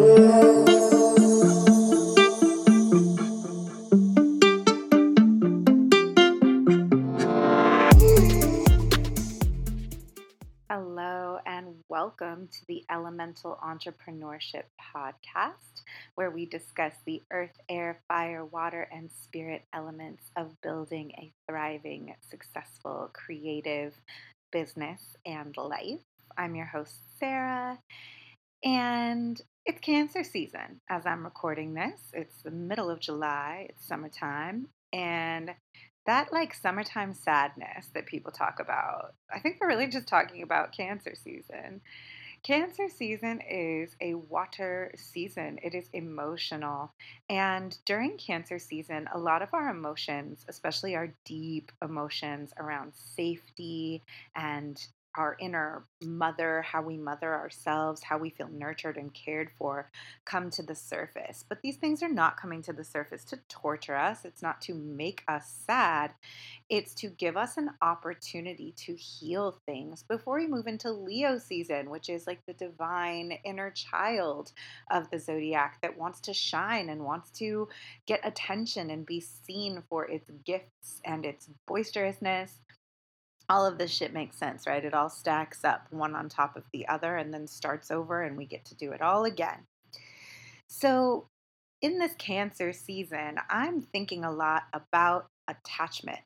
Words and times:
Hello, 0.00 0.16
and 11.44 11.74
welcome 11.90 12.48
to 12.48 12.66
the 12.66 12.82
Elemental 12.90 13.58
Entrepreneurship 13.62 14.62
Podcast, 14.80 15.82
where 16.14 16.30
we 16.30 16.46
discuss 16.46 16.94
the 17.04 17.22
earth, 17.30 17.60
air, 17.68 18.00
fire, 18.08 18.46
water, 18.46 18.88
and 18.90 19.10
spirit 19.10 19.64
elements 19.74 20.30
of 20.34 20.58
building 20.62 21.12
a 21.18 21.30
thriving, 21.46 22.14
successful, 22.30 23.10
creative 23.12 23.92
business 24.50 25.18
and 25.26 25.54
life. 25.58 26.00
I'm 26.38 26.54
your 26.54 26.64
host, 26.64 26.94
Cera, 27.18 27.78
and 28.64 29.42
it's 29.70 29.80
Cancer 29.80 30.24
season 30.24 30.80
as 30.88 31.06
I'm 31.06 31.22
recording 31.22 31.74
this. 31.74 32.00
It's 32.12 32.42
the 32.42 32.50
middle 32.50 32.90
of 32.90 32.98
July, 32.98 33.68
it's 33.68 33.86
summertime, 33.86 34.66
and 34.92 35.52
that 36.06 36.32
like 36.32 36.54
summertime 36.54 37.14
sadness 37.14 37.88
that 37.94 38.06
people 38.06 38.32
talk 38.32 38.58
about, 38.58 39.14
I 39.32 39.38
think 39.38 39.58
we're 39.60 39.68
really 39.68 39.86
just 39.86 40.08
talking 40.08 40.42
about 40.42 40.72
Cancer 40.72 41.14
season. 41.14 41.82
Cancer 42.42 42.88
season 42.88 43.42
is 43.48 43.94
a 44.00 44.14
water 44.14 44.90
season. 44.96 45.60
It 45.62 45.76
is 45.76 45.88
emotional. 45.92 46.92
And 47.28 47.78
during 47.84 48.16
Cancer 48.16 48.58
season, 48.58 49.08
a 49.14 49.18
lot 49.20 49.40
of 49.40 49.50
our 49.52 49.68
emotions, 49.68 50.44
especially 50.48 50.96
our 50.96 51.14
deep 51.24 51.70
emotions 51.80 52.52
around 52.58 52.92
safety 52.94 54.02
and 54.34 54.84
our 55.16 55.36
inner 55.40 55.84
mother, 56.02 56.62
how 56.62 56.82
we 56.82 56.96
mother 56.96 57.34
ourselves, 57.34 58.02
how 58.02 58.18
we 58.18 58.30
feel 58.30 58.48
nurtured 58.48 58.96
and 58.96 59.12
cared 59.12 59.50
for, 59.58 59.90
come 60.24 60.50
to 60.50 60.62
the 60.62 60.74
surface. 60.74 61.44
But 61.48 61.60
these 61.62 61.76
things 61.76 62.02
are 62.02 62.08
not 62.08 62.36
coming 62.36 62.62
to 62.62 62.72
the 62.72 62.84
surface 62.84 63.24
to 63.26 63.38
torture 63.48 63.96
us. 63.96 64.24
It's 64.24 64.42
not 64.42 64.60
to 64.62 64.74
make 64.74 65.24
us 65.28 65.52
sad. 65.66 66.12
It's 66.68 66.94
to 66.94 67.08
give 67.08 67.36
us 67.36 67.56
an 67.56 67.70
opportunity 67.82 68.72
to 68.78 68.94
heal 68.94 69.58
things 69.66 70.04
before 70.04 70.38
we 70.38 70.46
move 70.46 70.66
into 70.66 70.92
Leo 70.92 71.38
season, 71.38 71.90
which 71.90 72.08
is 72.08 72.26
like 72.26 72.44
the 72.46 72.54
divine 72.54 73.38
inner 73.44 73.70
child 73.70 74.52
of 74.90 75.10
the 75.10 75.18
zodiac 75.18 75.78
that 75.82 75.98
wants 75.98 76.20
to 76.20 76.34
shine 76.34 76.88
and 76.88 77.04
wants 77.04 77.30
to 77.30 77.68
get 78.06 78.20
attention 78.22 78.90
and 78.90 79.04
be 79.04 79.20
seen 79.20 79.82
for 79.88 80.08
its 80.08 80.30
gifts 80.44 81.00
and 81.04 81.26
its 81.26 81.48
boisterousness 81.66 82.60
all 83.50 83.66
of 83.66 83.78
this 83.78 83.90
shit 83.90 84.14
makes 84.14 84.36
sense, 84.36 84.64
right? 84.66 84.84
It 84.84 84.94
all 84.94 85.10
stacks 85.10 85.64
up 85.64 85.88
one 85.90 86.14
on 86.14 86.28
top 86.28 86.56
of 86.56 86.62
the 86.72 86.86
other 86.86 87.16
and 87.16 87.34
then 87.34 87.48
starts 87.48 87.90
over, 87.90 88.22
and 88.22 88.36
we 88.36 88.46
get 88.46 88.64
to 88.66 88.76
do 88.76 88.92
it 88.92 89.02
all 89.02 89.24
again. 89.24 89.66
So, 90.68 91.26
in 91.82 91.98
this 91.98 92.14
Cancer 92.16 92.72
season, 92.72 93.38
I'm 93.48 93.80
thinking 93.80 94.24
a 94.24 94.30
lot 94.30 94.64
about 94.72 95.26
attachment 95.48 96.20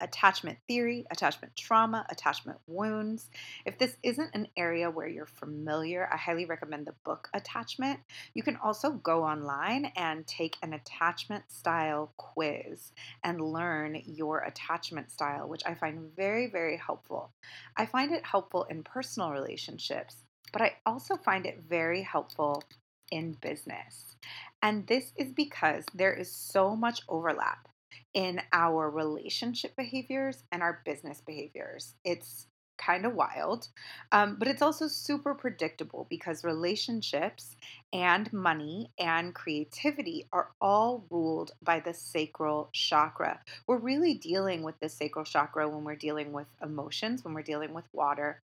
attachment 0.00 0.58
theory, 0.66 1.06
attachment 1.10 1.54
trauma, 1.56 2.06
attachment 2.10 2.58
wounds. 2.66 3.30
If 3.64 3.78
this 3.78 3.96
isn't 4.02 4.34
an 4.34 4.48
area 4.56 4.90
where 4.90 5.08
you're 5.08 5.26
familiar, 5.26 6.08
I 6.12 6.16
highly 6.16 6.44
recommend 6.44 6.86
the 6.86 6.94
book 7.04 7.28
Attachment. 7.34 8.00
You 8.34 8.42
can 8.42 8.56
also 8.56 8.92
go 8.92 9.24
online 9.24 9.92
and 9.96 10.26
take 10.26 10.56
an 10.62 10.72
attachment 10.72 11.44
style 11.50 12.12
quiz 12.16 12.92
and 13.24 13.40
learn 13.40 14.00
your 14.04 14.40
attachment 14.40 15.10
style, 15.10 15.48
which 15.48 15.62
I 15.66 15.74
find 15.74 16.10
very, 16.16 16.46
very 16.48 16.76
helpful. 16.76 17.30
I 17.76 17.86
find 17.86 18.12
it 18.12 18.24
helpful 18.24 18.64
in 18.64 18.82
personal 18.82 19.30
relationships, 19.30 20.24
but 20.52 20.62
I 20.62 20.76
also 20.86 21.16
find 21.16 21.46
it 21.46 21.62
very 21.68 22.02
helpful 22.02 22.62
in 23.10 23.32
business. 23.40 24.16
And 24.62 24.86
this 24.86 25.12
is 25.16 25.32
because 25.32 25.84
there 25.94 26.12
is 26.12 26.30
so 26.30 26.76
much 26.76 27.00
overlap 27.08 27.69
in 28.14 28.40
our 28.52 28.90
relationship 28.90 29.76
behaviors 29.76 30.42
and 30.52 30.62
our 30.62 30.80
business 30.84 31.22
behaviors. 31.24 31.94
It's 32.04 32.46
kind 32.80 33.04
of 33.04 33.14
wild, 33.14 33.68
um, 34.10 34.36
but 34.38 34.48
it's 34.48 34.62
also 34.62 34.88
super 34.88 35.34
predictable 35.34 36.06
because 36.08 36.42
relationships 36.44 37.54
and 37.92 38.32
money 38.32 38.90
and 38.98 39.34
creativity 39.34 40.26
are 40.32 40.50
all 40.60 41.04
ruled 41.10 41.52
by 41.62 41.78
the 41.78 41.92
sacral 41.92 42.70
chakra. 42.72 43.40
We're 43.66 43.78
really 43.78 44.14
dealing 44.14 44.62
with 44.62 44.80
the 44.80 44.88
sacral 44.88 45.26
chakra 45.26 45.68
when 45.68 45.84
we're 45.84 45.94
dealing 45.94 46.32
with 46.32 46.46
emotions, 46.62 47.22
when 47.22 47.34
we're 47.34 47.42
dealing 47.42 47.74
with 47.74 47.84
water. 47.92 48.40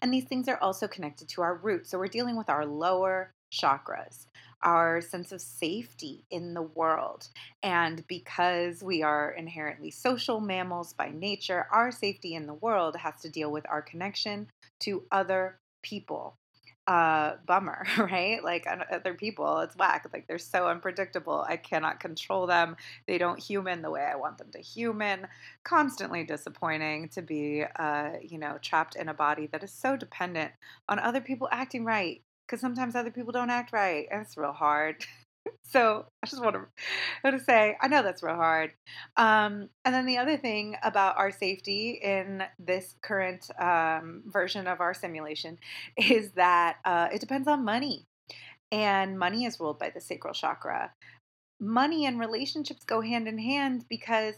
And 0.00 0.14
these 0.14 0.24
things 0.24 0.48
are 0.48 0.58
also 0.58 0.86
connected 0.86 1.28
to 1.30 1.42
our 1.42 1.56
roots. 1.56 1.90
So 1.90 1.98
we're 1.98 2.06
dealing 2.06 2.36
with 2.36 2.48
our 2.48 2.64
lower 2.64 3.32
chakras 3.52 4.26
our 4.62 5.00
sense 5.00 5.32
of 5.32 5.40
safety 5.40 6.24
in 6.30 6.54
the 6.54 6.62
world. 6.62 7.28
And 7.62 8.06
because 8.06 8.82
we 8.82 9.02
are 9.02 9.30
inherently 9.30 9.90
social 9.90 10.40
mammals 10.40 10.92
by 10.92 11.10
nature, 11.10 11.66
our 11.72 11.90
safety 11.90 12.34
in 12.34 12.46
the 12.46 12.54
world 12.54 12.96
has 12.96 13.20
to 13.22 13.30
deal 13.30 13.50
with 13.50 13.66
our 13.68 13.82
connection 13.82 14.48
to 14.80 15.04
other 15.10 15.58
people. 15.82 16.36
Uh, 16.88 17.36
bummer, 17.46 17.86
right? 17.98 18.42
Like 18.42 18.66
other 18.90 19.14
people, 19.14 19.60
it's 19.60 19.76
whack. 19.76 20.08
Like 20.12 20.26
they're 20.26 20.38
so 20.38 20.66
unpredictable. 20.66 21.44
I 21.48 21.56
cannot 21.56 22.00
control 22.00 22.48
them. 22.48 22.76
They 23.06 23.18
don't 23.18 23.38
human 23.38 23.82
the 23.82 23.90
way 23.90 24.02
I 24.02 24.16
want 24.16 24.38
them 24.38 24.50
to 24.50 24.58
human. 24.58 25.28
Constantly 25.62 26.24
disappointing 26.24 27.08
to 27.10 27.22
be, 27.22 27.64
uh, 27.76 28.10
you 28.20 28.36
know, 28.36 28.58
trapped 28.60 28.96
in 28.96 29.08
a 29.08 29.14
body 29.14 29.46
that 29.52 29.62
is 29.62 29.70
so 29.70 29.96
dependent 29.96 30.50
on 30.88 30.98
other 30.98 31.20
people 31.20 31.48
acting 31.52 31.84
right 31.84 32.20
because 32.46 32.60
sometimes 32.60 32.94
other 32.94 33.10
people 33.10 33.32
don't 33.32 33.50
act 33.50 33.72
right, 33.72 34.06
and 34.10 34.22
it's 34.22 34.36
real 34.36 34.52
hard. 34.52 35.04
so 35.64 36.06
I 36.22 36.26
just 36.26 36.42
want 36.42 36.56
to, 36.56 37.30
to 37.30 37.40
say, 37.40 37.76
I 37.80 37.88
know 37.88 38.02
that's 38.02 38.22
real 38.22 38.36
hard. 38.36 38.72
Um, 39.16 39.68
and 39.84 39.94
then 39.94 40.06
the 40.06 40.18
other 40.18 40.36
thing 40.36 40.76
about 40.82 41.18
our 41.18 41.30
safety 41.30 41.98
in 42.02 42.44
this 42.58 42.94
current 43.02 43.50
um, 43.58 44.22
version 44.26 44.66
of 44.66 44.80
our 44.80 44.94
simulation 44.94 45.58
is 45.96 46.32
that 46.32 46.76
uh, 46.84 47.08
it 47.12 47.20
depends 47.20 47.48
on 47.48 47.64
money, 47.64 48.06
and 48.70 49.18
money 49.18 49.44
is 49.44 49.60
ruled 49.60 49.78
by 49.78 49.90
the 49.90 50.00
sacral 50.00 50.34
chakra. 50.34 50.92
Money 51.60 52.06
and 52.06 52.18
relationships 52.18 52.84
go 52.84 53.00
hand 53.00 53.28
in 53.28 53.38
hand 53.38 53.84
because 53.88 54.34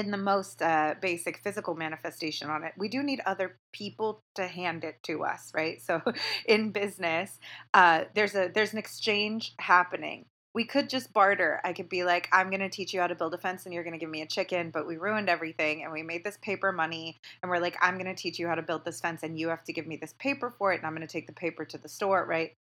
in 0.00 0.10
the 0.10 0.16
most 0.16 0.62
uh, 0.62 0.94
basic 1.00 1.38
physical 1.38 1.74
manifestation 1.74 2.48
on 2.48 2.64
it, 2.64 2.72
we 2.76 2.88
do 2.88 3.02
need 3.02 3.20
other 3.26 3.56
people 3.72 4.22
to 4.34 4.46
hand 4.46 4.82
it 4.82 4.96
to 5.04 5.24
us, 5.24 5.52
right? 5.54 5.80
So 5.90 6.00
in 6.46 6.70
business, 6.70 7.38
uh, 7.74 8.04
there's 8.14 8.36
a 8.36 8.48
there's 8.54 8.72
an 8.72 8.78
exchange 8.78 9.54
happening. 9.58 10.26
We 10.54 10.64
could 10.64 10.88
just 10.88 11.12
barter. 11.12 11.60
I 11.64 11.72
could 11.72 11.88
be 11.88 12.04
like, 12.04 12.28
I'm 12.32 12.48
going 12.48 12.60
to 12.60 12.68
teach 12.68 12.92
you 12.94 13.00
how 13.00 13.08
to 13.08 13.14
build 13.14 13.34
a 13.34 13.38
fence 13.38 13.64
and 13.64 13.74
you're 13.74 13.82
going 13.82 13.98
to 13.98 13.98
give 13.98 14.10
me 14.10 14.22
a 14.22 14.26
chicken, 14.26 14.70
but 14.70 14.86
we 14.86 14.96
ruined 14.96 15.28
everything 15.28 15.82
and 15.82 15.92
we 15.92 16.02
made 16.02 16.24
this 16.24 16.38
paper 16.42 16.70
money. 16.72 17.18
And 17.42 17.50
we're 17.50 17.60
like, 17.60 17.76
I'm 17.80 17.94
going 17.94 18.14
to 18.14 18.20
teach 18.20 18.38
you 18.38 18.48
how 18.48 18.56
to 18.56 18.62
build 18.62 18.84
this 18.84 19.00
fence 19.00 19.22
and 19.22 19.38
you 19.38 19.48
have 19.48 19.64
to 19.64 19.72
give 19.72 19.86
me 19.86 19.96
this 19.96 20.14
paper 20.18 20.52
for 20.58 20.72
it. 20.72 20.78
And 20.78 20.86
I'm 20.86 20.94
going 20.94 21.06
to 21.06 21.12
take 21.12 21.26
the 21.26 21.32
paper 21.32 21.64
to 21.64 21.78
the 21.78 21.88
store, 21.88 22.24
right? 22.24 22.52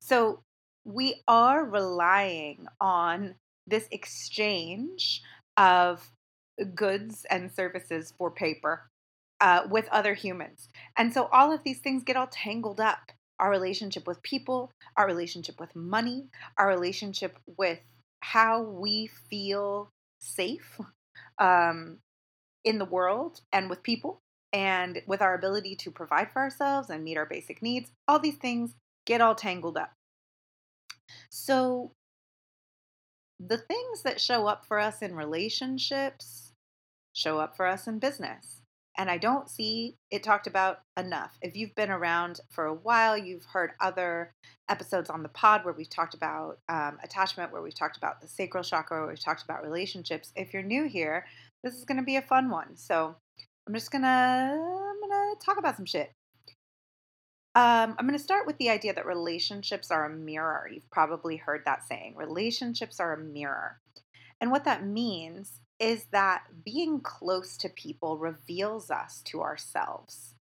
So 0.00 0.42
we 0.84 1.22
are 1.28 1.64
relying 1.64 2.66
on 2.80 3.34
this 3.66 3.86
exchange 3.90 5.22
of 5.56 6.10
goods 6.64 7.26
and 7.30 7.50
services 7.50 8.12
for 8.16 8.30
paper 8.30 8.88
uh, 9.40 9.62
with 9.68 9.88
other 9.88 10.14
humans. 10.14 10.68
And 10.96 11.12
so 11.12 11.28
all 11.32 11.52
of 11.52 11.62
these 11.64 11.78
things 11.78 12.04
get 12.04 12.16
all 12.16 12.28
tangled 12.30 12.80
up 12.80 13.12
our 13.38 13.50
relationship 13.50 14.06
with 14.06 14.22
people, 14.22 14.70
our 14.96 15.06
relationship 15.06 15.58
with 15.58 15.74
money, 15.74 16.26
our 16.58 16.68
relationship 16.68 17.38
with 17.56 17.80
how 18.20 18.62
we 18.62 19.08
feel 19.30 19.90
safe 20.20 20.78
um, 21.38 21.98
in 22.64 22.78
the 22.78 22.84
world 22.84 23.40
and 23.52 23.70
with 23.70 23.82
people, 23.82 24.20
and 24.52 25.00
with 25.06 25.22
our 25.22 25.34
ability 25.34 25.74
to 25.76 25.90
provide 25.90 26.30
for 26.30 26.40
ourselves 26.40 26.90
and 26.90 27.02
meet 27.02 27.16
our 27.16 27.26
basic 27.26 27.62
needs. 27.62 27.90
All 28.06 28.18
these 28.18 28.36
things 28.36 28.74
get 29.06 29.20
all 29.20 29.34
tangled 29.34 29.78
up. 29.78 29.92
So, 31.30 31.92
the 33.38 33.56
things 33.56 34.02
that 34.02 34.20
show 34.20 34.46
up 34.46 34.66
for 34.66 34.78
us 34.78 35.00
in 35.00 35.14
relationships 35.14 36.49
show 37.12 37.38
up 37.38 37.56
for 37.56 37.66
us 37.66 37.86
in 37.86 37.98
business. 37.98 38.62
And 38.98 39.10
I 39.10 39.18
don't 39.18 39.48
see 39.48 39.96
it 40.10 40.22
talked 40.22 40.46
about 40.46 40.80
enough. 40.96 41.38
If 41.40 41.56
you've 41.56 41.74
been 41.74 41.90
around 41.90 42.40
for 42.50 42.66
a 42.66 42.74
while, 42.74 43.16
you've 43.16 43.44
heard 43.44 43.70
other 43.80 44.32
episodes 44.68 45.08
on 45.08 45.22
the 45.22 45.28
pod 45.28 45.64
where 45.64 45.72
we've 45.72 45.88
talked 45.88 46.14
about 46.14 46.58
um, 46.68 46.98
attachment, 47.02 47.52
where 47.52 47.62
we've 47.62 47.74
talked 47.74 47.96
about 47.96 48.20
the 48.20 48.28
sacral 48.28 48.64
chakra, 48.64 49.00
where 49.00 49.08
we've 49.08 49.24
talked 49.24 49.42
about 49.42 49.62
relationships. 49.62 50.32
If 50.36 50.52
you're 50.52 50.62
new 50.62 50.88
here, 50.88 51.24
this 51.62 51.74
is 51.74 51.84
going 51.84 51.98
to 51.98 52.04
be 52.04 52.16
a 52.16 52.22
fun 52.22 52.50
one. 52.50 52.76
So 52.76 53.14
I'm 53.66 53.74
just 53.74 53.90
gonna 53.90 54.06
I'm 54.06 55.00
gonna 55.00 55.34
talk 55.44 55.58
about 55.58 55.76
some 55.76 55.86
shit. 55.86 56.12
Um, 57.54 57.96
I'm 57.98 58.06
going 58.06 58.16
to 58.16 58.22
start 58.22 58.46
with 58.46 58.58
the 58.58 58.70
idea 58.70 58.94
that 58.94 59.06
relationships 59.06 59.90
are 59.90 60.04
a 60.04 60.10
mirror. 60.10 60.68
You've 60.72 60.90
probably 60.90 61.36
heard 61.36 61.62
that 61.66 61.82
saying. 61.88 62.14
Relationships 62.16 63.00
are 63.00 63.12
a 63.12 63.18
mirror. 63.18 63.78
And 64.40 64.52
what 64.52 64.64
that 64.64 64.86
means 64.86 65.58
is 65.80 66.04
that 66.12 66.44
being 66.64 67.00
close 67.00 67.56
to 67.56 67.68
people 67.68 68.18
reveals 68.18 68.90
us 68.90 69.22
to 69.24 69.40
ourselves. 69.40 70.34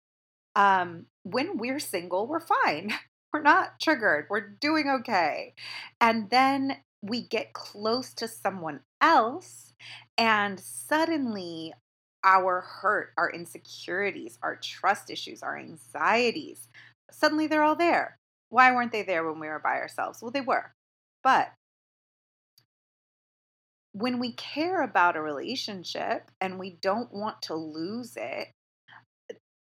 Um, 0.56 1.06
when 1.24 1.58
we're 1.58 1.80
single, 1.80 2.28
we're 2.28 2.40
fine. 2.40 2.94
we're 3.34 3.44
not 3.44 3.80
triggered. 3.80 4.26
We're 4.30 4.50
doing 4.50 4.90
okay. 4.90 5.54
And 6.02 6.30
then 6.32 6.78
we 7.04 7.22
get 7.22 7.54
close 7.54 8.14
to 8.16 8.28
someone 8.28 8.80
else, 9.00 9.74
and 10.18 10.60
suddenly 10.60 11.74
our 12.24 12.62
hurt, 12.62 13.14
our 13.18 13.30
insecurities, 13.30 14.40
our 14.42 14.56
trust 14.56 15.12
issues, 15.12 15.44
our 15.44 15.58
anxieties, 15.58 16.68
suddenly 17.12 17.46
they're 17.46 17.64
all 17.64 17.76
there. 17.76 18.18
Why 18.50 18.72
weren't 18.72 18.92
they 18.92 19.04
there 19.04 19.30
when 19.30 19.40
we 19.40 19.48
were 19.48 19.60
by 19.60 19.76
ourselves? 19.76 20.22
Well, 20.22 20.32
they 20.32 20.42
were. 20.42 20.74
But 21.24 21.52
when 23.94 24.20
we 24.20 24.34
care 24.34 24.82
about 24.82 25.16
a 25.16 25.22
relationship 25.22 26.30
and 26.40 26.60
we 26.60 26.78
don't 26.82 27.14
want 27.14 27.42
to 27.44 27.56
lose 27.56 28.16
it, 28.16 28.50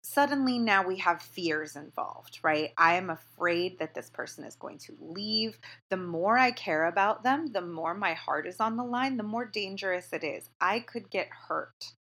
suddenly 0.02 0.58
now 0.58 0.86
we 0.86 0.96
have 0.96 1.22
fears 1.22 1.76
involved, 1.76 2.40
right? 2.42 2.70
I 2.76 2.94
am 2.94 3.10
afraid 3.10 3.78
that 3.78 3.94
this 3.94 4.10
person 4.10 4.44
is 4.44 4.56
going 4.56 4.78
to 4.78 4.96
leave. 5.00 5.58
The 5.90 5.96
more 5.96 6.36
I 6.36 6.50
care 6.50 6.86
about 6.86 7.22
them, 7.22 7.52
the 7.52 7.60
more 7.60 7.94
my 7.94 8.14
heart 8.14 8.46
is 8.46 8.60
on 8.60 8.76
the 8.76 8.84
line, 8.84 9.16
the 9.16 9.22
more 9.22 9.44
dangerous 9.44 10.12
it 10.12 10.24
is. 10.24 10.50
I 10.60 10.80
could 10.80 11.10
get 11.10 11.28
hurt. 11.48 11.94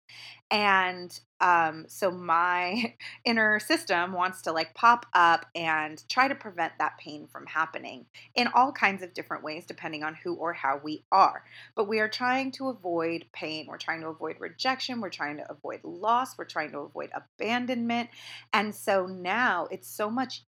And 0.51 1.17
um, 1.41 1.85
so 1.87 2.11
my 2.11 2.95
inner 3.25 3.59
system 3.59 4.13
wants 4.13 4.41
to 4.43 4.51
like 4.51 4.73
pop 4.73 5.05
up 5.13 5.45
and 5.55 6.03
try 6.09 6.27
to 6.27 6.35
prevent 6.35 6.73
that 6.79 6.97
pain 6.97 7.27
from 7.27 7.45
happening 7.45 8.05
in 8.35 8.47
all 8.47 8.71
kinds 8.71 9.03
of 9.03 9.13
different 9.13 9.43
ways, 9.43 9.65
depending 9.65 10.03
on 10.03 10.15
who 10.15 10.35
or 10.35 10.53
how 10.53 10.79
we 10.83 11.03
are. 11.11 11.43
But 11.75 11.87
we 11.87 11.99
are 11.99 12.09
trying 12.09 12.51
to 12.53 12.69
avoid 12.69 13.25
pain. 13.31 13.67
We're 13.67 13.77
trying 13.77 14.01
to 14.01 14.07
avoid 14.07 14.37
rejection. 14.39 15.01
We're 15.01 15.09
trying 15.09 15.37
to 15.37 15.51
avoid 15.51 15.81
loss. 15.83 16.37
We're 16.37 16.45
trying 16.45 16.71
to 16.71 16.79
avoid 16.79 17.11
abandonment. 17.13 18.09
And 18.53 18.73
so 18.73 19.05
now 19.05 19.67
it's 19.71 19.87
so 19.87 20.09
much 20.09 20.43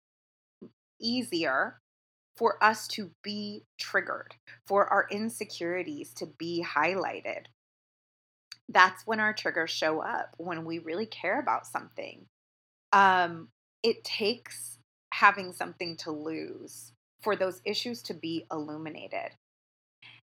easier 1.01 1.81
for 2.37 2.63
us 2.63 2.87
to 2.87 3.11
be 3.25 3.65
triggered, 3.79 4.37
for 4.65 4.87
our 4.87 5.09
insecurities 5.11 6.15
to 6.15 6.27
be 6.27 6.65
highlighted 6.65 7.47
that's 8.69 9.07
when 9.07 9.21
our 9.21 9.33
triggers 9.33 9.71
show 9.71 10.01
up 10.01 10.35
when 10.37 10.65
we 10.65 10.79
really 10.79 11.07
care 11.07 11.41
about 11.41 11.67
something. 11.67 12.27
Um, 12.93 13.49
it 13.83 14.05
takes 14.05 14.79
having 15.13 15.53
something 15.53 15.97
to 15.99 16.11
lose 16.11 16.93
for 17.23 17.35
those 17.35 17.61
issues 17.65 18.03
to 18.03 18.15
be 18.15 18.47
illuminated. 18.53 19.31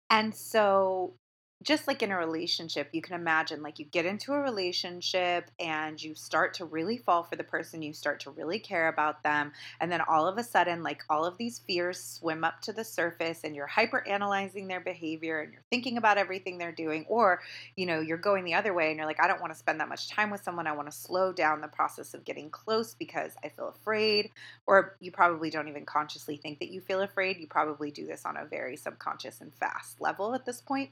And 0.09 0.35
so 0.35 1.15
just 1.63 1.87
like 1.87 2.01
in 2.01 2.11
a 2.11 2.17
relationship, 2.17 2.89
you 2.91 3.01
can 3.01 3.15
imagine 3.15 3.63
like 3.63 3.79
you 3.79 3.85
get 3.85 4.05
into 4.05 4.33
a 4.33 4.39
relationship 4.39 5.49
and 5.59 6.01
you 6.01 6.13
start 6.13 6.53
to 6.55 6.65
really 6.65 6.97
fall 6.97 7.23
for 7.23 7.35
the 7.35 7.43
person, 7.43 7.81
you 7.81 7.93
start 7.93 8.19
to 8.21 8.31
really 8.31 8.59
care 8.59 8.89
about 8.89 9.23
them, 9.23 9.51
and 9.79 9.91
then 9.91 10.01
all 10.01 10.27
of 10.27 10.37
a 10.37 10.43
sudden, 10.43 10.83
like 10.83 11.03
all 11.09 11.25
of 11.25 11.37
these 11.37 11.59
fears 11.59 12.03
swim 12.03 12.43
up 12.43 12.59
to 12.61 12.73
the 12.73 12.83
surface 12.83 13.41
and 13.43 13.55
you're 13.55 13.67
hyper 13.67 14.05
analyzing 14.07 14.67
their 14.67 14.81
behavior 14.81 15.41
and 15.41 15.53
you're 15.53 15.63
thinking 15.71 15.97
about 15.97 16.17
everything 16.17 16.57
they're 16.57 16.71
doing, 16.71 17.05
or 17.07 17.41
you 17.75 17.85
know, 17.85 17.99
you're 17.99 18.17
going 18.17 18.43
the 18.43 18.53
other 18.53 18.73
way 18.73 18.89
and 18.89 18.97
you're 18.97 19.07
like, 19.07 19.23
I 19.23 19.27
don't 19.27 19.41
want 19.41 19.53
to 19.53 19.59
spend 19.59 19.79
that 19.79 19.89
much 19.89 20.09
time 20.09 20.29
with 20.29 20.43
someone, 20.43 20.67
I 20.67 20.73
want 20.73 20.91
to 20.91 20.97
slow 20.97 21.31
down 21.31 21.61
the 21.61 21.67
process 21.67 22.13
of 22.13 22.25
getting 22.25 22.49
close 22.49 22.93
because 22.93 23.33
I 23.43 23.49
feel 23.49 23.69
afraid, 23.69 24.29
or 24.67 24.97
you 24.99 25.11
probably 25.11 25.49
don't 25.49 25.67
even 25.67 25.85
consciously 25.85 26.37
think 26.37 26.59
that 26.59 26.71
you 26.71 26.81
feel 26.81 27.01
afraid, 27.01 27.37
you 27.37 27.47
probably 27.47 27.91
do 27.91 28.05
this 28.05 28.25
on 28.25 28.37
a 28.37 28.45
very 28.45 28.75
subconscious 28.75 29.41
and 29.41 29.53
fast 29.53 30.01
level 30.01 30.33
at 30.35 30.45
this 30.45 30.61
point. 30.61 30.91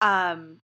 Um, 0.00 0.60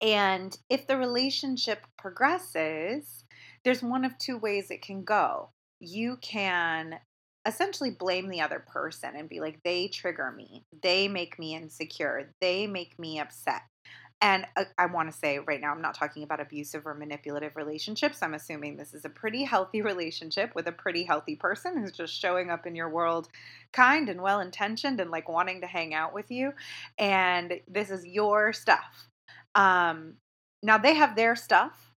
and 0.00 0.56
if 0.68 0.86
the 0.86 0.96
relationship 0.96 1.86
progresses, 1.96 3.24
there's 3.64 3.82
one 3.82 4.04
of 4.04 4.18
two 4.18 4.36
ways 4.38 4.70
it 4.70 4.82
can 4.82 5.02
go. 5.02 5.50
You 5.80 6.18
can 6.20 6.98
essentially 7.46 7.90
blame 7.90 8.28
the 8.28 8.40
other 8.40 8.64
person 8.66 9.16
and 9.16 9.28
be 9.28 9.40
like, 9.40 9.62
they 9.64 9.88
trigger 9.88 10.32
me, 10.32 10.64
they 10.82 11.08
make 11.08 11.38
me 11.38 11.54
insecure, 11.54 12.32
they 12.40 12.66
make 12.66 12.98
me 12.98 13.18
upset. 13.18 13.62
And 14.20 14.46
uh, 14.56 14.64
I 14.78 14.86
want 14.86 15.12
to 15.12 15.16
say 15.16 15.38
right 15.38 15.60
now, 15.60 15.70
I'm 15.70 15.82
not 15.82 15.94
talking 15.94 16.22
about 16.22 16.40
abusive 16.40 16.86
or 16.86 16.94
manipulative 16.94 17.56
relationships. 17.56 18.22
I'm 18.22 18.34
assuming 18.34 18.76
this 18.76 18.94
is 18.94 19.04
a 19.04 19.10
pretty 19.10 19.44
healthy 19.44 19.82
relationship 19.82 20.54
with 20.54 20.66
a 20.66 20.72
pretty 20.72 21.04
healthy 21.04 21.36
person 21.36 21.78
who's 21.78 21.92
just 21.92 22.18
showing 22.18 22.50
up 22.50 22.66
in 22.66 22.74
your 22.74 22.88
world 22.88 23.28
kind 23.72 24.08
and 24.08 24.22
well 24.22 24.40
intentioned 24.40 25.00
and 25.00 25.10
like 25.10 25.28
wanting 25.28 25.60
to 25.60 25.66
hang 25.66 25.94
out 25.94 26.14
with 26.14 26.30
you. 26.30 26.52
And 26.98 27.60
this 27.68 27.90
is 27.90 28.06
your 28.06 28.52
stuff. 28.52 29.08
Um, 29.54 30.14
now 30.62 30.78
they 30.78 30.94
have 30.94 31.16
their 31.16 31.36
stuff. 31.36 31.92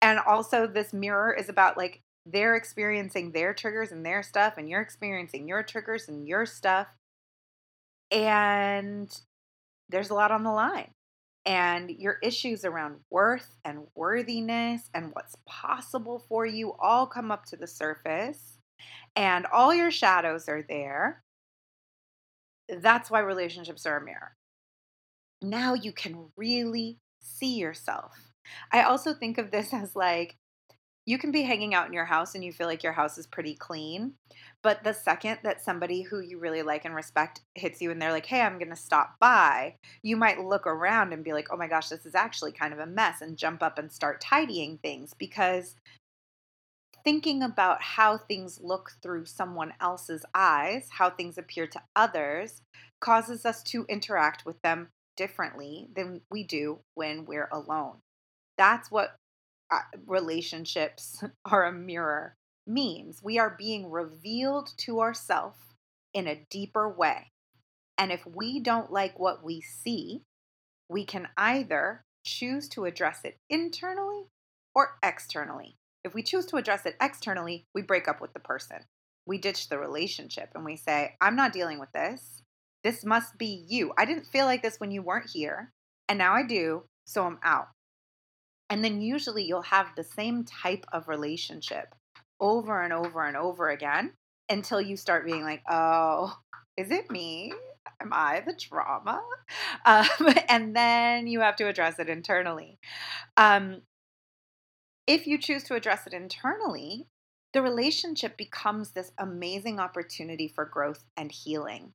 And 0.00 0.18
also, 0.18 0.66
this 0.66 0.92
mirror 0.92 1.32
is 1.32 1.48
about 1.48 1.76
like 1.76 2.00
they're 2.26 2.56
experiencing 2.56 3.32
their 3.32 3.54
triggers 3.54 3.92
and 3.92 4.04
their 4.04 4.22
stuff, 4.22 4.54
and 4.56 4.68
you're 4.68 4.80
experiencing 4.80 5.46
your 5.46 5.62
triggers 5.62 6.08
and 6.08 6.26
your 6.26 6.44
stuff. 6.44 6.88
And 8.10 9.12
there's 9.88 10.10
a 10.10 10.14
lot 10.14 10.32
on 10.32 10.42
the 10.42 10.50
line 10.50 10.90
and 11.44 11.90
your 11.90 12.18
issues 12.22 12.64
around 12.64 12.96
worth 13.10 13.56
and 13.64 13.86
worthiness 13.94 14.88
and 14.94 15.10
what's 15.12 15.36
possible 15.46 16.24
for 16.28 16.46
you 16.46 16.72
all 16.80 17.06
come 17.06 17.30
up 17.30 17.44
to 17.46 17.56
the 17.56 17.66
surface 17.66 18.58
and 19.16 19.46
all 19.46 19.74
your 19.74 19.90
shadows 19.90 20.48
are 20.48 20.62
there. 20.62 21.22
That's 22.68 23.10
why 23.10 23.20
relationships 23.20 23.86
are 23.86 23.98
a 23.98 24.04
mirror. 24.04 24.36
Now 25.42 25.74
you 25.74 25.92
can 25.92 26.28
really 26.36 26.98
see 27.20 27.56
yourself. 27.56 28.12
I 28.70 28.82
also 28.82 29.12
think 29.12 29.38
of 29.38 29.50
this 29.50 29.72
as 29.72 29.96
like 29.96 30.36
you 31.04 31.18
can 31.18 31.32
be 31.32 31.42
hanging 31.42 31.74
out 31.74 31.86
in 31.86 31.92
your 31.92 32.04
house 32.04 32.34
and 32.34 32.44
you 32.44 32.52
feel 32.52 32.68
like 32.68 32.82
your 32.82 32.92
house 32.92 33.18
is 33.18 33.26
pretty 33.26 33.54
clean. 33.54 34.14
But 34.62 34.84
the 34.84 34.92
second 34.92 35.38
that 35.42 35.62
somebody 35.62 36.02
who 36.02 36.20
you 36.20 36.38
really 36.38 36.62
like 36.62 36.84
and 36.84 36.94
respect 36.94 37.40
hits 37.54 37.80
you 37.82 37.90
and 37.90 38.00
they're 38.00 38.12
like, 38.12 38.26
hey, 38.26 38.40
I'm 38.40 38.58
going 38.58 38.70
to 38.70 38.76
stop 38.76 39.16
by, 39.18 39.74
you 40.02 40.16
might 40.16 40.44
look 40.44 40.66
around 40.66 41.12
and 41.12 41.24
be 41.24 41.32
like, 41.32 41.48
oh 41.50 41.56
my 41.56 41.66
gosh, 41.66 41.88
this 41.88 42.06
is 42.06 42.14
actually 42.14 42.52
kind 42.52 42.72
of 42.72 42.78
a 42.78 42.86
mess 42.86 43.20
and 43.20 43.36
jump 43.36 43.62
up 43.62 43.78
and 43.78 43.90
start 43.90 44.20
tidying 44.20 44.78
things 44.78 45.12
because 45.18 45.74
thinking 47.04 47.42
about 47.42 47.82
how 47.82 48.16
things 48.16 48.60
look 48.62 48.92
through 49.02 49.24
someone 49.24 49.72
else's 49.80 50.24
eyes, 50.34 50.88
how 50.92 51.10
things 51.10 51.36
appear 51.36 51.66
to 51.66 51.82
others, 51.96 52.62
causes 53.00 53.44
us 53.44 53.64
to 53.64 53.84
interact 53.88 54.46
with 54.46 54.62
them 54.62 54.88
differently 55.16 55.88
than 55.96 56.20
we 56.30 56.44
do 56.44 56.78
when 56.94 57.24
we're 57.24 57.48
alone. 57.50 57.96
That's 58.56 58.90
what 58.90 59.16
Uh, 59.72 59.80
relationships 60.06 61.24
are 61.46 61.64
a 61.64 61.72
mirror 61.72 62.36
means. 62.66 63.22
We 63.22 63.38
are 63.38 63.56
being 63.58 63.90
revealed 63.90 64.70
to 64.78 65.00
ourselves 65.00 65.58
in 66.12 66.26
a 66.26 66.44
deeper 66.50 66.88
way. 66.88 67.30
And 67.96 68.12
if 68.12 68.26
we 68.26 68.60
don't 68.60 68.92
like 68.92 69.18
what 69.18 69.42
we 69.42 69.62
see, 69.62 70.24
we 70.90 71.06
can 71.06 71.28
either 71.38 72.04
choose 72.26 72.68
to 72.70 72.84
address 72.84 73.20
it 73.24 73.38
internally 73.48 74.26
or 74.74 74.98
externally. 75.02 75.76
If 76.04 76.14
we 76.14 76.22
choose 76.22 76.44
to 76.46 76.56
address 76.56 76.84
it 76.84 76.96
externally, 77.00 77.64
we 77.74 77.80
break 77.80 78.08
up 78.08 78.20
with 78.20 78.34
the 78.34 78.40
person. 78.40 78.78
We 79.26 79.38
ditch 79.38 79.68
the 79.68 79.78
relationship 79.78 80.50
and 80.54 80.64
we 80.64 80.76
say, 80.76 81.14
I'm 81.20 81.36
not 81.36 81.52
dealing 81.52 81.78
with 81.78 81.92
this. 81.92 82.42
This 82.84 83.04
must 83.04 83.38
be 83.38 83.64
you. 83.68 83.92
I 83.96 84.04
didn't 84.04 84.26
feel 84.26 84.44
like 84.44 84.62
this 84.62 84.80
when 84.80 84.90
you 84.90 85.02
weren't 85.02 85.30
here, 85.30 85.70
and 86.08 86.18
now 86.18 86.34
I 86.34 86.42
do, 86.42 86.82
so 87.06 87.24
I'm 87.24 87.38
out. 87.42 87.68
And 88.72 88.82
then 88.82 89.02
usually 89.02 89.44
you'll 89.44 89.60
have 89.60 89.88
the 89.94 90.02
same 90.02 90.44
type 90.44 90.86
of 90.94 91.06
relationship 91.06 91.94
over 92.40 92.80
and 92.80 92.90
over 92.90 93.26
and 93.26 93.36
over 93.36 93.68
again 93.68 94.14
until 94.48 94.80
you 94.80 94.96
start 94.96 95.26
being 95.26 95.42
like, 95.42 95.62
oh, 95.68 96.34
is 96.78 96.90
it 96.90 97.10
me? 97.10 97.52
Am 98.00 98.08
I 98.12 98.40
the 98.40 98.54
trauma? 98.54 99.22
Um, 99.84 100.06
and 100.48 100.74
then 100.74 101.26
you 101.26 101.40
have 101.40 101.56
to 101.56 101.68
address 101.68 101.98
it 101.98 102.08
internally. 102.08 102.78
Um, 103.36 103.82
if 105.06 105.26
you 105.26 105.36
choose 105.36 105.64
to 105.64 105.74
address 105.74 106.06
it 106.06 106.14
internally, 106.14 107.08
the 107.52 107.60
relationship 107.60 108.38
becomes 108.38 108.92
this 108.92 109.12
amazing 109.18 109.78
opportunity 109.78 110.48
for 110.48 110.64
growth 110.64 111.04
and 111.18 111.30
healing. 111.30 111.92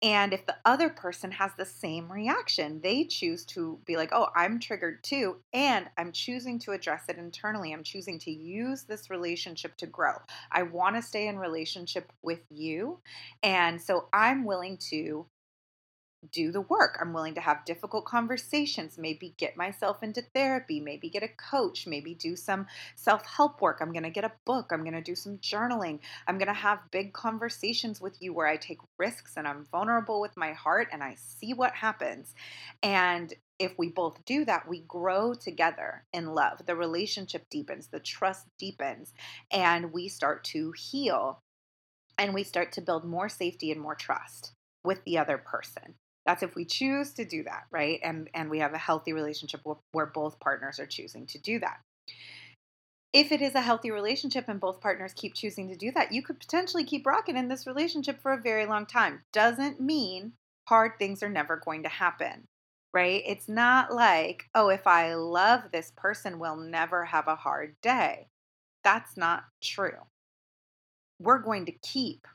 And 0.00 0.32
if 0.32 0.46
the 0.46 0.56
other 0.64 0.88
person 0.88 1.32
has 1.32 1.50
the 1.56 1.64
same 1.64 2.10
reaction, 2.10 2.80
they 2.82 3.04
choose 3.04 3.44
to 3.46 3.80
be 3.84 3.96
like, 3.96 4.10
oh, 4.12 4.28
I'm 4.36 4.60
triggered 4.60 5.02
too. 5.02 5.38
And 5.52 5.88
I'm 5.96 6.12
choosing 6.12 6.60
to 6.60 6.72
address 6.72 7.04
it 7.08 7.18
internally. 7.18 7.72
I'm 7.72 7.82
choosing 7.82 8.18
to 8.20 8.30
use 8.30 8.84
this 8.84 9.10
relationship 9.10 9.76
to 9.78 9.86
grow. 9.86 10.14
I 10.52 10.62
want 10.62 10.94
to 10.94 11.02
stay 11.02 11.26
in 11.26 11.36
relationship 11.36 12.12
with 12.22 12.40
you. 12.48 13.00
And 13.42 13.80
so 13.80 14.08
I'm 14.12 14.44
willing 14.44 14.78
to 14.90 15.26
do 16.32 16.50
the 16.50 16.60
work. 16.60 16.98
I'm 17.00 17.12
willing 17.12 17.34
to 17.34 17.40
have 17.40 17.64
difficult 17.64 18.04
conversations, 18.04 18.98
maybe 18.98 19.34
get 19.38 19.56
myself 19.56 20.02
into 20.02 20.22
therapy, 20.34 20.80
maybe 20.80 21.08
get 21.08 21.22
a 21.22 21.28
coach, 21.28 21.86
maybe 21.86 22.14
do 22.14 22.36
some 22.36 22.66
self 22.96 23.24
help 23.24 23.60
work. 23.60 23.78
I'm 23.80 23.92
going 23.92 24.02
to 24.02 24.10
get 24.10 24.24
a 24.24 24.32
book. 24.44 24.70
I'm 24.70 24.82
going 24.82 24.94
to 24.94 25.00
do 25.00 25.14
some 25.14 25.38
journaling. 25.38 26.00
I'm 26.26 26.38
going 26.38 26.48
to 26.48 26.54
have 26.54 26.90
big 26.90 27.12
conversations 27.12 28.00
with 28.00 28.20
you 28.20 28.32
where 28.32 28.46
I 28.46 28.56
take 28.56 28.78
risks 28.98 29.36
and 29.36 29.46
I'm 29.46 29.66
vulnerable 29.70 30.20
with 30.20 30.36
my 30.36 30.52
heart 30.52 30.88
and 30.92 31.02
I 31.02 31.14
see 31.16 31.54
what 31.54 31.72
happens. 31.72 32.34
And 32.82 33.32
if 33.58 33.72
we 33.78 33.88
both 33.88 34.24
do 34.24 34.44
that, 34.44 34.68
we 34.68 34.80
grow 34.80 35.34
together 35.34 36.04
in 36.12 36.34
love. 36.34 36.66
The 36.66 36.76
relationship 36.76 37.46
deepens, 37.50 37.88
the 37.88 38.00
trust 38.00 38.46
deepens, 38.58 39.12
and 39.50 39.92
we 39.92 40.08
start 40.08 40.44
to 40.44 40.72
heal 40.72 41.40
and 42.16 42.34
we 42.34 42.42
start 42.42 42.72
to 42.72 42.80
build 42.80 43.04
more 43.04 43.28
safety 43.28 43.70
and 43.70 43.80
more 43.80 43.94
trust 43.94 44.52
with 44.84 45.02
the 45.04 45.18
other 45.18 45.38
person. 45.38 45.94
That's 46.28 46.42
if 46.42 46.54
we 46.54 46.66
choose 46.66 47.14
to 47.14 47.24
do 47.24 47.42
that, 47.44 47.62
right? 47.70 48.00
And 48.04 48.28
and 48.34 48.50
we 48.50 48.58
have 48.58 48.74
a 48.74 48.78
healthy 48.78 49.14
relationship 49.14 49.62
where 49.92 50.04
both 50.04 50.38
partners 50.40 50.78
are 50.78 50.84
choosing 50.84 51.24
to 51.28 51.38
do 51.38 51.58
that. 51.60 51.80
If 53.14 53.32
it 53.32 53.40
is 53.40 53.54
a 53.54 53.62
healthy 53.62 53.90
relationship 53.90 54.44
and 54.46 54.60
both 54.60 54.82
partners 54.82 55.14
keep 55.16 55.32
choosing 55.32 55.70
to 55.70 55.74
do 55.74 55.90
that, 55.92 56.12
you 56.12 56.22
could 56.22 56.38
potentially 56.38 56.84
keep 56.84 57.06
rocking 57.06 57.38
in 57.38 57.48
this 57.48 57.66
relationship 57.66 58.20
for 58.20 58.34
a 58.34 58.42
very 58.42 58.66
long 58.66 58.84
time. 58.84 59.22
Doesn't 59.32 59.80
mean 59.80 60.34
hard 60.68 60.98
things 60.98 61.22
are 61.22 61.30
never 61.30 61.56
going 61.56 61.84
to 61.84 61.88
happen, 61.88 62.44
right? 62.92 63.22
It's 63.24 63.48
not 63.48 63.94
like, 63.94 64.50
oh, 64.54 64.68
if 64.68 64.86
I 64.86 65.14
love 65.14 65.70
this 65.72 65.94
person, 65.96 66.38
we'll 66.38 66.56
never 66.56 67.06
have 67.06 67.26
a 67.26 67.36
hard 67.36 67.74
day. 67.80 68.26
That's 68.84 69.16
not 69.16 69.44
true. 69.62 70.04
We're 71.18 71.38
going 71.38 71.64
to 71.64 71.72
keep 71.72 72.28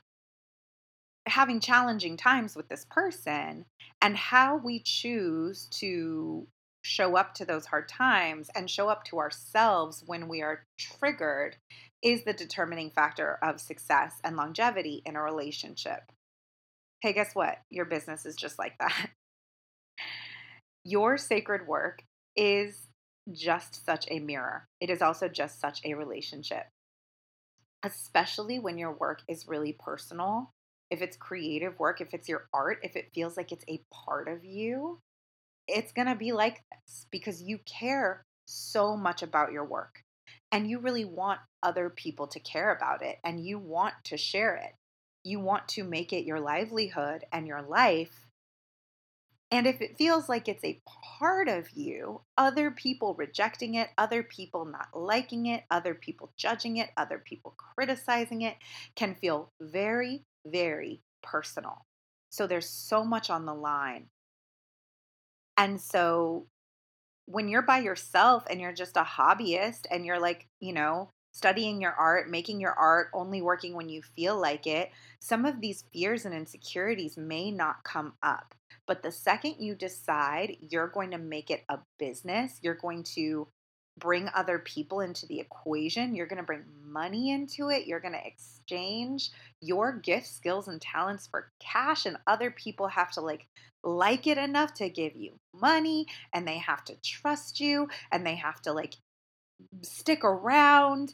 having 1.26 1.60
challenging 1.60 2.16
times 2.16 2.54
with 2.54 2.68
this 2.68 2.86
person 2.90 3.64
and 4.02 4.16
how 4.16 4.56
we 4.56 4.80
choose 4.80 5.66
to 5.70 6.46
show 6.82 7.16
up 7.16 7.34
to 7.34 7.46
those 7.46 7.66
hard 7.66 7.88
times 7.88 8.50
and 8.54 8.68
show 8.68 8.88
up 8.88 9.04
to 9.04 9.18
ourselves 9.18 10.04
when 10.06 10.28
we 10.28 10.42
are 10.42 10.64
triggered 10.78 11.56
is 12.02 12.24
the 12.24 12.34
determining 12.34 12.90
factor 12.90 13.38
of 13.42 13.58
success 13.58 14.20
and 14.22 14.36
longevity 14.36 15.02
in 15.06 15.16
a 15.16 15.22
relationship. 15.22 16.12
Hey, 17.00 17.14
guess 17.14 17.34
what? 17.34 17.58
Your 17.70 17.86
business 17.86 18.26
is 18.26 18.36
just 18.36 18.58
like 18.58 18.76
that. 18.78 19.10
Your 20.84 21.16
sacred 21.16 21.66
work 21.66 22.02
is 22.36 22.88
just 23.32 23.86
such 23.86 24.06
a 24.10 24.18
mirror. 24.18 24.66
It 24.82 24.90
is 24.90 25.00
also 25.00 25.28
just 25.28 25.58
such 25.58 25.80
a 25.82 25.94
relationship, 25.94 26.66
especially 27.82 28.58
when 28.58 28.76
your 28.76 28.92
work 28.92 29.22
is 29.26 29.48
really 29.48 29.72
personal 29.72 30.50
if 30.94 31.02
it's 31.02 31.16
creative 31.16 31.78
work, 31.78 32.00
if 32.00 32.14
it's 32.14 32.28
your 32.28 32.46
art, 32.54 32.78
if 32.82 32.96
it 32.96 33.10
feels 33.14 33.36
like 33.36 33.52
it's 33.52 33.64
a 33.68 33.82
part 33.92 34.28
of 34.28 34.44
you, 34.44 35.00
it's 35.66 35.92
going 35.92 36.08
to 36.08 36.14
be 36.14 36.32
like 36.32 36.62
this 36.70 37.06
because 37.10 37.42
you 37.42 37.58
care 37.66 38.24
so 38.46 38.96
much 38.96 39.22
about 39.22 39.52
your 39.52 39.64
work 39.64 40.02
and 40.52 40.70
you 40.70 40.78
really 40.78 41.04
want 41.04 41.40
other 41.62 41.90
people 41.90 42.26
to 42.28 42.38
care 42.40 42.74
about 42.74 43.02
it 43.02 43.18
and 43.24 43.44
you 43.44 43.58
want 43.58 43.94
to 44.04 44.16
share 44.16 44.54
it. 44.56 44.74
You 45.24 45.40
want 45.40 45.66
to 45.68 45.84
make 45.84 46.12
it 46.12 46.26
your 46.26 46.40
livelihood 46.40 47.24
and 47.32 47.46
your 47.46 47.62
life 47.62 48.24
and 49.54 49.68
if 49.68 49.80
it 49.80 49.96
feels 49.96 50.28
like 50.28 50.48
it's 50.48 50.64
a 50.64 50.80
part 51.20 51.46
of 51.46 51.70
you, 51.70 52.22
other 52.36 52.72
people 52.72 53.14
rejecting 53.14 53.74
it, 53.74 53.88
other 53.96 54.24
people 54.24 54.64
not 54.64 54.88
liking 54.92 55.46
it, 55.46 55.62
other 55.70 55.94
people 55.94 56.32
judging 56.36 56.78
it, 56.78 56.90
other 56.96 57.18
people 57.18 57.54
criticizing 57.56 58.42
it 58.42 58.56
can 58.96 59.14
feel 59.14 59.52
very, 59.60 60.24
very 60.46 61.00
personal. 61.22 61.84
So 62.30 62.46
there's 62.46 62.68
so 62.68 63.04
much 63.04 63.30
on 63.30 63.46
the 63.46 63.54
line. 63.54 64.06
And 65.56 65.80
so 65.80 66.46
when 67.26 67.48
you're 67.48 67.62
by 67.62 67.78
yourself 67.78 68.44
and 68.50 68.60
you're 68.60 68.72
just 68.72 68.96
a 68.96 69.04
hobbyist 69.04 69.86
and 69.90 70.04
you're 70.04 70.18
like, 70.18 70.46
you 70.60 70.72
know, 70.72 71.10
studying 71.32 71.80
your 71.80 71.92
art, 71.92 72.30
making 72.30 72.60
your 72.60 72.72
art, 72.72 73.08
only 73.12 73.42
working 73.42 73.74
when 73.74 73.88
you 73.88 74.02
feel 74.02 74.38
like 74.38 74.66
it, 74.66 74.90
some 75.20 75.44
of 75.44 75.60
these 75.60 75.84
fears 75.92 76.24
and 76.24 76.34
insecurities 76.34 77.16
may 77.16 77.50
not 77.50 77.82
come 77.84 78.12
up. 78.22 78.54
But 78.86 79.02
the 79.02 79.12
second 79.12 79.56
you 79.58 79.74
decide 79.74 80.56
you're 80.60 80.88
going 80.88 81.10
to 81.12 81.18
make 81.18 81.50
it 81.50 81.64
a 81.68 81.78
business, 81.98 82.58
you're 82.62 82.74
going 82.74 83.02
to 83.14 83.48
bring 83.98 84.28
other 84.34 84.58
people 84.58 85.00
into 85.00 85.26
the 85.26 85.40
equation, 85.40 86.14
you're 86.14 86.26
going 86.26 86.40
to 86.40 86.44
bring 86.44 86.64
money 86.84 87.30
into 87.30 87.70
it, 87.70 87.86
you're 87.86 88.00
going 88.00 88.14
to 88.14 88.26
exchange 88.26 89.30
your 89.60 89.92
gifts, 89.92 90.30
skills, 90.30 90.68
and 90.68 90.80
talents 90.80 91.26
for 91.26 91.50
cash, 91.60 92.06
and 92.06 92.16
other 92.26 92.50
people 92.50 92.88
have 92.88 93.10
to 93.12 93.20
like 93.20 93.46
like 93.82 94.26
it 94.26 94.38
enough 94.38 94.72
to 94.74 94.88
give 94.88 95.14
you 95.14 95.32
money 95.54 96.06
and 96.32 96.48
they 96.48 96.58
have 96.58 96.82
to 96.84 96.96
trust 97.04 97.60
you 97.60 97.86
and 98.10 98.26
they 98.26 98.34
have 98.34 98.60
to 98.62 98.72
like 98.72 98.94
stick 99.82 100.24
around 100.24 101.12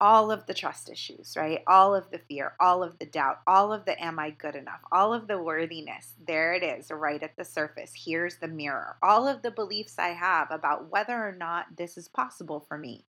all 0.00 0.30
of 0.30 0.46
the 0.46 0.54
trust 0.54 0.90
issues, 0.90 1.34
right? 1.36 1.62
All 1.66 1.94
of 1.94 2.10
the 2.10 2.18
fear, 2.18 2.52
all 2.60 2.82
of 2.82 2.98
the 2.98 3.06
doubt, 3.06 3.38
all 3.46 3.72
of 3.72 3.84
the 3.84 4.02
am 4.02 4.18
I 4.18 4.30
good 4.30 4.54
enough, 4.54 4.80
all 4.92 5.14
of 5.14 5.26
the 5.26 5.42
worthiness. 5.42 6.14
There 6.26 6.52
it 6.52 6.62
is, 6.62 6.90
right 6.90 7.22
at 7.22 7.36
the 7.36 7.44
surface. 7.44 7.92
Here's 7.94 8.36
the 8.36 8.48
mirror. 8.48 8.96
All 9.02 9.26
of 9.26 9.42
the 9.42 9.50
beliefs 9.50 9.98
I 9.98 10.08
have 10.08 10.50
about 10.50 10.90
whether 10.90 11.14
or 11.14 11.34
not 11.36 11.76
this 11.76 11.96
is 11.96 12.08
possible 12.08 12.64
for 12.68 12.76
me. 12.76 13.06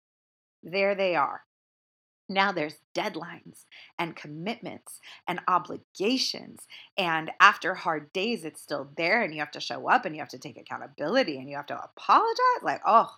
There 0.63 0.95
they 0.95 1.15
are. 1.15 1.41
Now 2.29 2.51
there's 2.51 2.79
deadlines 2.93 3.65
and 3.97 4.15
commitments 4.15 4.99
and 5.27 5.39
obligations. 5.47 6.67
And 6.97 7.31
after 7.39 7.73
hard 7.73 8.11
days, 8.11 8.43
it's 8.43 8.61
still 8.61 8.89
there, 8.97 9.21
and 9.21 9.33
you 9.33 9.39
have 9.39 9.51
to 9.51 9.61
show 9.61 9.89
up 9.89 10.05
and 10.05 10.13
you 10.15 10.21
have 10.21 10.29
to 10.29 10.37
take 10.37 10.57
accountability 10.57 11.37
and 11.37 11.49
you 11.49 11.55
have 11.55 11.67
to 11.67 11.81
apologize. 11.81 12.63
Like, 12.63 12.81
oh, 12.85 13.09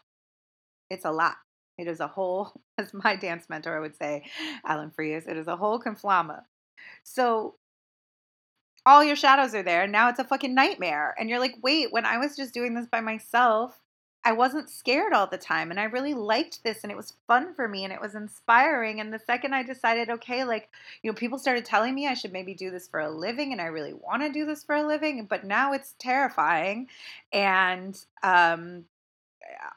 it's 0.89 1.05
a 1.05 1.11
lot. 1.11 1.37
It 1.79 1.87
is 1.87 1.99
a 1.99 2.07
whole, 2.07 2.51
as 2.77 2.93
my 2.93 3.15
dance 3.15 3.49
mentor 3.49 3.79
would 3.81 3.95
say, 3.95 4.23
Alan 4.65 4.91
Freas, 4.91 5.27
it 5.27 5.37
is 5.37 5.47
a 5.47 5.55
whole 5.55 5.79
conflama. 5.79 6.43
So 7.03 7.55
all 8.85 9.03
your 9.03 9.15
shadows 9.15 9.53
are 9.53 9.63
there. 9.63 9.87
Now 9.87 10.09
it's 10.09 10.19
a 10.19 10.23
fucking 10.23 10.53
nightmare. 10.55 11.15
And 11.19 11.29
you're 11.29 11.39
like, 11.39 11.55
wait, 11.61 11.91
when 11.91 12.05
I 12.05 12.17
was 12.17 12.35
just 12.35 12.53
doing 12.53 12.73
this 12.73 12.87
by 12.87 13.01
myself, 13.01 13.79
I 14.25 14.33
wasn't 14.33 14.69
scared 14.69 15.13
all 15.13 15.27
the 15.27 15.37
time. 15.37 15.71
And 15.71 15.79
I 15.79 15.85
really 15.85 16.13
liked 16.13 16.63
this 16.63 16.83
and 16.83 16.91
it 16.91 16.97
was 16.97 17.13
fun 17.27 17.53
for 17.53 17.67
me 17.67 17.85
and 17.85 17.93
it 17.93 18.01
was 18.01 18.15
inspiring. 18.15 18.99
And 18.99 19.13
the 19.13 19.19
second 19.19 19.53
I 19.53 19.63
decided, 19.63 20.09
okay, 20.09 20.43
like, 20.43 20.69
you 21.01 21.09
know, 21.09 21.15
people 21.15 21.39
started 21.39 21.63
telling 21.63 21.95
me 21.95 22.07
I 22.07 22.15
should 22.15 22.33
maybe 22.33 22.53
do 22.53 22.69
this 22.69 22.87
for 22.87 22.99
a 22.99 23.09
living 23.09 23.53
and 23.53 23.61
I 23.61 23.65
really 23.65 23.93
want 23.93 24.21
to 24.23 24.31
do 24.31 24.45
this 24.45 24.63
for 24.63 24.75
a 24.75 24.85
living. 24.85 25.25
But 25.25 25.45
now 25.45 25.71
it's 25.71 25.95
terrifying. 25.99 26.87
And 27.31 27.97
um, 28.21 28.85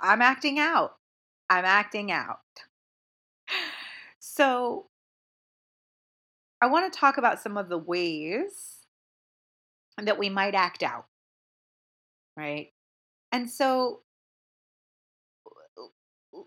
I'm 0.01 0.23
acting 0.23 0.59
out. 0.59 0.97
I'm 1.53 1.65
acting 1.67 2.11
out. 2.11 2.39
So, 4.21 4.89
I 6.63 6.67
want 6.67 6.91
to 6.93 6.99
talk 6.99 7.19
about 7.19 7.41
some 7.41 7.57
of 7.57 7.69
the 7.69 7.79
ways 7.79 8.79
that 9.99 10.19
we 10.19 10.29
might 10.29 10.55
act 10.55 10.83
out, 10.83 11.07
right? 12.37 12.73
And 13.33 13.51
so, 13.51 14.03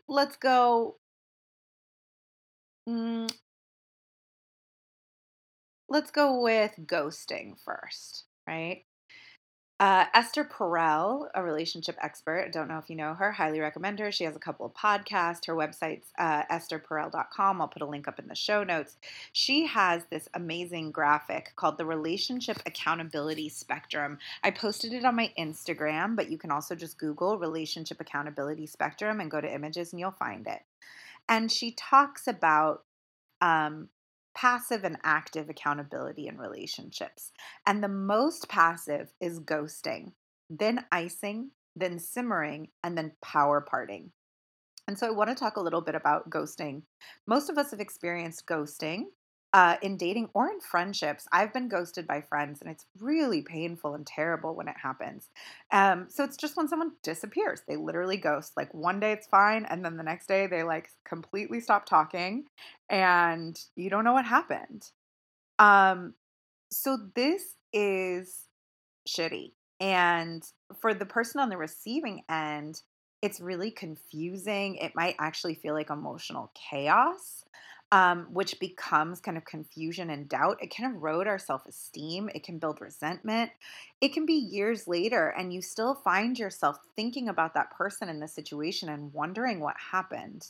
let's 0.08 0.38
go. 0.38 0.98
Mm, 2.88 3.30
let's 5.90 6.12
go 6.12 6.42
with 6.42 6.74
ghosting 6.86 7.56
first, 7.64 8.26
right? 8.48 8.86
Uh, 9.78 10.06
Esther 10.14 10.46
Perel, 10.46 11.28
a 11.36 11.44
relationship 11.44 11.98
expert. 12.02 12.46
I 12.46 12.50
don't 12.50 12.70
know 12.70 12.78
if 12.78 12.90
you 12.90 12.96
know 12.96 13.14
her. 13.14 13.34
Highly 13.34 13.60
recommend 13.60 14.00
her. 14.00 14.10
She 14.10 14.24
has 14.24 14.34
a 14.34 14.40
couple 14.40 14.66
of 14.66 14.74
podcasts. 14.74 15.48
Her 15.48 15.54
website's 15.54 16.08
uh, 16.18 16.44
estherperel.com. 16.50 17.62
I'll 17.62 17.68
put 17.68 17.82
a 17.82 17.86
link 17.86 18.08
up 18.08 18.18
in 18.18 18.28
the 18.30 18.36
show 18.36 18.64
notes. 18.64 18.96
She 19.34 19.66
has 19.66 20.06
this 20.10 20.30
amazing 20.34 20.92
graphic 20.92 21.52
called 21.58 21.78
the 21.78 21.86
Relationship 21.86 22.58
Accountability 22.66 23.50
Spectrum. 23.50 24.18
I 24.46 24.52
posted 24.52 24.94
it 24.94 25.04
on 25.04 25.18
my 25.18 25.34
Instagram, 25.38 26.16
but 26.16 26.32
you 26.32 26.38
can 26.38 26.52
also 26.52 26.74
just 26.74 26.98
Google 26.98 27.38
Relationship 27.38 28.00
Accountability 28.00 28.68
Spectrum 28.68 29.20
and 29.20 29.30
go 29.30 29.42
to 29.42 29.54
images 29.54 29.92
and 29.92 30.00
you'll 30.00 30.12
find 30.12 30.48
it. 30.48 30.62
And 31.28 31.52
she 31.52 31.72
talks 31.72 32.28
about 32.28 32.86
um, 33.42 33.90
passive 34.36 34.84
and 34.84 34.98
active 35.04 35.50
accountability 35.50 36.28
in 36.28 36.38
relationships. 36.38 37.32
And 37.66 37.84
the 37.84 37.88
most 37.88 38.50
passive 38.50 39.14
is 39.20 39.40
ghosting, 39.40 40.12
then 40.50 40.86
icing, 40.92 41.52
then 41.76 41.98
simmering, 42.00 42.70
and 42.84 42.98
then 42.98 43.14
power 43.22 43.62
parting. 43.62 44.12
And 44.88 44.98
so 44.98 45.08
I 45.08 45.12
want 45.12 45.30
to 45.30 45.36
talk 45.36 45.58
a 45.58 45.62
little 45.62 45.82
bit 45.82 45.96
about 45.96 46.30
ghosting. 46.30 46.84
Most 47.26 47.50
of 47.50 47.58
us 47.58 47.72
have 47.72 47.80
experienced 47.80 48.46
ghosting 48.46 49.06
uh, 49.56 49.78
in 49.82 49.96
dating 49.96 50.28
or 50.34 50.50
in 50.50 50.60
friendships, 50.60 51.30
I've 51.32 51.54
been 51.54 51.70
ghosted 51.70 52.06
by 52.06 52.20
friends, 52.20 52.62
and 52.62 52.70
it's 52.70 52.86
really 53.00 53.42
painful 53.42 53.96
and 53.96 54.06
terrible 54.06 54.54
when 54.54 54.68
it 54.68 54.76
happens. 54.84 55.30
Um, 55.72 56.08
so 56.10 56.26
it's 56.26 56.36
just 56.36 56.58
when 56.58 56.68
someone 56.68 56.92
disappears, 57.04 57.62
they 57.66 57.78
literally 57.78 58.18
ghost. 58.18 58.52
Like 58.58 58.74
one 58.74 59.00
day 59.00 59.14
it's 59.14 59.28
fine, 59.28 59.64
and 59.64 59.86
then 59.86 59.96
the 59.96 60.04
next 60.04 60.28
day 60.28 60.46
they 60.46 60.64
like 60.64 60.90
completely 61.06 61.62
stop 61.62 61.86
talking, 61.86 62.48
and 62.90 63.58
you 63.78 63.90
don't 63.90 64.04
know 64.04 64.12
what 64.12 64.26
happened. 64.26 64.90
Um, 65.58 66.16
so 66.70 66.98
this 67.16 67.56
is 67.72 68.50
shitty, 69.08 69.54
and 69.80 70.44
for 70.82 70.94
the 70.94 71.06
person 71.06 71.40
on 71.40 71.48
the 71.48 71.56
receiving 71.56 72.24
end, 72.30 72.82
it's 73.22 73.40
really 73.40 73.72
confusing. 73.72 74.76
It 74.76 74.92
might 74.96 75.16
actually 75.18 75.56
feel 75.56 75.76
like 75.76 75.92
emotional 75.92 76.52
chaos 76.70 77.46
um, 77.96 78.28
which 78.30 78.60
becomes 78.60 79.22
kind 79.22 79.38
of 79.38 79.46
confusion 79.46 80.10
and 80.10 80.28
doubt. 80.28 80.58
It 80.62 80.70
can 80.70 80.94
erode 80.94 81.28
our 81.28 81.40
self 81.40 81.66
esteem. 81.66 82.30
It 82.36 82.44
can 82.44 82.60
build 82.60 82.82
resentment. 82.82 83.52
It 84.02 84.14
can 84.14 84.26
be 84.26 84.34
years 84.34 84.86
later, 84.86 85.30
and 85.30 85.54
you 85.54 85.62
still 85.62 85.96
find 85.96 86.38
yourself 86.38 86.78
thinking 86.98 87.30
about 87.30 87.54
that 87.54 87.72
person 87.72 88.10
in 88.10 88.20
the 88.20 88.28
situation 88.28 88.90
and 88.90 89.14
wondering 89.14 89.62
what 89.62 89.78
happened. 89.94 90.46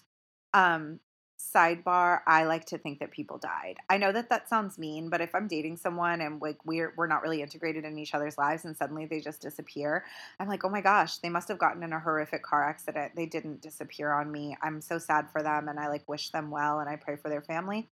Um, 0.56 1.00
sidebar 1.40 2.22
i 2.28 2.44
like 2.44 2.66
to 2.66 2.78
think 2.78 3.00
that 3.00 3.12
people 3.12 3.38
died. 3.38 3.78
I 3.90 3.98
know 3.98 4.12
that 4.12 4.30
that 4.30 4.50
sounds 4.50 4.78
mean 4.78 5.10
but 5.10 5.22
if 5.22 5.34
i'm 5.36 5.48
dating 5.48 5.78
someone 5.78 6.22
and 6.22 6.42
like 6.42 6.58
we're 6.66 6.94
we're 6.96 7.08
not 7.08 7.22
really 7.22 7.42
integrated 7.42 7.86
in 7.86 7.98
each 7.98 8.14
other's 8.14 8.38
lives 8.38 8.66
and 8.66 8.76
suddenly 8.76 9.06
they 9.06 9.20
just 9.20 9.42
disappear 9.42 10.06
i'm 10.40 10.48
like 10.48 10.64
oh 10.64 10.70
my 10.70 10.82
gosh 10.82 11.18
they 11.18 11.30
must 11.30 11.48
have 11.48 11.60
gotten 11.60 11.84
in 11.84 11.94
a 11.94 12.00
horrific 12.00 12.44
car 12.44 12.64
accident. 12.64 13.14
They 13.16 13.26
didn't 13.26 13.62
disappear 13.62 14.12
on 14.14 14.32
me. 14.32 14.58
I'm 14.62 14.82
so 14.82 14.98
sad 14.98 15.30
for 15.32 15.44
them 15.44 15.68
and 15.68 15.80
i 15.80 15.88
like 15.88 16.08
wish 16.08 16.30
them 16.32 16.50
well 16.52 16.80
and 16.80 16.90
i 16.90 16.96
pray 16.96 17.16
for 17.16 17.30
their 17.30 17.42
family 17.42 17.90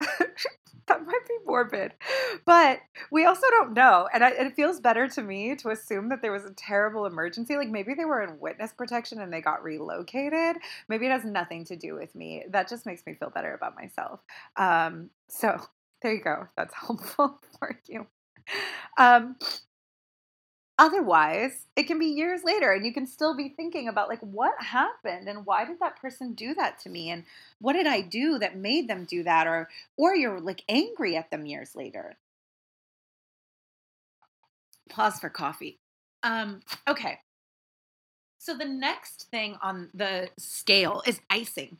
that 0.88 1.04
might 1.06 1.26
be 1.28 1.34
morbid. 1.46 1.92
But 2.44 2.80
we 3.10 3.24
also 3.24 3.46
don't 3.50 3.74
know. 3.74 4.08
And 4.12 4.24
I, 4.24 4.30
it 4.30 4.54
feels 4.54 4.80
better 4.80 5.08
to 5.08 5.22
me 5.22 5.54
to 5.56 5.70
assume 5.70 6.08
that 6.10 6.22
there 6.22 6.32
was 6.32 6.44
a 6.44 6.52
terrible 6.54 7.06
emergency. 7.06 7.56
Like 7.56 7.70
maybe 7.70 7.94
they 7.94 8.04
were 8.04 8.22
in 8.22 8.38
witness 8.40 8.72
protection 8.72 9.20
and 9.20 9.32
they 9.32 9.40
got 9.40 9.62
relocated. 9.62 10.56
Maybe 10.88 11.06
it 11.06 11.10
has 11.10 11.24
nothing 11.24 11.64
to 11.66 11.76
do 11.76 11.94
with 11.94 12.14
me. 12.14 12.44
That 12.50 12.68
just 12.68 12.86
makes 12.86 13.04
me 13.06 13.14
feel 13.14 13.30
better 13.30 13.54
about 13.54 13.76
myself. 13.76 14.20
Um, 14.56 15.10
so 15.28 15.60
there 16.02 16.14
you 16.14 16.22
go. 16.22 16.46
That's 16.56 16.74
helpful 16.86 17.40
for 17.58 17.78
you. 17.86 18.06
Um, 18.98 19.36
Otherwise, 20.76 21.66
it 21.76 21.84
can 21.84 22.00
be 22.00 22.06
years 22.06 22.42
later 22.42 22.72
and 22.72 22.84
you 22.84 22.92
can 22.92 23.06
still 23.06 23.36
be 23.36 23.48
thinking 23.48 23.86
about 23.86 24.08
like 24.08 24.20
what 24.20 24.54
happened 24.58 25.28
and 25.28 25.46
why 25.46 25.64
did 25.64 25.78
that 25.78 26.00
person 26.00 26.34
do 26.34 26.52
that 26.54 26.80
to 26.80 26.88
me 26.88 27.10
and 27.10 27.24
what 27.60 27.74
did 27.74 27.86
I 27.86 28.00
do 28.00 28.38
that 28.40 28.56
made 28.56 28.88
them 28.88 29.04
do 29.04 29.22
that 29.22 29.46
or 29.46 29.68
or 29.96 30.16
you're 30.16 30.40
like 30.40 30.64
angry 30.68 31.16
at 31.16 31.30
them 31.30 31.46
years 31.46 31.76
later. 31.76 32.16
Pause 34.90 35.20
for 35.20 35.28
coffee. 35.28 35.78
Um 36.24 36.60
okay. 36.88 37.20
So 38.38 38.56
the 38.56 38.64
next 38.64 39.28
thing 39.30 39.56
on 39.62 39.90
the 39.94 40.28
scale 40.38 41.02
is 41.06 41.20
icing. 41.30 41.78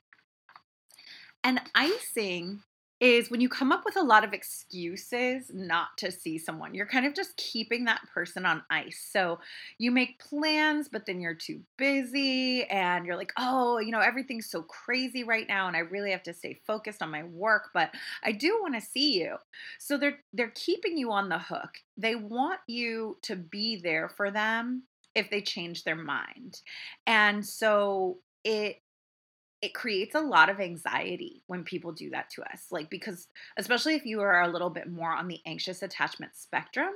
And 1.43 1.61
icing 1.75 2.63
is 3.05 3.31
when 3.31 3.43
you 3.43 3.51
come 3.51 3.71
up 3.71 3.85
with 3.85 3.99
a 3.99 4.03
lot 4.03 4.25
of 4.25 4.33
excuses 4.33 5.51
not 5.53 5.89
to 5.99 6.11
see 6.11 6.39
someone, 6.39 6.75
you're 6.75 6.87
kind 6.87 7.05
of 7.05 7.13
just 7.13 7.37
keeping 7.37 7.85
that 7.85 8.01
person 8.15 8.47
on 8.47 8.63
ice. 8.71 9.07
So 9.13 9.41
you 9.77 9.91
make 9.91 10.19
plans, 10.19 10.89
but 10.89 11.05
then 11.05 11.21
you're 11.21 11.35
too 11.35 11.61
busy 11.77 12.65
and 12.65 13.05
you're 13.05 13.19
like, 13.19 13.35
oh, 13.37 13.79
you 13.79 13.91
know, 13.91 14.01
everything's 14.01 14.49
so 14.51 14.63
crazy 14.63 15.23
right 15.23 15.47
now 15.47 15.69
and 15.69 15.77
I 15.77 15.81
really 15.81 16.13
have 16.13 16.23
to 16.23 16.33
stay 16.33 16.59
focused 16.67 17.03
on 17.03 17.11
my 17.11 17.25
work, 17.25 17.65
but 17.75 17.91
I 18.23 18.33
do 18.33 18.59
want 18.63 18.75
to 18.75 18.81
see 18.81 19.21
you. 19.21 19.37
So 19.79 19.99
they're 19.99 20.21
they're 20.33 20.53
keeping 20.55 20.97
you 20.97 21.13
on 21.13 21.29
the 21.29 21.39
hook. 21.39 21.75
They 21.99 22.15
want 22.15 22.61
you 22.67 23.19
to 23.25 23.37
be 23.37 23.77
there 23.77 24.09
for 24.09 24.31
them 24.31 24.85
if 25.15 25.29
they 25.29 25.43
change 25.43 25.85
their 25.85 25.95
mind. 25.95 26.63
And 27.07 27.45
so 27.45 28.21
it 28.45 28.81
it 29.65 29.73
creates 29.73 30.15
a 30.15 30.21
lot 30.21 30.51
of 30.51 30.61
anxiety 30.61 31.43
when 31.47 31.65
people 31.65 31.91
do 31.91 32.11
that 32.11 32.29
to 32.29 32.43
us. 32.43 32.67
Like, 32.71 32.91
because 32.91 33.29
especially 33.57 33.95
if 33.95 34.05
you 34.05 34.21
are 34.21 34.43
a 34.43 34.53
little 34.53 34.69
bit 34.69 34.91
more 34.91 35.11
on 35.11 35.27
the 35.27 35.41
anxious 35.47 35.83
attachment 35.83 36.33
spectrum, 36.37 36.91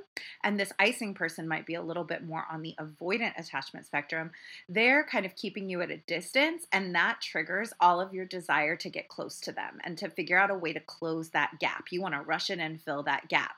and 0.44 0.60
this 0.60 0.70
icing 0.78 1.14
person 1.14 1.48
might 1.48 1.64
be 1.64 1.76
a 1.76 1.82
little 1.82 2.04
bit 2.04 2.22
more 2.22 2.44
on 2.52 2.60
the 2.60 2.74
avoidant 2.78 3.38
attachment 3.38 3.86
spectrum, 3.86 4.32
they're 4.68 5.06
kind 5.10 5.24
of 5.24 5.34
keeping 5.34 5.70
you 5.70 5.80
at 5.80 5.90
a 5.90 5.96
distance, 5.96 6.66
and 6.70 6.94
that 6.94 7.22
triggers 7.22 7.72
all 7.80 8.02
of 8.02 8.12
your 8.12 8.26
desire 8.26 8.76
to 8.76 8.90
get 8.90 9.08
close 9.08 9.40
to 9.40 9.52
them 9.52 9.78
and 9.82 9.96
to 9.96 10.10
figure 10.10 10.38
out 10.38 10.50
a 10.50 10.54
way 10.54 10.74
to 10.74 10.80
close 10.80 11.30
that 11.30 11.58
gap. 11.58 11.86
You 11.90 12.02
want 12.02 12.16
to 12.16 12.20
rush 12.20 12.50
in 12.50 12.60
and 12.60 12.82
fill 12.82 13.02
that 13.04 13.28
gap. 13.28 13.56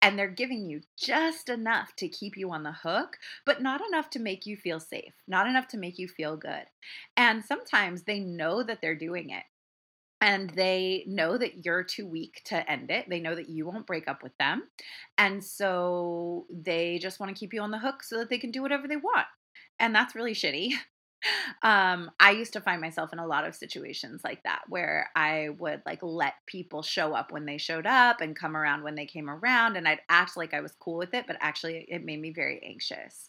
And 0.00 0.16
they're 0.16 0.28
giving 0.28 0.70
you 0.70 0.82
just 0.96 1.48
enough 1.48 1.96
to 1.96 2.08
keep 2.08 2.36
you 2.36 2.52
on 2.52 2.62
the 2.62 2.72
hook, 2.72 3.16
but 3.44 3.60
not 3.60 3.80
enough 3.84 4.08
to 4.10 4.20
make 4.20 4.46
you 4.46 4.56
feel 4.56 4.78
safe, 4.78 5.14
not 5.26 5.48
enough 5.48 5.66
to 5.68 5.78
make 5.78 5.98
you 5.98 6.06
feel 6.06 6.36
good. 6.36 6.66
And 7.16 7.44
sometimes 7.44 8.02
they 8.02 8.20
know 8.20 8.51
know 8.52 8.62
that 8.62 8.80
they're 8.80 8.94
doing 8.94 9.30
it 9.30 9.44
and 10.20 10.50
they 10.50 11.04
know 11.06 11.36
that 11.36 11.64
you're 11.64 11.82
too 11.82 12.06
weak 12.06 12.42
to 12.44 12.70
end 12.70 12.90
it. 12.90 13.06
They 13.08 13.20
know 13.20 13.34
that 13.34 13.48
you 13.48 13.66
won't 13.66 13.86
break 13.86 14.06
up 14.06 14.22
with 14.22 14.36
them. 14.38 14.68
And 15.18 15.42
so 15.42 16.46
they 16.50 16.98
just 16.98 17.18
want 17.18 17.34
to 17.34 17.38
keep 17.38 17.52
you 17.52 17.60
on 17.60 17.72
the 17.72 17.78
hook 17.78 18.02
so 18.02 18.18
that 18.18 18.30
they 18.30 18.38
can 18.38 18.52
do 18.52 18.62
whatever 18.62 18.86
they 18.86 18.96
want. 18.96 19.26
And 19.80 19.94
that's 19.94 20.14
really 20.14 20.34
shitty. 20.34 20.72
Um, 21.62 22.10
I 22.18 22.32
used 22.32 22.52
to 22.54 22.60
find 22.60 22.80
myself 22.80 23.12
in 23.12 23.20
a 23.20 23.26
lot 23.28 23.46
of 23.46 23.54
situations 23.54 24.22
like 24.24 24.42
that 24.42 24.62
where 24.68 25.08
I 25.14 25.50
would 25.56 25.80
like 25.86 26.00
let 26.02 26.34
people 26.48 26.82
show 26.82 27.14
up 27.14 27.30
when 27.30 27.46
they 27.46 27.58
showed 27.58 27.86
up 27.86 28.20
and 28.20 28.34
come 28.34 28.56
around 28.56 28.82
when 28.82 28.96
they 28.96 29.06
came 29.06 29.30
around, 29.30 29.76
and 29.76 29.86
I'd 29.86 30.00
act 30.08 30.36
like 30.36 30.52
I 30.52 30.60
was 30.60 30.74
cool 30.80 30.96
with 30.96 31.14
it, 31.14 31.28
but 31.28 31.36
actually 31.40 31.86
it 31.88 32.04
made 32.04 32.20
me 32.20 32.32
very 32.32 32.60
anxious. 32.66 33.28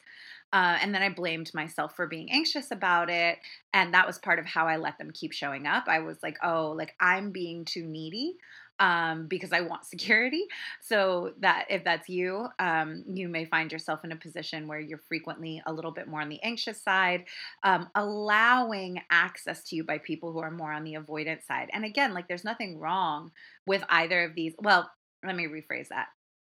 Uh, 0.54 0.78
and 0.82 0.94
then 0.94 1.02
I 1.02 1.10
blamed 1.10 1.52
myself 1.54 1.96
for 1.96 2.08
being 2.08 2.32
anxious 2.32 2.72
about 2.72 3.10
it. 3.10 3.40
And 3.74 3.94
that 3.94 4.08
was 4.08 4.20
part 4.20 4.40
of 4.40 4.46
how 4.46 4.68
I 4.68 4.78
let 4.78 4.98
them 5.00 5.12
keep 5.12 5.34
showing 5.34 5.66
up. 5.68 5.86
I 5.88 6.00
was 6.00 6.18
like, 6.24 6.38
oh, 6.44 6.74
like 6.78 6.94
I'm 7.02 7.32
being 7.32 7.66
too 7.66 7.84
needy 7.86 8.36
um, 8.80 9.28
because 9.28 9.52
I 9.52 9.62
want 9.62 9.86
security. 9.88 10.46
So 10.82 11.34
that 11.40 11.66
if 11.70 11.84
that's 11.84 12.10
you, 12.10 12.48
um, 12.60 13.04
you 13.08 13.28
may 13.30 13.46
find 13.46 13.72
yourself 13.72 14.04
in 14.04 14.12
a 14.12 14.16
position 14.16 14.68
where 14.68 14.80
you're 14.80 15.02
frequently 15.08 15.62
a 15.66 15.74
little 15.74 15.92
bit 15.92 16.08
more 16.08 16.22
on 16.22 16.30
the 16.30 16.42
anxious 16.44 16.82
side, 16.82 17.26
um, 17.64 17.90
allowing 17.96 19.02
access 19.10 19.64
to 19.66 19.76
you 19.76 19.84
by 19.84 19.98
people 19.98 20.32
who 20.32 20.40
are 20.40 20.52
more 20.52 20.72
on 20.72 20.84
the 20.84 20.94
avoidant 20.96 21.44
side. 21.46 21.70
And 21.74 21.86
again, 21.86 22.14
like 22.14 22.28
there's 22.28 22.44
nothing 22.44 22.80
wrong 22.80 23.32
with 23.66 23.84
either 23.90 24.24
of 24.24 24.36
these. 24.36 24.54
Well, 24.60 24.90
let 25.26 25.36
me 25.36 25.48
rephrase 25.48 25.88
that. 25.90 26.08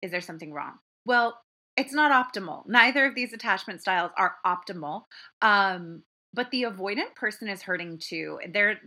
Is 0.02 0.10
there 0.10 0.20
something 0.20 0.52
wrong? 0.52 0.74
Well, 1.04 1.38
it's 1.76 1.92
not 1.92 2.12
optimal. 2.12 2.66
Neither 2.66 3.06
of 3.06 3.14
these 3.14 3.32
attachment 3.32 3.80
styles 3.80 4.10
are 4.16 4.36
optimal. 4.44 5.04
Um, 5.42 6.02
but 6.36 6.50
the 6.50 6.64
avoidant 6.64 7.14
person 7.14 7.48
is 7.48 7.62
hurting 7.62 7.96
too. 7.96 8.38
They're 8.52 8.78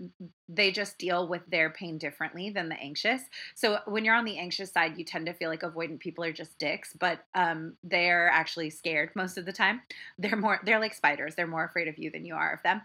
they 0.48 0.72
just 0.72 1.00
deal 1.00 1.28
with 1.28 1.42
their 1.48 1.72
pain 1.72 1.98
differently 1.98 2.52
than 2.52 2.70
the 2.70 2.80
anxious. 2.80 3.24
So 3.56 3.80
when 3.86 4.06
you're 4.06 4.16
on 4.16 4.26
the 4.26 4.38
anxious 4.38 4.72
side, 4.72 4.98
you 4.98 5.04
tend 5.04 5.26
to 5.26 5.34
feel 5.34 5.50
like 5.50 5.62
avoidant 5.62 6.00
people 6.00 6.24
are 6.24 6.32
just 6.32 6.58
dicks, 6.60 6.94
but 6.94 7.26
um, 7.34 7.74
they're 7.84 8.30
actually 8.30 8.70
scared 8.70 9.10
most 9.16 9.38
of 9.40 9.46
the 9.46 9.52
time. 9.52 9.82
They're 10.20 10.38
more 10.38 10.60
they're 10.64 10.80
like 10.80 10.94
spiders. 10.94 11.34
They're 11.34 11.48
more 11.48 11.66
afraid 11.66 11.88
of 11.88 11.98
you 11.98 12.12
than 12.12 12.24
you 12.24 12.36
are 12.36 12.54
of 12.54 12.62
them. 12.62 12.82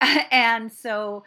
and 0.32 0.72
so 0.72 1.22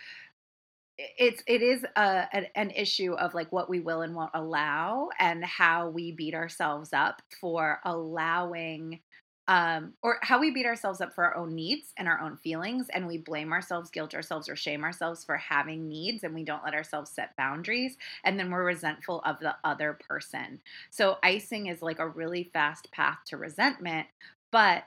it's 1.17 1.43
it 1.47 1.61
is 1.61 1.83
a, 1.95 2.27
an, 2.33 2.47
an 2.55 2.71
issue 2.71 3.13
of 3.13 3.33
like 3.33 3.51
what 3.51 3.69
we 3.69 3.79
will 3.79 4.01
and 4.01 4.15
won't 4.15 4.31
allow 4.33 5.09
and 5.19 5.43
how 5.43 5.89
we 5.89 6.11
beat 6.11 6.33
ourselves 6.33 6.91
up 6.93 7.21
for 7.39 7.79
allowing 7.85 8.99
um, 9.47 9.93
or 10.03 10.19
how 10.21 10.39
we 10.39 10.51
beat 10.51 10.65
ourselves 10.65 11.01
up 11.01 11.13
for 11.13 11.25
our 11.25 11.35
own 11.35 11.55
needs 11.55 11.93
and 11.97 12.07
our 12.07 12.19
own 12.21 12.37
feelings 12.37 12.87
and 12.93 13.07
we 13.07 13.17
blame 13.17 13.51
ourselves 13.51 13.89
guilt 13.89 14.13
ourselves 14.13 14.47
or 14.47 14.55
shame 14.55 14.83
ourselves 14.83 15.25
for 15.25 15.35
having 15.35 15.87
needs 15.87 16.23
and 16.23 16.33
we 16.33 16.43
don't 16.43 16.63
let 16.63 16.73
ourselves 16.73 17.11
set 17.11 17.35
boundaries 17.35 17.97
and 18.23 18.39
then 18.39 18.51
we're 18.51 18.63
resentful 18.63 19.21
of 19.25 19.39
the 19.39 19.55
other 19.63 19.97
person. 20.07 20.59
So 20.89 21.17
icing 21.23 21.67
is 21.67 21.81
like 21.81 21.99
a 21.99 22.07
really 22.07 22.49
fast 22.53 22.91
path 22.91 23.19
to 23.27 23.37
resentment 23.37 24.07
but 24.51 24.83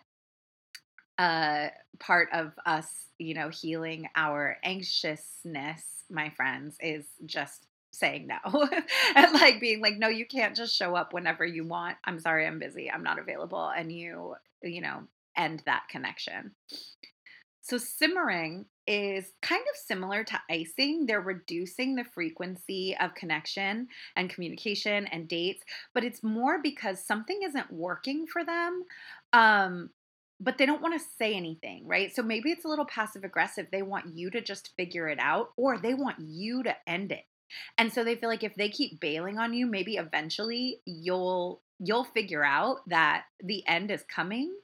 uh, 1.19 1.69
part 2.01 2.29
of 2.33 2.53
us 2.67 2.87
you 3.19 3.35
know 3.35 3.49
healing 3.49 4.09
our 4.17 4.57
anxiousness 4.65 5.94
my 6.11 6.31
friends, 6.31 6.77
is 6.81 7.05
just 7.27 7.67
saying 7.93 8.27
no. 8.27 8.69
And 9.17 9.33
like 9.35 9.61
being 9.61 9.81
like 9.81 9.99
no 9.99 10.09
you 10.09 10.27
can't 10.27 10.57
just 10.57 10.77
show 10.77 10.95
up 10.97 11.13
whenever 11.13 11.45
you 11.45 11.65
want. 11.65 11.97
I'm 12.05 12.19
sorry 12.19 12.47
i'm 12.47 12.59
busy. 12.59 12.91
I'm 12.91 13.03
not 13.03 13.19
available. 13.19 13.69
And 13.69 13.91
you 13.93 14.35
you 14.63 14.81
know 14.81 15.05
end 15.37 15.63
that 15.67 15.85
connection. 15.91 16.53
So 17.63 17.79
simmering 17.79 18.67
is 18.87 19.33
kind 19.41 19.63
of 19.63 19.77
similar 19.87 20.23
to 20.25 20.41
icing. 20.51 21.07
They're 21.07 21.21
reducing 21.21 21.95
the 21.95 22.05
frequency 22.05 22.95
of 23.01 23.15
connection 23.15 23.89
and 24.17 24.29
communication 24.29 25.07
and 25.07 25.29
dates 25.29 25.63
but 25.95 26.05
it's 26.05 26.23
more 26.23 26.61
because 26.63 27.07
something 27.07 27.41
isn't 27.43 27.73
working 27.73 28.27
for 28.27 28.45
them 28.45 28.83
um 29.33 29.91
but 30.45 30.59
they 30.59 30.67
don't 30.67 30.83
want 30.83 30.95
to 30.95 31.07
say 31.19 31.35
anything, 31.35 31.89
right? 31.89 32.15
So 32.15 32.23
maybe 32.23 32.51
it's 32.51 32.67
a 32.67 32.69
little 32.69 32.85
passive 32.85 33.25
aggressive. 33.25 33.67
They 33.73 33.83
want 33.83 34.15
you 34.15 34.31
to 34.31 34.43
just 34.43 34.75
figure 34.77 35.09
it 35.09 35.19
out 35.19 35.51
or 35.57 35.79
they 35.79 35.95
want 35.95 36.17
you 36.21 36.63
to 36.65 36.77
end 36.87 37.13
it. 37.13 37.25
And 37.79 37.93
so 37.93 38.05
they 38.05 38.17
feel 38.17 38.29
like 38.29 38.45
if 38.45 38.55
they 38.55 38.69
keep 38.69 39.01
bailing 39.01 39.39
on 39.39 39.55
you, 39.55 39.67
maybe 39.67 39.97
eventually 39.97 40.81
you'll 40.85 41.63
you'll 41.79 42.05
figure 42.05 42.45
out 42.45 42.79
that 42.89 43.25
the 43.43 43.67
end 43.67 43.91
is 43.91 44.05
coming 44.05 44.55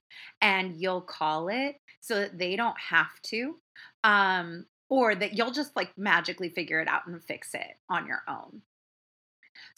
and 0.40 0.80
you'll 0.80 1.00
call 1.00 1.48
it 1.48 1.76
so 2.00 2.20
that 2.20 2.38
they 2.38 2.56
don't 2.56 2.78
have 2.78 3.20
to. 3.24 3.56
Um 4.04 4.66
or 4.88 5.14
that 5.14 5.36
you'll 5.36 5.52
just 5.52 5.76
like 5.76 5.96
magically 5.96 6.50
figure 6.50 6.80
it 6.80 6.88
out 6.88 7.06
and 7.06 7.22
fix 7.24 7.54
it 7.54 7.78
on 7.88 8.06
your 8.06 8.22
own. 8.28 8.62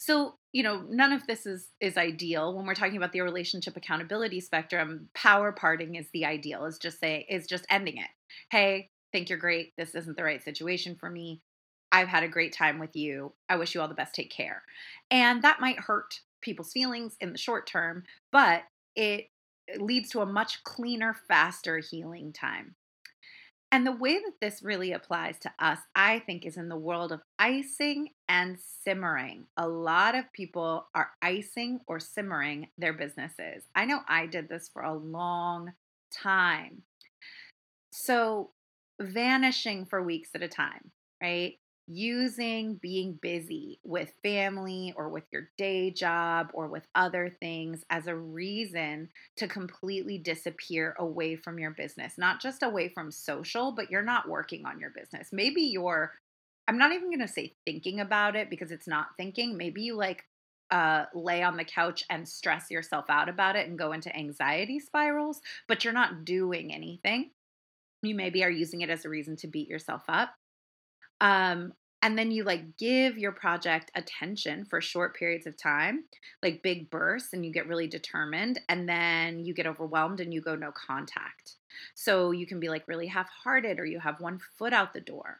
So, 0.05 0.35
you 0.51 0.63
know, 0.63 0.83
none 0.89 1.13
of 1.13 1.25
this 1.27 1.45
is 1.45 1.69
is 1.79 1.95
ideal 1.95 2.53
when 2.53 2.65
we're 2.65 2.75
talking 2.75 2.97
about 2.97 3.13
the 3.13 3.21
relationship 3.21 3.77
accountability 3.77 4.41
spectrum. 4.41 5.07
Power 5.13 5.53
parting 5.53 5.95
is 5.95 6.07
the 6.11 6.25
ideal. 6.25 6.65
Is 6.65 6.77
just 6.77 6.99
say 6.99 7.25
is 7.29 7.47
just 7.47 7.65
ending 7.69 7.95
it. 7.95 8.09
Hey, 8.51 8.89
think 9.13 9.29
you're 9.29 9.39
great. 9.39 9.71
This 9.77 9.95
isn't 9.95 10.17
the 10.17 10.25
right 10.25 10.43
situation 10.43 10.97
for 10.99 11.09
me. 11.09 11.39
I've 11.93 12.09
had 12.09 12.23
a 12.23 12.27
great 12.27 12.51
time 12.51 12.79
with 12.79 12.97
you. 12.97 13.31
I 13.47 13.55
wish 13.55 13.73
you 13.73 13.79
all 13.79 13.87
the 13.87 13.93
best. 13.93 14.13
Take 14.13 14.29
care. 14.29 14.63
And 15.09 15.41
that 15.43 15.61
might 15.61 15.79
hurt 15.79 16.19
people's 16.41 16.73
feelings 16.73 17.15
in 17.21 17.31
the 17.31 17.37
short 17.37 17.65
term, 17.65 18.03
but 18.29 18.63
it 18.97 19.27
leads 19.77 20.09
to 20.09 20.19
a 20.19 20.25
much 20.25 20.65
cleaner, 20.65 21.15
faster 21.29 21.77
healing 21.77 22.33
time. 22.33 22.75
And 23.73 23.87
the 23.87 23.91
way 23.91 24.19
that 24.19 24.39
this 24.39 24.61
really 24.61 24.91
applies 24.91 25.39
to 25.39 25.51
us, 25.57 25.79
I 25.95 26.19
think, 26.19 26.45
is 26.45 26.57
in 26.57 26.69
the 26.69 26.77
world 26.77 27.11
of 27.11 27.21
icing 27.39 28.09
and 28.29 28.59
simmering. 28.59 29.47
A 29.57 29.67
lot 29.67 30.13
of 30.13 30.31
people 30.31 30.85
are 30.93 31.09
icing 31.23 31.79
or 31.87 31.99
simmering 31.99 32.67
their 32.77 32.93
businesses. 32.93 33.63
I 33.73 33.85
know 33.85 34.01
I 34.07 34.27
did 34.27 34.47
this 34.47 34.69
for 34.71 34.83
a 34.83 34.93
long 34.93 35.73
time. 36.11 36.83
So, 37.91 38.51
vanishing 39.01 39.85
for 39.87 40.03
weeks 40.03 40.29
at 40.35 40.43
a 40.43 40.47
time, 40.47 40.91
right? 41.19 41.55
Using 41.87 42.75
being 42.75 43.19
busy 43.21 43.79
with 43.83 44.13
family 44.23 44.93
or 44.95 45.09
with 45.09 45.25
your 45.31 45.49
day 45.57 45.91
job 45.91 46.49
or 46.53 46.67
with 46.67 46.87
other 46.95 47.29
things 47.29 47.83
as 47.89 48.07
a 48.07 48.15
reason 48.15 49.09
to 49.35 49.47
completely 49.47 50.17
disappear 50.17 50.95
away 50.97 51.35
from 51.35 51.59
your 51.59 51.71
business, 51.71 52.17
not 52.17 52.41
just 52.41 52.63
away 52.63 52.87
from 52.87 53.11
social, 53.11 53.71
but 53.71 53.91
you're 53.91 54.01
not 54.01 54.29
working 54.29 54.65
on 54.65 54.79
your 54.79 54.91
business. 54.91 55.29
Maybe 55.33 55.61
you're, 55.61 56.13
I'm 56.67 56.77
not 56.77 56.93
even 56.93 57.09
going 57.09 57.19
to 57.19 57.27
say 57.27 57.53
thinking 57.65 57.99
about 57.99 58.35
it 58.35 58.49
because 58.49 58.71
it's 58.71 58.87
not 58.87 59.17
thinking. 59.17 59.57
Maybe 59.57 59.81
you 59.81 59.95
like 59.95 60.23
uh, 60.71 61.05
lay 61.13 61.43
on 61.43 61.57
the 61.57 61.65
couch 61.65 62.05
and 62.09 62.27
stress 62.27 62.71
yourself 62.71 63.05
out 63.09 63.27
about 63.27 63.57
it 63.57 63.67
and 63.67 63.77
go 63.77 63.91
into 63.91 64.15
anxiety 64.15 64.79
spirals, 64.79 65.41
but 65.67 65.83
you're 65.83 65.93
not 65.93 66.23
doing 66.23 66.73
anything. 66.73 67.31
You 68.01 68.15
maybe 68.15 68.43
are 68.43 68.49
using 68.49 68.81
it 68.81 68.89
as 68.89 69.05
a 69.05 69.09
reason 69.09 69.35
to 69.37 69.47
beat 69.47 69.67
yourself 69.67 70.03
up. 70.07 70.33
Um, 71.23 71.73
and 72.03 72.17
then 72.17 72.31
you 72.31 72.43
like 72.43 72.77
give 72.77 73.17
your 73.17 73.31
project 73.31 73.89
attention 73.95 74.65
for 74.65 74.81
short 74.81 75.15
periods 75.15 75.47
of 75.47 75.57
time, 75.57 76.03
like 76.43 76.61
big 76.61 76.89
bursts, 76.91 77.31
and 77.31 77.45
you 77.45 77.51
get 77.53 77.65
really 77.65 77.87
determined, 77.87 78.59
and 78.67 78.87
then 78.87 79.39
you 79.45 79.53
get 79.53 79.65
overwhelmed 79.65 80.19
and 80.19 80.33
you 80.33 80.41
go 80.41 80.53
no 80.55 80.71
contact. 80.73 81.55
So 81.95 82.31
you 82.31 82.45
can 82.45 82.59
be 82.59 82.67
like 82.67 82.83
really 82.89 83.07
half 83.07 83.29
hearted 83.43 83.79
or 83.79 83.85
you 83.85 84.01
have 84.01 84.19
one 84.19 84.37
foot 84.57 84.73
out 84.73 84.93
the 84.93 84.99
door. 84.99 85.39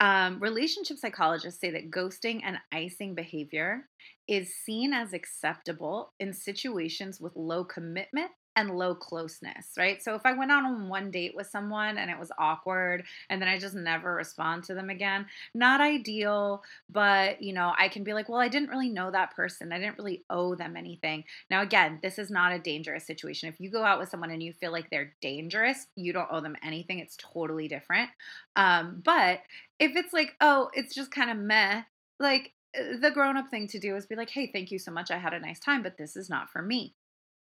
Um, 0.00 0.38
relationship 0.38 0.98
psychologists 0.98 1.60
say 1.60 1.70
that 1.70 1.90
ghosting 1.90 2.42
and 2.44 2.58
icing 2.70 3.14
behavior 3.14 3.88
is 4.28 4.54
seen 4.54 4.92
as 4.92 5.14
acceptable 5.14 6.12
in 6.20 6.34
situations 6.34 7.20
with 7.20 7.36
low 7.36 7.64
commitment 7.64 8.32
and 8.56 8.76
low 8.76 8.94
closeness, 8.94 9.68
right? 9.78 10.02
So 10.02 10.14
if 10.14 10.22
I 10.24 10.32
went 10.32 10.50
out 10.50 10.64
on 10.64 10.88
one 10.88 11.10
date 11.10 11.34
with 11.34 11.46
someone 11.46 11.96
and 11.96 12.10
it 12.10 12.18
was 12.18 12.30
awkward 12.38 13.04
and 13.30 13.40
then 13.40 13.48
I 13.48 13.58
just 13.58 13.74
never 13.74 14.14
respond 14.14 14.64
to 14.64 14.74
them 14.74 14.90
again, 14.90 15.26
not 15.54 15.80
ideal, 15.80 16.62
but 16.90 17.40
you 17.40 17.52
know, 17.52 17.72
I 17.78 17.88
can 17.88 18.04
be 18.04 18.12
like, 18.12 18.28
well, 18.28 18.40
I 18.40 18.48
didn't 18.48 18.68
really 18.68 18.90
know 18.90 19.10
that 19.10 19.34
person. 19.34 19.72
I 19.72 19.78
didn't 19.78 19.98
really 19.98 20.24
owe 20.28 20.54
them 20.54 20.76
anything. 20.76 21.24
Now, 21.50 21.62
again, 21.62 21.98
this 22.02 22.18
is 22.18 22.30
not 22.30 22.52
a 22.52 22.58
dangerous 22.58 23.06
situation. 23.06 23.48
If 23.48 23.58
you 23.60 23.70
go 23.70 23.84
out 23.84 23.98
with 23.98 24.10
someone 24.10 24.30
and 24.30 24.42
you 24.42 24.52
feel 24.52 24.72
like 24.72 24.90
they're 24.90 25.14
dangerous, 25.22 25.86
you 25.96 26.12
don't 26.12 26.28
owe 26.30 26.40
them 26.40 26.56
anything. 26.62 26.98
It's 26.98 27.16
totally 27.16 27.68
different. 27.68 28.10
Um, 28.56 29.02
but 29.04 29.40
if 29.78 29.96
it's 29.96 30.12
like, 30.12 30.34
oh, 30.40 30.68
it's 30.74 30.94
just 30.94 31.10
kind 31.10 31.30
of 31.30 31.38
meh, 31.38 31.82
like 32.20 32.52
uh, 32.78 32.98
the 33.00 33.10
grown 33.10 33.36
up 33.36 33.50
thing 33.50 33.66
to 33.68 33.78
do 33.78 33.96
is 33.96 34.06
be 34.06 34.16
like, 34.16 34.30
hey, 34.30 34.50
thank 34.52 34.70
you 34.70 34.78
so 34.78 34.90
much. 34.90 35.10
I 35.10 35.18
had 35.18 35.32
a 35.32 35.40
nice 35.40 35.58
time, 35.58 35.82
but 35.82 35.96
this 35.96 36.16
is 36.16 36.28
not 36.28 36.50
for 36.50 36.62
me. 36.62 36.94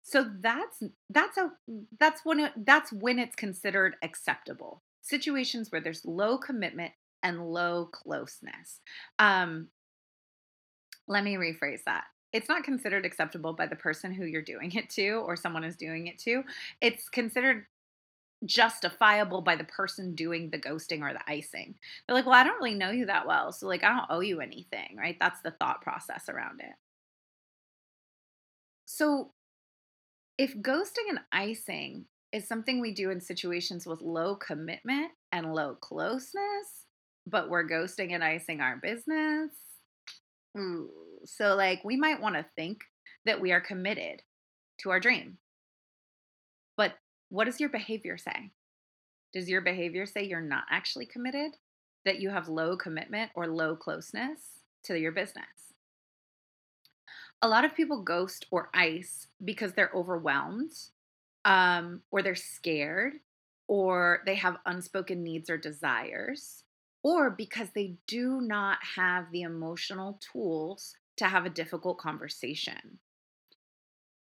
So 0.08 0.24
that's 0.40 0.84
that's 1.10 1.36
a 1.36 1.50
that's 1.98 2.20
when 2.24 2.38
it, 2.38 2.52
that's 2.64 2.92
when 2.92 3.18
it's 3.18 3.34
considered 3.34 3.96
acceptable. 4.02 4.84
Situations 5.02 5.72
where 5.72 5.80
there's 5.80 6.04
low 6.04 6.38
commitment 6.38 6.92
and 7.24 7.50
low 7.50 7.86
closeness. 7.86 8.80
Um, 9.18 9.66
let 11.08 11.24
me 11.24 11.34
rephrase 11.34 11.80
that. 11.86 12.04
It's 12.32 12.48
not 12.48 12.62
considered 12.62 13.04
acceptable 13.04 13.52
by 13.52 13.66
the 13.66 13.74
person 13.74 14.12
who 14.12 14.26
you're 14.26 14.42
doing 14.42 14.70
it 14.76 14.90
to 14.90 15.24
or 15.26 15.34
someone 15.34 15.64
is 15.64 15.74
doing 15.74 16.06
it 16.06 16.20
to. 16.20 16.44
It's 16.80 17.08
considered 17.08 17.66
justifiable 18.44 19.40
by 19.40 19.56
the 19.56 19.64
person 19.64 20.14
doing 20.14 20.50
the 20.50 20.58
ghosting 20.58 21.00
or 21.00 21.14
the 21.14 21.28
icing. 21.28 21.74
They're 22.06 22.14
like, 22.14 22.26
well, 22.26 22.36
I 22.36 22.44
don't 22.44 22.62
really 22.62 22.78
know 22.78 22.90
you 22.90 23.06
that 23.06 23.26
well. 23.26 23.50
So, 23.50 23.66
like, 23.66 23.82
I 23.82 23.88
don't 23.88 24.10
owe 24.10 24.20
you 24.20 24.40
anything, 24.40 24.96
right? 24.96 25.16
That's 25.18 25.40
the 25.40 25.50
thought 25.50 25.82
process 25.82 26.28
around 26.28 26.60
it. 26.60 26.74
So, 28.84 29.32
if 30.38 30.54
ghosting 30.56 31.08
and 31.08 31.20
icing 31.32 32.04
is 32.32 32.46
something 32.46 32.80
we 32.80 32.92
do 32.92 33.10
in 33.10 33.20
situations 33.20 33.86
with 33.86 34.02
low 34.02 34.36
commitment 34.36 35.12
and 35.32 35.54
low 35.54 35.74
closeness, 35.76 36.86
but 37.26 37.48
we're 37.48 37.68
ghosting 37.68 38.12
and 38.12 38.22
icing 38.22 38.60
our 38.60 38.76
business, 38.76 39.50
ooh, 40.56 40.90
so 41.24 41.54
like 41.54 41.82
we 41.84 41.96
might 41.96 42.20
want 42.20 42.34
to 42.34 42.44
think 42.54 42.82
that 43.24 43.40
we 43.40 43.52
are 43.52 43.60
committed 43.60 44.22
to 44.80 44.90
our 44.90 45.00
dream. 45.00 45.38
But 46.76 46.92
what 47.30 47.44
does 47.44 47.58
your 47.58 47.70
behavior 47.70 48.18
say? 48.18 48.50
Does 49.32 49.48
your 49.48 49.60
behavior 49.60 50.06
say 50.06 50.24
you're 50.24 50.40
not 50.40 50.64
actually 50.70 51.06
committed? 51.06 51.52
That 52.04 52.20
you 52.20 52.30
have 52.30 52.48
low 52.48 52.76
commitment 52.76 53.32
or 53.34 53.48
low 53.48 53.74
closeness 53.74 54.40
to 54.84 54.98
your 54.98 55.12
business? 55.12 55.74
A 57.42 57.48
lot 57.48 57.64
of 57.64 57.74
people 57.74 58.02
ghost 58.02 58.46
or 58.50 58.70
ice 58.74 59.28
because 59.44 59.72
they're 59.72 59.90
overwhelmed 59.94 60.72
um, 61.44 62.02
or 62.10 62.22
they're 62.22 62.34
scared 62.34 63.14
or 63.68 64.22
they 64.26 64.34
have 64.34 64.56
unspoken 64.66 65.22
needs 65.22 65.50
or 65.50 65.58
desires 65.58 66.64
or 67.02 67.30
because 67.30 67.68
they 67.74 67.96
do 68.06 68.40
not 68.40 68.78
have 68.96 69.30
the 69.30 69.42
emotional 69.42 70.20
tools 70.32 70.94
to 71.16 71.26
have 71.26 71.46
a 71.46 71.50
difficult 71.50 71.98
conversation 71.98 72.98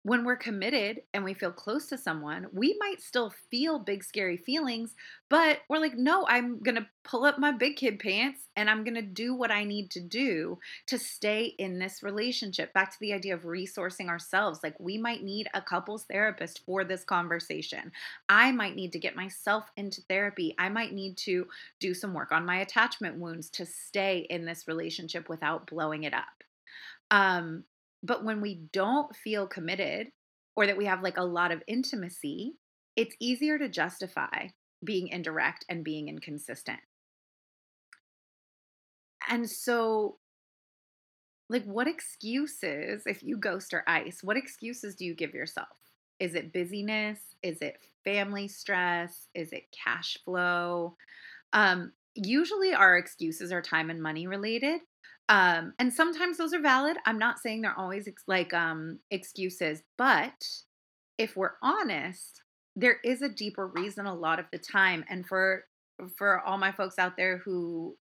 when 0.04 0.24
we're 0.24 0.36
committed 0.36 1.00
and 1.14 1.22
we 1.22 1.32
feel 1.32 1.52
close 1.52 1.86
to 1.86 1.96
someone, 1.96 2.46
we 2.52 2.76
might 2.80 3.00
still 3.00 3.32
feel 3.50 3.78
big, 3.78 4.02
scary 4.02 4.36
feelings, 4.36 4.96
but 5.28 5.58
we're 5.68 5.78
like, 5.78 5.96
no, 5.96 6.26
I'm 6.26 6.60
going 6.60 6.74
to 6.74 6.86
pull 7.04 7.24
up 7.24 7.38
my 7.38 7.52
big 7.52 7.76
kid 7.76 8.00
pants 8.00 8.48
and 8.56 8.68
I'm 8.68 8.82
going 8.82 8.96
to 8.96 9.02
do 9.02 9.32
what 9.32 9.52
I 9.52 9.62
need 9.62 9.92
to 9.92 10.00
do 10.00 10.58
to 10.88 10.98
stay 10.98 11.54
in 11.58 11.78
this 11.78 12.02
relationship. 12.02 12.72
Back 12.72 12.90
to 12.90 13.00
the 13.00 13.12
idea 13.12 13.34
of 13.34 13.42
resourcing 13.42 14.08
ourselves. 14.08 14.60
Like, 14.64 14.74
we 14.80 14.98
might 14.98 15.22
need 15.22 15.48
a 15.54 15.62
couples 15.62 16.04
therapist 16.10 16.64
for 16.66 16.82
this 16.82 17.04
conversation. 17.04 17.92
I 18.28 18.50
might 18.50 18.74
need 18.74 18.92
to 18.92 18.98
get 18.98 19.14
myself 19.14 19.70
into 19.76 20.02
therapy. 20.02 20.54
I 20.58 20.68
might 20.68 20.92
need 20.92 21.16
to 21.18 21.46
do 21.78 21.94
some 21.94 22.12
work 22.12 22.32
on 22.32 22.44
my 22.44 22.58
attachment 22.58 23.18
wounds 23.18 23.50
to 23.50 23.66
stay 23.66 24.26
in 24.30 24.44
this 24.44 24.66
relationship 24.66 25.28
without 25.28 25.68
blowing 25.68 26.02
it 26.02 26.12
up. 26.12 26.24
Um, 27.12 27.64
but 28.02 28.24
when 28.24 28.40
we 28.40 28.60
don't 28.72 29.14
feel 29.14 29.46
committed 29.46 30.08
or 30.56 30.66
that 30.66 30.76
we 30.76 30.86
have 30.86 31.02
like 31.02 31.16
a 31.16 31.24
lot 31.24 31.52
of 31.52 31.62
intimacy, 31.66 32.54
it's 32.96 33.16
easier 33.20 33.58
to 33.58 33.68
justify 33.68 34.48
being 34.84 35.08
indirect 35.08 35.64
and 35.68 35.84
being 35.84 36.08
inconsistent. 36.08 36.80
And 39.28 39.48
so, 39.48 40.18
like, 41.48 41.64
what 41.64 41.86
excuses, 41.86 43.02
if 43.06 43.22
you 43.22 43.36
ghost 43.36 43.72
or 43.72 43.84
ice, 43.86 44.20
what 44.22 44.36
excuses 44.36 44.94
do 44.94 45.04
you 45.04 45.14
give 45.14 45.34
yourself? 45.34 45.68
Is 46.18 46.34
it 46.34 46.52
busyness? 46.52 47.20
Is 47.42 47.58
it 47.62 47.78
family 48.04 48.48
stress? 48.48 49.28
Is 49.34 49.52
it 49.52 49.64
cash 49.72 50.18
flow? 50.24 50.96
Um, 51.52 51.92
usually, 52.14 52.74
our 52.74 52.96
excuses 52.96 53.52
are 53.52 53.62
time 53.62 53.90
and 53.90 54.02
money 54.02 54.26
related. 54.26 54.80
Um, 55.32 55.72
and 55.78 55.90
sometimes 55.90 56.36
those 56.36 56.52
are 56.52 56.60
valid. 56.60 56.98
I'm 57.06 57.18
not 57.18 57.38
saying 57.38 57.62
they're 57.62 57.78
always 57.78 58.06
ex- 58.06 58.22
like 58.26 58.52
um, 58.52 58.98
excuses, 59.10 59.82
but 59.96 60.34
if 61.16 61.36
we're 61.38 61.54
honest, 61.62 62.42
there 62.76 62.98
is 63.02 63.22
a 63.22 63.30
deeper 63.30 63.66
reason 63.68 64.04
a 64.04 64.14
lot 64.14 64.38
of 64.38 64.44
the 64.52 64.58
time. 64.58 65.06
And 65.08 65.26
for 65.26 65.64
for 66.18 66.40
all 66.40 66.58
my 66.58 66.70
folks 66.70 66.98
out 66.98 67.16
there 67.16 67.38
who 67.38 67.96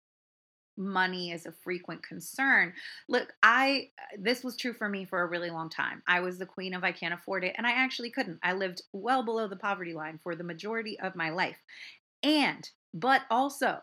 money 0.77 1.33
is 1.33 1.47
a 1.47 1.55
frequent 1.65 2.01
concern. 2.05 2.73
Look, 3.09 3.33
I 3.43 3.89
this 4.17 4.45
was 4.45 4.57
true 4.57 4.75
for 4.75 4.89
me 4.89 5.05
for 5.05 5.23
a 5.23 5.27
really 5.27 5.51
long 5.51 5.69
time. 5.69 6.05
I 6.07 6.21
was 6.21 6.39
the 6.39 6.47
queen 6.47 6.75
of 6.75 6.85
I 6.85 6.93
can't 6.93 7.15
afford 7.15 7.43
it 7.43 7.57
and 7.59 7.67
I 7.67 7.73
actually 7.73 8.13
couldn't. 8.13 8.39
I 8.45 8.53
lived 8.53 8.83
well 8.93 9.25
below 9.25 9.49
the 9.49 9.57
poverty 9.57 9.95
line 9.95 10.21
for 10.23 10.37
the 10.37 10.45
majority 10.45 10.97
of 11.01 11.17
my 11.17 11.31
life. 11.31 11.59
And 12.23 12.71
but 12.95 13.23
also 13.33 13.81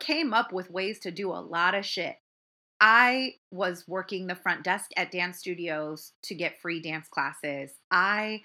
came 0.00 0.32
up 0.32 0.52
with 0.52 0.70
ways 0.70 0.98
to 1.00 1.10
do 1.10 1.30
a 1.30 1.40
lot 1.40 1.74
of 1.74 1.86
shit. 1.86 2.16
I 2.82 3.34
was 3.50 3.86
working 3.86 4.26
the 4.26 4.34
front 4.34 4.64
desk 4.64 4.90
at 4.96 5.12
dance 5.12 5.38
studios 5.38 6.12
to 6.22 6.34
get 6.34 6.62
free 6.62 6.80
dance 6.80 7.08
classes. 7.08 7.72
I 7.90 8.42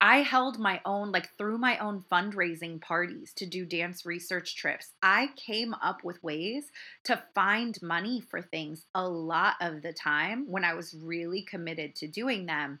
I 0.00 0.22
held 0.22 0.58
my 0.58 0.80
own 0.86 1.12
like 1.12 1.28
through 1.36 1.58
my 1.58 1.76
own 1.76 2.02
fundraising 2.10 2.80
parties 2.80 3.34
to 3.34 3.44
do 3.44 3.66
dance 3.66 4.06
research 4.06 4.56
trips. 4.56 4.92
I 5.02 5.28
came 5.36 5.74
up 5.74 6.04
with 6.04 6.22
ways 6.22 6.70
to 7.04 7.22
find 7.34 7.80
money 7.82 8.22
for 8.22 8.40
things 8.40 8.86
a 8.94 9.06
lot 9.06 9.56
of 9.60 9.82
the 9.82 9.92
time 9.92 10.46
when 10.48 10.64
I 10.64 10.72
was 10.72 10.96
really 10.98 11.42
committed 11.42 11.94
to 11.96 12.08
doing 12.08 12.46
them, 12.46 12.80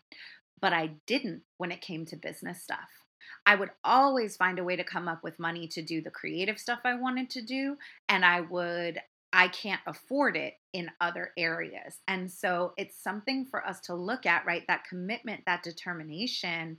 but 0.62 0.72
I 0.72 0.92
didn't 1.06 1.42
when 1.58 1.72
it 1.72 1.82
came 1.82 2.06
to 2.06 2.16
business 2.16 2.62
stuff. 2.62 3.05
I 3.44 3.54
would 3.54 3.70
always 3.84 4.36
find 4.36 4.58
a 4.58 4.64
way 4.64 4.76
to 4.76 4.84
come 4.84 5.08
up 5.08 5.22
with 5.22 5.38
money 5.38 5.68
to 5.68 5.82
do 5.82 6.00
the 6.00 6.10
creative 6.10 6.58
stuff 6.58 6.80
I 6.84 6.94
wanted 6.94 7.30
to 7.30 7.42
do. 7.42 7.76
And 8.08 8.24
I 8.24 8.42
would, 8.42 9.00
I 9.32 9.48
can't 9.48 9.80
afford 9.86 10.36
it 10.36 10.54
in 10.72 10.90
other 11.00 11.30
areas. 11.36 12.00
And 12.08 12.30
so 12.30 12.72
it's 12.76 13.02
something 13.02 13.46
for 13.46 13.66
us 13.66 13.80
to 13.82 13.94
look 13.94 14.26
at, 14.26 14.46
right? 14.46 14.64
That 14.68 14.84
commitment, 14.88 15.42
that 15.46 15.62
determination. 15.62 16.78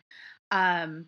Um, 0.52 1.08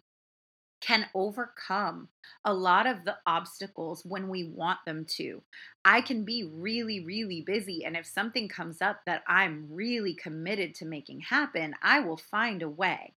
can 0.81 1.07
overcome 1.13 2.07
a 2.45 2.53
lot 2.53 2.87
of 2.87 3.03
the 3.03 3.17
obstacles 3.25 4.05
when 4.05 4.29
we 4.29 4.45
want 4.45 4.79
them 4.85 5.05
to. 5.17 5.41
I 5.83 6.01
can 6.01 6.23
be 6.23 6.43
really, 6.43 7.03
really 7.03 7.41
busy. 7.41 7.83
And 7.85 7.97
if 7.97 8.05
something 8.05 8.47
comes 8.47 8.81
up 8.81 9.01
that 9.05 9.23
I'm 9.27 9.67
really 9.69 10.13
committed 10.13 10.75
to 10.75 10.85
making 10.85 11.21
happen, 11.21 11.73
I 11.81 11.99
will 11.99 12.17
find 12.17 12.63
a 12.63 12.69
way. 12.69 13.13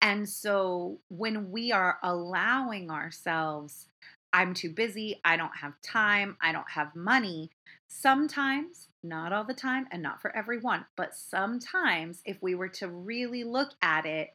And 0.00 0.28
so 0.28 0.98
when 1.08 1.50
we 1.50 1.72
are 1.72 1.98
allowing 2.02 2.90
ourselves, 2.90 3.88
I'm 4.32 4.54
too 4.54 4.70
busy, 4.70 5.20
I 5.24 5.36
don't 5.36 5.56
have 5.56 5.80
time, 5.82 6.36
I 6.40 6.52
don't 6.52 6.70
have 6.70 6.94
money, 6.94 7.50
sometimes, 7.88 8.88
not 9.02 9.32
all 9.32 9.44
the 9.44 9.54
time, 9.54 9.86
and 9.90 10.02
not 10.02 10.22
for 10.22 10.34
everyone, 10.36 10.84
but 10.96 11.16
sometimes 11.16 12.22
if 12.24 12.40
we 12.40 12.54
were 12.54 12.68
to 12.68 12.88
really 12.88 13.44
look 13.44 13.72
at 13.82 14.06
it, 14.06 14.34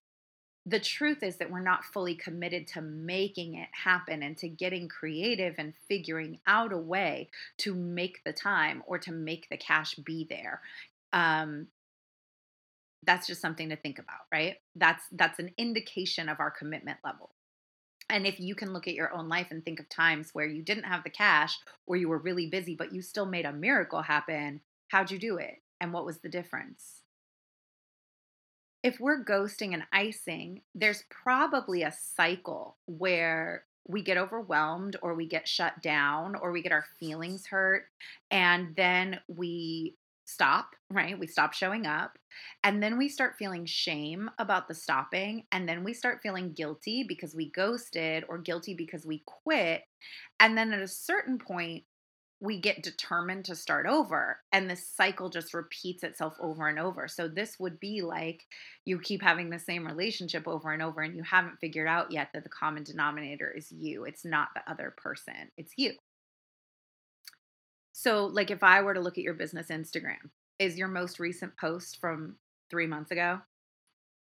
the 0.66 0.80
truth 0.80 1.22
is 1.22 1.38
that 1.38 1.52
we're 1.52 1.60
not 1.60 1.86
fully 1.86 2.16
committed 2.16 2.68
to 2.68 2.82
making 2.82 3.56
it 3.56 3.70
happen 3.72 4.24
and 4.24 4.36
to 4.38 4.50
getting 4.50 4.90
creative 4.90 5.56
and 5.60 5.74
figuring 5.88 6.40
out 6.48 6.74
a 6.74 6.78
way 6.78 7.30
to 7.58 7.76
make 7.76 8.24
the 8.24 8.34
time 8.34 8.84
or 8.88 8.98
to 8.98 9.12
make 9.12 9.48
the 9.50 9.58
cash 9.58 9.94
be 9.96 10.26
there. 10.28 10.62
Um, 11.14 11.68
that's 13.06 13.28
just 13.28 13.42
something 13.42 13.70
to 13.70 13.76
think 13.76 14.00
about, 14.00 14.22
right? 14.32 14.56
That's 14.76 15.04
that's 15.12 15.40
an 15.40 15.52
indication 15.58 16.30
of 16.30 16.40
our 16.40 16.52
commitment 16.52 17.00
level. 17.04 17.32
And 18.10 18.28
if 18.28 18.40
you 18.40 18.54
can 18.54 18.72
look 18.72 18.88
at 18.88 18.94
your 18.94 19.14
own 19.14 19.30
life 19.30 19.48
and 19.50 19.66
think 19.66 19.80
of 19.80 19.90
times 19.90 20.30
where 20.34 20.46
you 20.46 20.62
didn't 20.62 20.84
have 20.84 21.04
the 21.04 21.10
cash 21.10 21.58
or 21.88 21.96
you 21.96 22.08
were 22.08 22.20
really 22.20 22.48
busy, 22.48 22.76
but 22.76 22.94
you 22.94 23.02
still 23.02 23.26
made 23.26 23.46
a 23.46 23.52
miracle 23.52 24.04
happen, 24.04 24.62
how'd 24.90 25.10
you 25.10 25.18
do 25.18 25.38
it? 25.38 25.64
And 25.82 25.92
what 25.92 26.06
was 26.06 26.20
the 26.20 26.30
difference? 26.30 27.02
if 28.86 29.00
we're 29.00 29.24
ghosting 29.24 29.74
and 29.74 29.82
icing, 29.92 30.62
there's 30.76 31.06
probably 31.10 31.82
a 31.82 31.92
cycle 31.92 32.78
where 32.86 33.64
we 33.88 34.04
get 34.04 34.16
overwhelmed 34.16 34.96
or 35.02 35.16
we 35.16 35.28
get 35.28 35.48
shut 35.48 35.82
down 35.82 36.36
or 36.36 36.52
we 36.52 36.62
get 36.62 36.72
our 36.72 36.86
feelings 37.00 37.48
hurt 37.48 37.86
and 38.30 38.76
then 38.76 39.20
we 39.28 39.96
stop, 40.26 40.72
right? 40.90 41.18
We 41.18 41.28
stop 41.28 41.54
showing 41.54 41.86
up. 41.86 42.18
And 42.64 42.84
then 42.84 42.98
we 42.98 43.08
start 43.08 43.36
feeling 43.38 43.66
shame 43.66 44.30
about 44.40 44.68
the 44.68 44.74
stopping. 44.74 45.44
And 45.52 45.70
then 45.70 45.84
we 45.84 45.94
start 45.94 46.20
feeling 46.22 46.54
guilty 46.54 47.06
because 47.08 47.36
we 47.36 47.52
ghosted 47.52 48.26
or 48.28 48.38
guilty 48.38 48.74
because 48.74 49.06
we 49.06 49.24
quit. 49.26 49.84
And 50.40 50.58
then 50.58 50.74
at 50.74 50.82
a 50.82 50.88
certain 50.88 51.38
point, 51.38 51.84
we 52.42 52.60
get 52.60 52.84
determined 52.84 53.46
to 53.46 53.56
start 53.56 53.88
over 53.88 54.40
and 54.52 54.70
this 54.70 54.88
cycle 54.88 55.30
just 55.30 55.54
repeats 55.54 56.04
itself 56.04 56.36
over 56.42 56.68
and 56.68 56.78
over 56.78 57.08
so 57.08 57.28
this 57.28 57.58
would 57.60 57.80
be 57.80 58.02
like 58.02 58.44
you 58.84 59.00
keep 59.00 59.22
having 59.22 59.50
the 59.50 59.58
same 59.58 59.88
relationship 59.88 60.48
over 60.48 60.72
and 60.72 60.82
over 60.82 61.02
and 61.02 61.16
you 61.16 61.24
haven't 61.24 61.60
figured 61.60 61.88
out 61.88 62.12
yet 62.12 62.30
that 62.34 62.44
the 62.44 62.50
common 62.50 62.84
denominator 62.84 63.50
is 63.50 63.72
you 63.72 64.04
it's 64.04 64.26
not 64.26 64.50
the 64.54 64.70
other 64.70 64.94
person 64.98 65.50
it's 65.58 65.74
you 65.78 65.94
so 67.98 68.26
like 68.26 68.52
if 68.52 68.62
i 68.62 68.82
were 68.82 68.94
to 68.94 69.00
look 69.00 69.18
at 69.18 69.24
your 69.24 69.34
business 69.34 69.68
instagram 69.68 70.30
is 70.60 70.78
your 70.78 70.88
most 70.88 71.20
recent 71.20 71.56
post 71.58 71.98
from 72.02 72.36
3 72.70 72.88
months 72.88 73.12
ago 73.12 73.40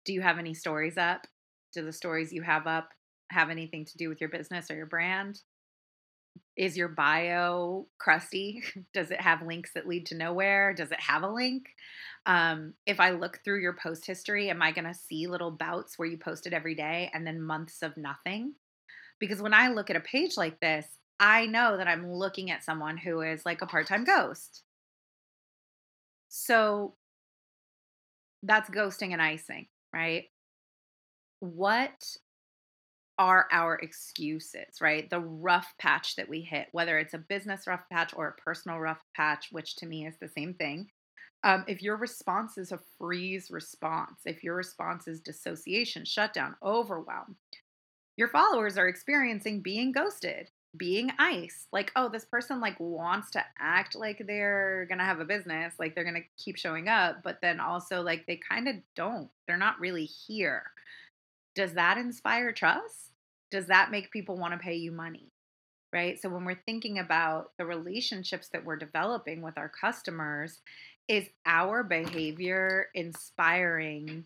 do 0.05 0.13
you 0.13 0.21
have 0.21 0.39
any 0.39 0.55
stories 0.55 0.97
up 0.97 1.27
do 1.75 1.85
the 1.85 1.93
stories 1.93 2.33
you 2.33 2.43
have 2.43 2.67
up 2.67 2.91
have 3.31 3.51
anything 3.51 3.85
to 3.85 3.99
do 3.99 4.09
with 4.09 4.21
your 4.21 4.31
business 4.31 4.71
or 4.71 4.77
your 4.77 4.87
brand 4.87 5.41
is 6.59 6.77
your 6.77 6.89
bio 6.89 7.87
crusty? 7.99 8.63
Does 8.93 9.11
it 9.11 9.21
have 9.21 9.43
links 9.43 9.71
that 9.75 9.87
lead 9.87 10.07
to 10.07 10.17
nowhere? 10.17 10.75
Does 10.75 10.91
it 10.91 11.01
have 11.01 11.23
a 11.23 11.31
link? 11.31 11.69
Um, 12.27 12.75
if 12.85 13.01
I 13.01 13.11
look 13.11 13.41
through 13.45 13.63
your 13.63 13.77
post 13.81 14.05
history, 14.07 14.51
am 14.51 14.61
I 14.61 14.73
going 14.73 14.85
to 14.85 14.93
see 14.93 15.29
little 15.29 15.53
bouts 15.53 15.99
where 15.99 16.09
you 16.09 16.19
posted 16.19 16.53
every 16.53 16.75
day 16.75 17.11
and 17.15 17.27
then 17.27 17.41
months 17.41 17.83
of 17.83 17.97
nothing? 17.97 18.55
Because 19.21 19.41
when 19.41 19.55
I 19.55 19.69
look 19.69 19.89
at 19.89 19.97
a 19.97 20.01
page 20.01 20.37
like 20.37 20.61
this, 20.61 20.87
I 21.21 21.47
know 21.47 21.77
that 21.77 21.89
I'm 21.89 22.13
looking 22.13 22.51
at 22.51 22.65
someone 22.65 22.97
who 22.97 23.21
is 23.21 23.45
like 23.45 23.63
a 23.63 23.67
part 23.67 23.87
time 23.87 24.05
ghost. 24.05 24.63
So 26.29 26.95
that's 28.43 28.71
ghosting 28.71 29.13
and 29.13 29.23
icing, 29.23 29.67
right? 29.93 30.27
What 31.41 32.05
are 33.19 33.49
our 33.51 33.75
excuses, 33.77 34.81
right? 34.81 35.11
The 35.11 35.21
rough 35.21 35.75
patch 35.79 36.15
that 36.17 36.29
we 36.29 36.41
hit, 36.41 36.69
whether 36.71 36.99
it's 36.99 37.15
a 37.15 37.19
business 37.19 37.67
rough 37.67 37.83
patch 37.91 38.13
or 38.15 38.29
a 38.29 38.41
personal 38.41 38.79
rough 38.79 39.03
patch, 39.17 39.49
which 39.51 39.75
to 39.77 39.87
me 39.87 40.07
is 40.07 40.15
the 40.21 40.29
same 40.29 40.55
thing. 40.55 40.89
Um, 41.45 41.65
if 41.67 41.83
your 41.83 41.97
response 41.97 42.59
is 42.59 42.73
a 42.73 42.81
freeze 42.99 43.51
response, 43.51 44.21
if 44.25 44.45
your 44.45 44.55
response 44.55 45.09
is 45.09 45.21
dissociation, 45.21 46.05
shutdown, 46.05 46.57
overwhelm, 46.63 47.37
your 48.17 48.29
followers 48.29 48.77
are 48.77 48.89
experiencing 48.89 49.63
being 49.63 49.93
ghosted, 49.93 50.51
being 50.77 51.11
ice. 51.19 51.67
Like, 51.73 51.93
oh, 51.97 52.09
this 52.09 52.25
person 52.25 52.61
like 52.61 52.79
wants 52.79 53.31
to 53.33 53.45
act 53.59 53.97
like 53.97 54.23
they're 54.27 54.87
gonna 54.89 55.05
have 55.05 55.21
a 55.21 55.25
business, 55.25 55.75
like 55.79 55.95
they're 55.95 56.05
gonna 56.05 56.21
keep 56.37 56.57
showing 56.57 56.89
up, 56.89 57.23
but 57.23 57.41
then 57.41 57.61
also 57.61 58.03
like 58.03 58.27
they 58.27 58.37
kind 58.37 58.69
of 58.69 58.77
don't. 58.95 59.31
They're 59.47 59.57
not 59.57 59.81
really 59.81 60.05
here. 60.05 60.65
Does 61.55 61.75
that 61.75 61.99
inspire 61.99 62.53
trust? 62.53 63.09
does 63.51 63.67
that 63.67 63.91
make 63.91 64.11
people 64.11 64.37
want 64.37 64.53
to 64.53 64.59
pay 64.59 64.75
you 64.75 64.93
money? 64.93 65.33
Right. 65.93 66.21
So 66.21 66.29
when 66.29 66.45
we're 66.45 66.61
thinking 66.67 66.99
about 66.99 67.53
the 67.57 67.65
relationships 67.65 68.49
that 68.49 68.65
we're 68.65 68.77
developing 68.77 69.41
with 69.41 69.57
our 69.57 69.71
customers, 69.71 70.61
is 71.09 71.25
our 71.47 71.83
behavior 71.83 72.89
inspiring 72.95 74.25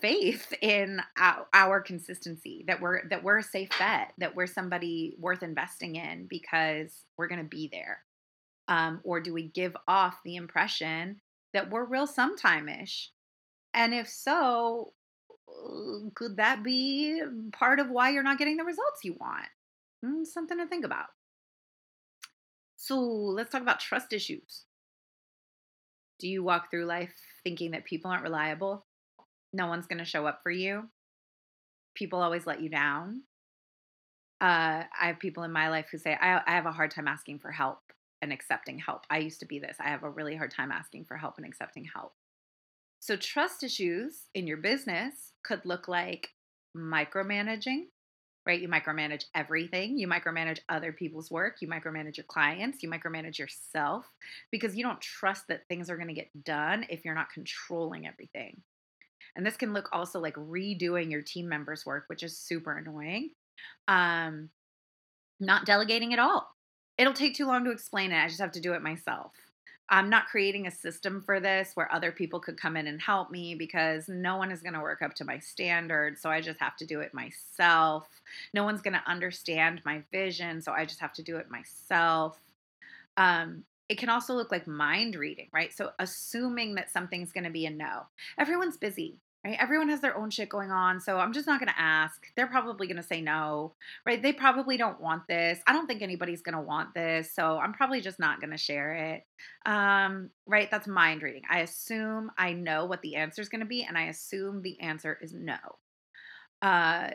faith 0.00 0.52
in 0.60 1.00
our, 1.18 1.46
our, 1.52 1.80
consistency 1.80 2.64
that 2.66 2.80
we're 2.80 3.08
that 3.08 3.22
we're 3.22 3.38
a 3.38 3.42
safe 3.42 3.70
bet 3.78 4.12
that 4.18 4.34
we're 4.34 4.46
somebody 4.46 5.16
worth 5.18 5.42
investing 5.42 5.96
in 5.96 6.26
because 6.28 7.04
we're 7.16 7.28
going 7.28 7.42
to 7.42 7.48
be 7.48 7.68
there 7.70 7.98
um, 8.68 9.00
or 9.04 9.20
do 9.20 9.32
we 9.32 9.48
give 9.48 9.76
off 9.86 10.16
the 10.24 10.36
impression 10.36 11.20
that 11.52 11.70
we're 11.70 11.84
real 11.84 12.06
sometime-ish 12.06 13.10
and 13.74 13.92
if 13.92 14.08
so 14.08 14.92
could 16.14 16.36
that 16.36 16.62
be 16.62 17.22
part 17.52 17.80
of 17.80 17.90
why 17.90 18.10
you're 18.10 18.22
not 18.22 18.38
getting 18.38 18.56
the 18.56 18.64
results 18.64 19.04
you 19.04 19.16
want? 19.18 19.46
Mm, 20.04 20.26
something 20.26 20.58
to 20.58 20.66
think 20.66 20.84
about. 20.84 21.06
So 22.76 22.98
let's 22.98 23.50
talk 23.50 23.62
about 23.62 23.80
trust 23.80 24.12
issues. 24.12 24.64
Do 26.20 26.28
you 26.28 26.42
walk 26.42 26.70
through 26.70 26.84
life 26.84 27.14
thinking 27.42 27.72
that 27.72 27.84
people 27.84 28.10
aren't 28.10 28.22
reliable? 28.22 28.86
No 29.54 29.68
one's 29.68 29.86
going 29.86 30.00
to 30.00 30.04
show 30.04 30.26
up 30.26 30.40
for 30.42 30.50
you? 30.50 30.88
People 31.94 32.20
always 32.20 32.44
let 32.44 32.60
you 32.60 32.68
down? 32.68 33.22
Uh, 34.40 34.82
I 35.00 35.06
have 35.06 35.20
people 35.20 35.44
in 35.44 35.52
my 35.52 35.68
life 35.68 35.86
who 35.92 35.96
say, 35.96 36.18
I, 36.20 36.40
I 36.44 36.50
have 36.50 36.66
a 36.66 36.72
hard 36.72 36.90
time 36.90 37.06
asking 37.06 37.38
for 37.38 37.52
help 37.52 37.78
and 38.20 38.32
accepting 38.32 38.80
help. 38.80 39.06
I 39.08 39.18
used 39.18 39.38
to 39.40 39.46
be 39.46 39.60
this. 39.60 39.76
I 39.78 39.90
have 39.90 40.02
a 40.02 40.10
really 40.10 40.34
hard 40.34 40.50
time 40.50 40.72
asking 40.72 41.04
for 41.04 41.16
help 41.16 41.34
and 41.36 41.46
accepting 41.46 41.84
help. 41.84 42.14
So, 42.98 43.16
trust 43.16 43.62
issues 43.62 44.22
in 44.34 44.48
your 44.48 44.56
business 44.56 45.14
could 45.44 45.64
look 45.64 45.86
like 45.86 46.30
micromanaging, 46.76 47.84
right? 48.46 48.60
You 48.60 48.68
micromanage 48.68 49.26
everything. 49.36 49.96
You 49.98 50.08
micromanage 50.08 50.60
other 50.68 50.92
people's 50.92 51.30
work. 51.30 51.58
You 51.60 51.68
micromanage 51.68 52.16
your 52.16 52.26
clients. 52.26 52.82
You 52.82 52.90
micromanage 52.90 53.38
yourself 53.38 54.06
because 54.50 54.74
you 54.74 54.82
don't 54.82 55.00
trust 55.00 55.44
that 55.48 55.68
things 55.68 55.90
are 55.90 55.96
going 55.96 56.08
to 56.08 56.14
get 56.14 56.44
done 56.44 56.86
if 56.88 57.04
you're 57.04 57.14
not 57.14 57.30
controlling 57.32 58.06
everything. 58.06 58.62
And 59.36 59.44
this 59.44 59.56
can 59.56 59.72
look 59.72 59.88
also 59.92 60.20
like 60.20 60.34
redoing 60.36 61.10
your 61.10 61.22
team 61.22 61.48
members' 61.48 61.84
work, 61.84 62.04
which 62.06 62.22
is 62.22 62.36
super 62.36 62.76
annoying. 62.76 63.30
Um, 63.88 64.50
not 65.40 65.66
delegating 65.66 66.12
at 66.12 66.18
all. 66.18 66.48
It'll 66.96 67.12
take 67.12 67.34
too 67.34 67.46
long 67.46 67.64
to 67.64 67.72
explain 67.72 68.12
it. 68.12 68.22
I 68.22 68.28
just 68.28 68.40
have 68.40 68.52
to 68.52 68.60
do 68.60 68.72
it 68.72 68.82
myself. 68.82 69.32
I'm 69.90 70.08
not 70.08 70.28
creating 70.28 70.66
a 70.66 70.70
system 70.70 71.20
for 71.20 71.40
this 71.40 71.72
where 71.74 71.92
other 71.92 72.10
people 72.10 72.40
could 72.40 72.58
come 72.58 72.76
in 72.76 72.86
and 72.86 73.00
help 73.00 73.30
me 73.30 73.54
because 73.54 74.08
no 74.08 74.36
one 74.36 74.50
is 74.50 74.62
going 74.62 74.72
to 74.72 74.80
work 74.80 75.02
up 75.02 75.14
to 75.16 75.24
my 75.24 75.38
standards. 75.38 76.22
So 76.22 76.30
I 76.30 76.40
just 76.40 76.58
have 76.60 76.76
to 76.76 76.86
do 76.86 77.00
it 77.00 77.12
myself. 77.12 78.08
No 78.54 78.64
one's 78.64 78.80
going 78.80 78.94
to 78.94 79.10
understand 79.10 79.82
my 79.84 80.02
vision. 80.10 80.62
So 80.62 80.72
I 80.72 80.86
just 80.86 81.00
have 81.00 81.12
to 81.14 81.22
do 81.22 81.36
it 81.36 81.50
myself. 81.50 82.38
Um, 83.16 83.64
it 83.88 83.98
can 83.98 84.08
also 84.08 84.34
look 84.34 84.50
like 84.50 84.66
mind 84.66 85.14
reading, 85.14 85.48
right? 85.52 85.72
So 85.72 85.90
assuming 85.98 86.74
that 86.76 86.90
something's 86.90 87.32
going 87.32 87.44
to 87.44 87.50
be 87.50 87.66
a 87.66 87.70
no. 87.70 88.02
Everyone's 88.38 88.76
busy 88.76 89.20
right? 89.44 89.58
Everyone 89.60 89.88
has 89.90 90.00
their 90.00 90.16
own 90.16 90.30
shit 90.30 90.48
going 90.48 90.70
on. 90.70 91.00
So 91.00 91.18
I'm 91.18 91.32
just 91.32 91.46
not 91.46 91.60
going 91.60 91.68
to 91.68 91.80
ask. 91.80 92.26
They're 92.34 92.46
probably 92.46 92.86
going 92.86 92.96
to 92.96 93.02
say 93.02 93.20
no, 93.20 93.74
right? 94.06 94.20
They 94.20 94.32
probably 94.32 94.76
don't 94.76 95.00
want 95.00 95.28
this. 95.28 95.60
I 95.66 95.72
don't 95.72 95.86
think 95.86 96.02
anybody's 96.02 96.42
going 96.42 96.56
to 96.56 96.62
want 96.62 96.94
this. 96.94 97.34
So 97.34 97.58
I'm 97.58 97.74
probably 97.74 98.00
just 98.00 98.18
not 98.18 98.40
going 98.40 98.52
to 98.52 98.56
share 98.56 98.94
it. 98.94 99.22
Um, 99.66 100.30
right? 100.46 100.70
That's 100.70 100.86
mind 100.86 101.22
reading. 101.22 101.42
I 101.50 101.60
assume 101.60 102.30
I 102.38 102.52
know 102.54 102.86
what 102.86 103.02
the 103.02 103.16
answer 103.16 103.42
is 103.42 103.48
going 103.48 103.60
to 103.60 103.66
be, 103.66 103.84
and 103.84 103.98
I 103.98 104.04
assume 104.04 104.62
the 104.62 104.80
answer 104.80 105.18
is 105.20 105.34
no. 105.34 105.56
Uh, 106.62 107.10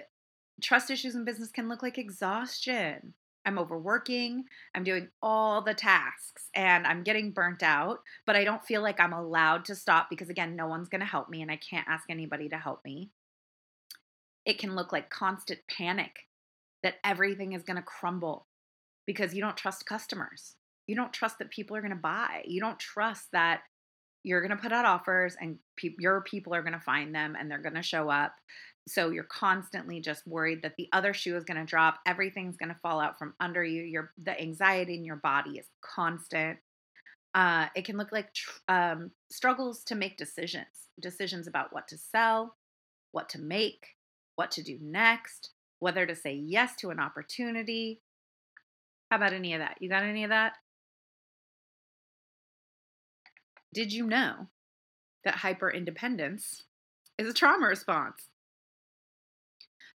trust 0.61 0.91
issues 0.91 1.15
in 1.15 1.25
business 1.25 1.49
can 1.49 1.67
look 1.67 1.81
like 1.81 1.97
exhaustion. 1.97 3.13
I'm 3.49 3.57
overworking, 3.57 4.45
I'm 4.75 4.83
doing 4.83 5.09
all 5.23 5.63
the 5.63 5.73
tasks, 5.73 6.49
and 6.53 6.85
I'm 6.85 7.01
getting 7.01 7.31
burnt 7.31 7.63
out, 7.63 8.01
but 8.27 8.35
I 8.35 8.43
don't 8.43 8.63
feel 8.63 8.83
like 8.83 8.99
I'm 8.99 9.11
allowed 9.11 9.65
to 9.65 9.75
stop 9.75 10.07
because, 10.07 10.29
again, 10.29 10.55
no 10.55 10.67
one's 10.67 10.87
going 10.87 11.01
to 11.01 11.07
help 11.07 11.29
me 11.29 11.41
and 11.41 11.49
I 11.49 11.57
can't 11.57 11.87
ask 11.87 12.05
anybody 12.09 12.47
to 12.49 12.57
help 12.57 12.85
me. 12.85 13.09
It 14.45 14.59
can 14.59 14.75
look 14.75 14.93
like 14.93 15.09
constant 15.09 15.61
panic 15.67 16.27
that 16.83 16.95
everything 17.03 17.53
is 17.53 17.63
going 17.63 17.77
to 17.77 17.81
crumble 17.81 18.45
because 19.07 19.33
you 19.33 19.41
don't 19.41 19.57
trust 19.57 19.87
customers. 19.87 20.55
You 20.85 20.95
don't 20.95 21.11
trust 21.11 21.39
that 21.39 21.49
people 21.49 21.75
are 21.75 21.81
going 21.81 21.89
to 21.89 21.97
buy. 21.97 22.43
You 22.45 22.61
don't 22.61 22.77
trust 22.77 23.29
that 23.33 23.61
you're 24.23 24.41
going 24.41 24.55
to 24.55 24.61
put 24.61 24.71
out 24.71 24.85
offers 24.85 25.35
and 25.41 25.57
pe- 25.75 25.95
your 25.97 26.21
people 26.21 26.53
are 26.53 26.61
going 26.61 26.73
to 26.73 26.79
find 26.79 27.15
them 27.15 27.35
and 27.39 27.49
they're 27.49 27.57
going 27.57 27.73
to 27.73 27.81
show 27.81 28.09
up. 28.09 28.35
So 28.87 29.11
you're 29.11 29.23
constantly 29.23 29.99
just 29.99 30.25
worried 30.25 30.63
that 30.63 30.75
the 30.77 30.89
other 30.93 31.13
shoe 31.13 31.35
is 31.35 31.43
going 31.43 31.59
to 31.59 31.65
drop, 31.65 31.99
everything's 32.07 32.57
going 32.57 32.69
to 32.69 32.79
fall 32.81 32.99
out 32.99 33.19
from 33.19 33.35
under 33.39 33.63
you. 33.63 33.83
Your 33.83 34.11
the 34.17 34.39
anxiety 34.39 34.95
in 34.95 35.05
your 35.05 35.17
body 35.17 35.59
is 35.59 35.67
constant. 35.81 36.57
Uh, 37.35 37.67
it 37.75 37.85
can 37.85 37.97
look 37.97 38.11
like 38.11 38.33
tr- 38.33 38.59
um, 38.67 39.11
struggles 39.31 39.83
to 39.83 39.95
make 39.95 40.17
decisions, 40.17 40.87
decisions 40.99 41.47
about 41.47 41.71
what 41.71 41.87
to 41.89 41.97
sell, 41.97 42.55
what 43.11 43.29
to 43.29 43.39
make, 43.39 43.85
what 44.35 44.49
to 44.51 44.63
do 44.63 44.79
next, 44.81 45.51
whether 45.79 46.07
to 46.07 46.15
say 46.15 46.33
yes 46.33 46.75
to 46.77 46.89
an 46.89 46.99
opportunity. 46.99 48.01
How 49.11 49.17
about 49.17 49.33
any 49.33 49.53
of 49.53 49.59
that? 49.59 49.77
You 49.79 49.89
got 49.89 50.03
any 50.03 50.23
of 50.23 50.31
that? 50.31 50.53
Did 53.73 53.93
you 53.93 54.07
know 54.07 54.47
that 55.23 55.35
hyper 55.35 55.69
independence 55.69 56.63
is 57.19 57.29
a 57.29 57.33
trauma 57.33 57.67
response? 57.67 58.28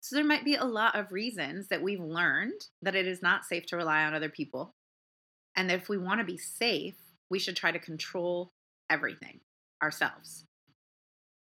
So 0.02 0.16
there 0.16 0.24
might 0.24 0.44
be 0.44 0.56
a 0.56 0.64
lot 0.64 0.96
of 0.98 1.12
reasons 1.12 1.68
that 1.68 1.80
we've 1.80 2.02
learned 2.02 2.66
that 2.82 2.96
it 2.96 3.06
is 3.06 3.22
not 3.22 3.44
safe 3.44 3.66
to 3.66 3.76
rely 3.76 4.02
on 4.02 4.14
other 4.14 4.28
people. 4.28 4.74
And 5.54 5.70
that 5.70 5.78
if 5.78 5.88
we 5.88 5.96
want 5.96 6.18
to 6.18 6.26
be 6.26 6.36
safe, 6.36 6.96
we 7.30 7.38
should 7.38 7.54
try 7.54 7.70
to 7.70 7.78
control 7.78 8.50
everything 8.90 9.38
ourselves. 9.80 10.44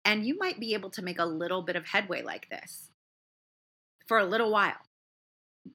And 0.04 0.26
you 0.26 0.36
might 0.36 0.58
be 0.58 0.74
able 0.74 0.90
to 0.90 1.02
make 1.02 1.20
a 1.20 1.24
little 1.24 1.62
bit 1.62 1.76
of 1.76 1.86
headway 1.86 2.22
like 2.22 2.48
this 2.50 2.90
for 4.08 4.18
a 4.18 4.26
little 4.26 4.50
while. 4.50 4.82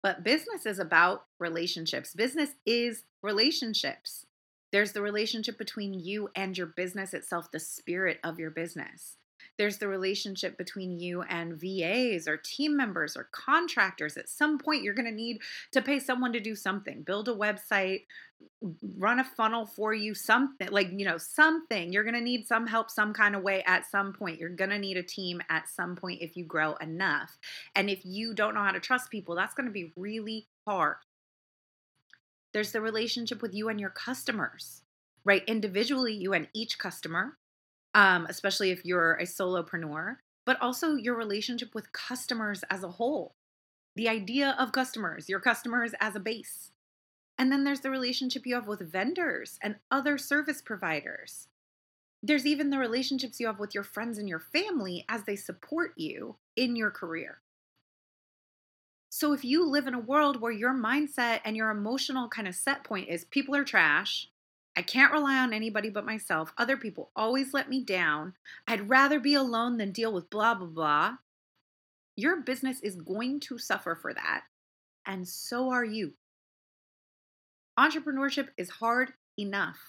But 0.04 0.26
business 0.26 0.66
is 0.66 0.78
about 0.78 1.28
relationships. 1.40 2.14
Business 2.14 2.50
is 2.66 3.04
relationships. 3.24 4.26
There's 4.74 4.92
the 4.92 5.02
relationship 5.02 5.58
between 5.58 5.94
you 5.94 6.28
and 6.36 6.58
your 6.58 6.68
business 6.68 7.14
itself, 7.14 7.52
the 7.52 7.60
spirit 7.60 8.20
of 8.22 8.38
your 8.38 8.52
business. 8.52 9.16
There's 9.58 9.78
the 9.78 9.88
relationship 9.88 10.58
between 10.58 11.00
you 11.00 11.22
and 11.24 11.60
VAs 11.60 12.28
or 12.28 12.38
team 12.38 12.76
members 12.76 13.16
or 13.16 13.30
contractors. 13.32 14.18
At 14.18 14.30
some 14.30 14.58
point, 14.58 14.84
you're 14.84 14.94
going 14.94 15.10
to 15.10 15.16
need 15.16 15.40
to 15.72 15.82
pay 15.82 16.00
someone 16.00 16.34
to 16.34 16.40
do 16.40 16.56
something, 16.56 17.04
build 17.04 17.30
a 17.30 17.34
website, 17.34 18.02
run 18.98 19.20
a 19.20 19.24
funnel 19.24 19.66
for 19.66 19.94
you, 19.94 20.14
something 20.14 20.70
like, 20.72 20.90
you 20.92 21.06
know, 21.06 21.18
something. 21.18 21.94
You're 21.94 22.04
going 22.04 22.16
to 22.16 22.22
need 22.22 22.48
some 22.48 22.68
help 22.68 22.92
some 22.92 23.14
kind 23.14 23.36
of 23.36 23.44
way 23.44 23.64
at 23.66 23.90
some 23.90 24.14
point. 24.14 24.40
You're 24.40 24.50
going 24.50 24.72
to 24.72 24.80
need 24.80 24.98
a 24.98 25.04
team 25.04 25.42
at 25.50 25.70
some 25.70 25.96
point 25.96 26.22
if 26.22 26.36
you 26.36 26.44
grow 26.44 26.74
enough. 26.76 27.38
And 27.76 27.90
if 27.90 28.06
you 28.06 28.34
don't 28.34 28.56
know 28.56 28.64
how 28.64 28.72
to 28.72 28.80
trust 28.80 29.10
people, 29.10 29.36
that's 29.36 29.54
going 29.54 29.68
to 29.68 29.72
be 29.72 29.94
really 29.96 30.48
hard. 30.68 30.98
There's 32.54 32.72
the 32.72 32.82
relationship 32.82 33.42
with 33.42 33.54
you 33.54 33.70
and 33.70 33.80
your 33.80 33.90
customers, 33.90 34.82
right? 35.26 35.44
Individually, 35.46 36.14
you 36.14 36.34
and 36.34 36.48
each 36.54 36.78
customer, 36.78 37.38
um, 37.96 38.28
especially 38.30 38.70
if 38.70 38.86
you're 38.86 39.14
a 39.14 39.24
solopreneur, 39.24 40.18
but 40.46 40.62
also 40.62 40.96
your 40.96 41.16
relationship 41.16 41.74
with 41.74 41.94
customers 41.94 42.64
as 42.70 42.84
a 42.84 42.90
whole. 42.90 43.34
The 43.96 44.10
idea 44.10 44.56
of 44.60 44.74
customers, 44.74 45.30
your 45.30 45.40
customers 45.40 45.94
as 46.02 46.16
a 46.16 46.20
base. 46.20 46.72
And 47.40 47.52
then 47.52 47.64
there's 47.64 47.80
the 47.80 47.90
relationship 47.90 48.46
you 48.46 48.56
have 48.56 48.68
with 48.68 48.92
vendors 48.92 49.58
and 49.64 49.78
other 49.90 50.18
service 50.18 50.62
providers. 50.62 51.48
There's 52.22 52.46
even 52.46 52.70
the 52.70 52.78
relationships 52.78 53.40
you 53.40 53.48
have 53.48 53.60
with 53.60 53.74
your 53.74 53.84
friends 53.84 54.18
and 54.18 54.28
your 54.28 54.40
family 54.40 55.06
as 55.08 55.24
they 55.24 55.36
support 55.38 55.94
you 55.96 56.36
in 56.56 56.76
your 56.76 56.92
career. 56.92 57.40
So 59.10 59.32
if 59.32 59.46
you 59.46 59.66
live 59.66 59.88
in 59.88 59.94
a 59.94 60.00
world 60.00 60.42
where 60.42 60.52
your 60.52 60.74
mindset 60.74 61.40
and 61.46 61.56
your 61.56 61.70
emotional 61.70 62.28
kind 62.28 62.48
of 62.48 62.56
set 62.56 62.84
point 62.84 63.08
is 63.08 63.24
people 63.24 63.56
are 63.56 63.64
trash, 63.64 64.28
I 64.78 64.82
can't 64.82 65.14
rely 65.14 65.38
on 65.38 65.54
anybody 65.54 65.90
but 65.90 66.06
myself, 66.06 66.54
other 66.58 66.76
people 66.76 67.12
always 67.16 67.54
let 67.54 67.70
me 67.70 67.84
down, 67.84 68.34
I'd 68.68 68.90
rather 68.90 69.20
be 69.20 69.34
alone 69.34 69.78
than 69.78 69.92
deal 69.92 70.12
with 70.12 70.30
blah, 70.30 70.54
blah, 70.54 70.68
blah, 70.68 71.16
your 72.16 72.42
business 72.42 72.80
is 72.82 72.96
going 72.96 73.40
to 73.42 73.58
suffer 73.58 73.96
for 73.96 74.14
that. 74.14 74.44
And 75.06 75.28
so 75.28 75.70
are 75.70 75.86
you. 75.86 76.14
Entrepreneurship 77.78 78.50
is 78.58 78.70
hard 78.70 79.14
enough. 79.38 79.80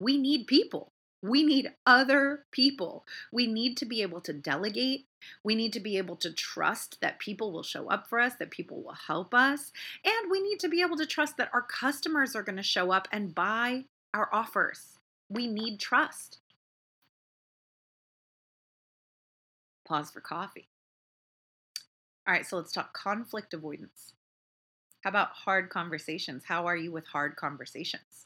We 0.00 0.18
need 0.18 0.46
people. 0.46 0.92
We 1.22 1.42
need 1.42 1.72
other 1.86 2.44
people. 2.52 3.04
We 3.32 3.46
need 3.46 3.76
to 3.78 3.86
be 3.86 4.02
able 4.02 4.20
to 4.22 4.32
delegate. 4.32 5.06
We 5.42 5.54
need 5.54 5.72
to 5.72 5.80
be 5.80 5.96
able 5.98 6.16
to 6.16 6.32
trust 6.32 6.98
that 7.00 7.18
people 7.18 7.52
will 7.52 7.62
show 7.62 7.88
up 7.88 8.08
for 8.08 8.20
us, 8.20 8.34
that 8.38 8.50
people 8.50 8.82
will 8.82 8.96
help 9.06 9.34
us. 9.34 9.72
And 10.04 10.30
we 10.30 10.40
need 10.40 10.60
to 10.60 10.68
be 10.68 10.82
able 10.82 10.96
to 10.98 11.06
trust 11.06 11.36
that 11.38 11.50
our 11.52 11.62
customers 11.62 12.36
are 12.36 12.42
going 12.42 12.56
to 12.56 12.62
show 12.62 12.92
up 12.92 13.08
and 13.10 13.34
buy 13.34 13.86
our 14.14 14.28
offers. 14.32 14.98
We 15.28 15.46
need 15.46 15.80
trust. 15.80 16.38
Pause 19.86 20.10
for 20.10 20.20
coffee. 20.20 20.68
All 22.26 22.34
right, 22.34 22.46
so 22.46 22.56
let's 22.56 22.72
talk 22.72 22.92
conflict 22.92 23.54
avoidance. 23.54 24.12
How 25.02 25.10
about 25.10 25.28
hard 25.30 25.70
conversations? 25.70 26.44
How 26.46 26.66
are 26.66 26.76
you 26.76 26.90
with 26.90 27.06
hard 27.06 27.36
conversations? 27.36 28.25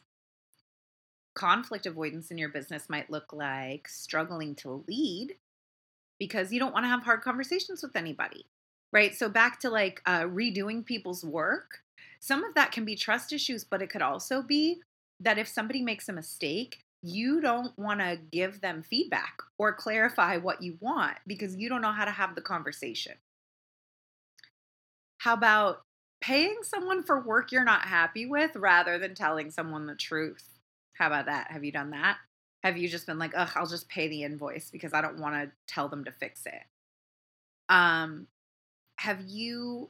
Conflict 1.41 1.87
avoidance 1.87 2.31
in 2.31 2.37
your 2.37 2.51
business 2.51 2.91
might 2.91 3.11
look 3.11 3.33
like 3.33 3.89
struggling 3.89 4.55
to 4.57 4.85
lead 4.87 5.37
because 6.19 6.53
you 6.53 6.61
don't 6.61 6.75
want 6.75 6.85
to 6.85 6.89
have 6.91 7.03
hard 7.03 7.23
conversations 7.23 7.83
with 7.83 7.97
anybody, 7.97 8.45
right? 8.93 9.15
So, 9.15 9.31
back 9.31 9.59
to 9.61 9.71
like 9.71 10.03
uh, 10.05 10.25
redoing 10.25 10.85
people's 10.85 11.25
work, 11.25 11.79
some 12.21 12.45
of 12.45 12.55
that 12.57 12.73
can 12.73 12.85
be 12.85 12.95
trust 12.95 13.33
issues, 13.33 13.65
but 13.65 13.81
it 13.81 13.89
could 13.89 14.03
also 14.03 14.43
be 14.43 14.83
that 15.19 15.39
if 15.39 15.49
somebody 15.49 15.81
makes 15.81 16.11
a 16.11 16.13
mistake, 16.13 16.85
you 17.03 17.41
don't 17.41 17.77
want 17.79 18.01
to 18.01 18.19
give 18.31 18.61
them 18.61 18.83
feedback 18.83 19.39
or 19.57 19.73
clarify 19.73 20.37
what 20.37 20.61
you 20.63 20.77
want 20.81 21.17
because 21.27 21.57
you 21.57 21.71
don't 21.71 21.81
know 21.81 21.93
how 21.93 22.05
to 22.05 22.11
have 22.11 22.35
the 22.35 22.43
conversation. 22.43 23.15
How 25.17 25.33
about 25.33 25.85
paying 26.21 26.59
someone 26.63 27.03
for 27.03 27.19
work 27.19 27.51
you're 27.51 27.65
not 27.65 27.87
happy 27.87 28.27
with 28.27 28.57
rather 28.57 28.99
than 28.99 29.15
telling 29.15 29.51
someone 29.51 29.87
the 29.87 29.95
truth? 29.95 30.60
How 31.01 31.07
about 31.07 31.27
that? 31.27 31.51
Have 31.51 31.65
you 31.65 31.73
done 31.73 31.93
that? 31.93 32.19
Have 32.63 32.77
you 32.77 32.87
just 32.87 33.07
been 33.07 33.19
like, 33.19 33.33
ugh, 33.35 33.49
I'll 33.55 33.67
just 33.67 33.89
pay 33.89 34.07
the 34.07 34.23
invoice 34.23 34.71
because 34.71 34.93
I 34.93 35.01
don't 35.01 35.19
want 35.19 35.35
to 35.35 35.51
tell 35.67 35.89
them 35.89 36.05
to 36.05 36.13
fix 36.13 36.45
it? 36.45 36.63
Um, 37.71 38.27
have 38.97 39.23
you 39.27 39.89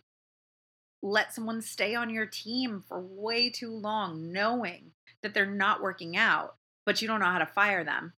let 1.03 1.35
someone 1.35 1.62
stay 1.62 1.96
on 1.96 2.11
your 2.11 2.27
team 2.27 2.85
for 2.87 3.01
way 3.01 3.51
too 3.51 3.73
long, 3.73 4.31
knowing 4.31 4.92
that 5.25 5.35
they're 5.35 5.46
not 5.46 5.83
working 5.83 6.16
out, 6.16 6.55
but 6.87 7.03
you 7.03 7.09
don't 7.09 7.18
know 7.18 7.27
how 7.27 7.38
to 7.38 7.46
fire 7.46 7.83
them 7.83 8.12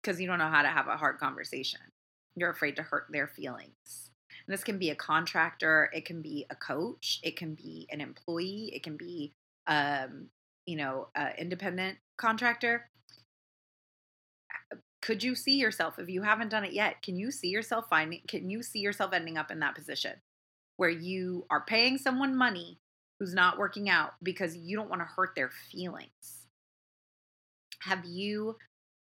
because 0.00 0.20
you 0.20 0.28
don't 0.28 0.38
know 0.38 0.50
how 0.50 0.62
to 0.62 0.68
have 0.68 0.86
a 0.86 0.96
hard 0.96 1.18
conversation? 1.18 1.80
You're 2.36 2.50
afraid 2.50 2.76
to 2.76 2.82
hurt 2.82 3.06
their 3.10 3.26
feelings. 3.26 4.10
And 4.46 4.54
this 4.54 4.62
can 4.62 4.78
be 4.78 4.90
a 4.90 4.94
contractor, 4.94 5.90
it 5.92 6.04
can 6.04 6.22
be 6.22 6.46
a 6.48 6.54
coach, 6.54 7.18
it 7.24 7.34
can 7.36 7.56
be 7.56 7.88
an 7.90 8.00
employee, 8.00 8.70
it 8.72 8.84
can 8.84 8.96
be 8.96 9.32
um, 9.66 10.28
you 10.66 10.76
know, 10.76 11.08
uh, 11.14 11.30
independent 11.38 11.98
contractor, 12.16 12.88
could 15.02 15.22
you 15.22 15.34
see 15.34 15.58
yourself 15.58 15.98
if 15.98 16.08
you 16.08 16.22
haven't 16.22 16.48
done 16.48 16.64
it 16.64 16.72
yet? 16.72 17.02
Can 17.02 17.18
you 17.18 17.30
see 17.30 17.48
yourself 17.48 17.86
finding? 17.90 18.22
Can 18.26 18.48
you 18.48 18.62
see 18.62 18.78
yourself 18.78 19.12
ending 19.12 19.36
up 19.36 19.50
in 19.50 19.60
that 19.60 19.74
position 19.74 20.14
where 20.76 20.90
you 20.90 21.44
are 21.50 21.64
paying 21.66 21.98
someone 21.98 22.34
money 22.34 22.78
who's 23.18 23.34
not 23.34 23.58
working 23.58 23.90
out 23.90 24.12
because 24.22 24.56
you 24.56 24.76
don't 24.76 24.88
want 24.88 25.02
to 25.02 25.08
hurt 25.14 25.34
their 25.36 25.50
feelings? 25.70 26.46
Have 27.80 28.04
you 28.06 28.56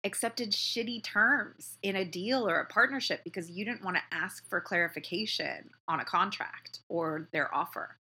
accepted 0.03 0.51
shitty 0.51 1.05
terms 1.05 1.79
in 1.83 1.95
a 1.95 2.05
deal 2.05 2.49
or 2.49 2.59
a 2.61 2.67
partnership 2.67 3.21
because 3.23 3.51
you 3.51 3.65
didn't 3.65 3.85
want 3.85 3.97
to 3.97 4.03
ask 4.17 4.49
for 4.49 4.61
clarification 4.61 5.71
on 5.87 6.01
a 6.01 6.05
contract 6.05 6.81
or 6.89 7.29
their 7.33 7.55
offer? 7.55 7.97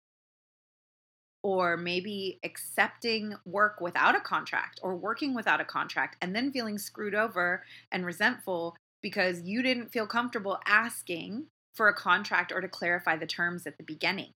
Or 1.44 1.76
maybe 1.76 2.40
accepting 2.42 3.34
work 3.44 3.78
without 3.78 4.16
a 4.16 4.20
contract 4.20 4.80
or 4.82 4.96
working 4.96 5.34
without 5.34 5.60
a 5.60 5.64
contract 5.64 6.16
and 6.22 6.34
then 6.34 6.50
feeling 6.50 6.78
screwed 6.78 7.14
over 7.14 7.62
and 7.92 8.06
resentful 8.06 8.74
because 9.02 9.42
you 9.42 9.62
didn't 9.62 9.92
feel 9.92 10.06
comfortable 10.06 10.58
asking 10.66 11.44
for 11.74 11.88
a 11.88 11.94
contract 11.94 12.50
or 12.50 12.62
to 12.62 12.68
clarify 12.68 13.14
the 13.14 13.26
terms 13.26 13.66
at 13.66 13.76
the 13.76 13.84
beginning. 13.84 14.30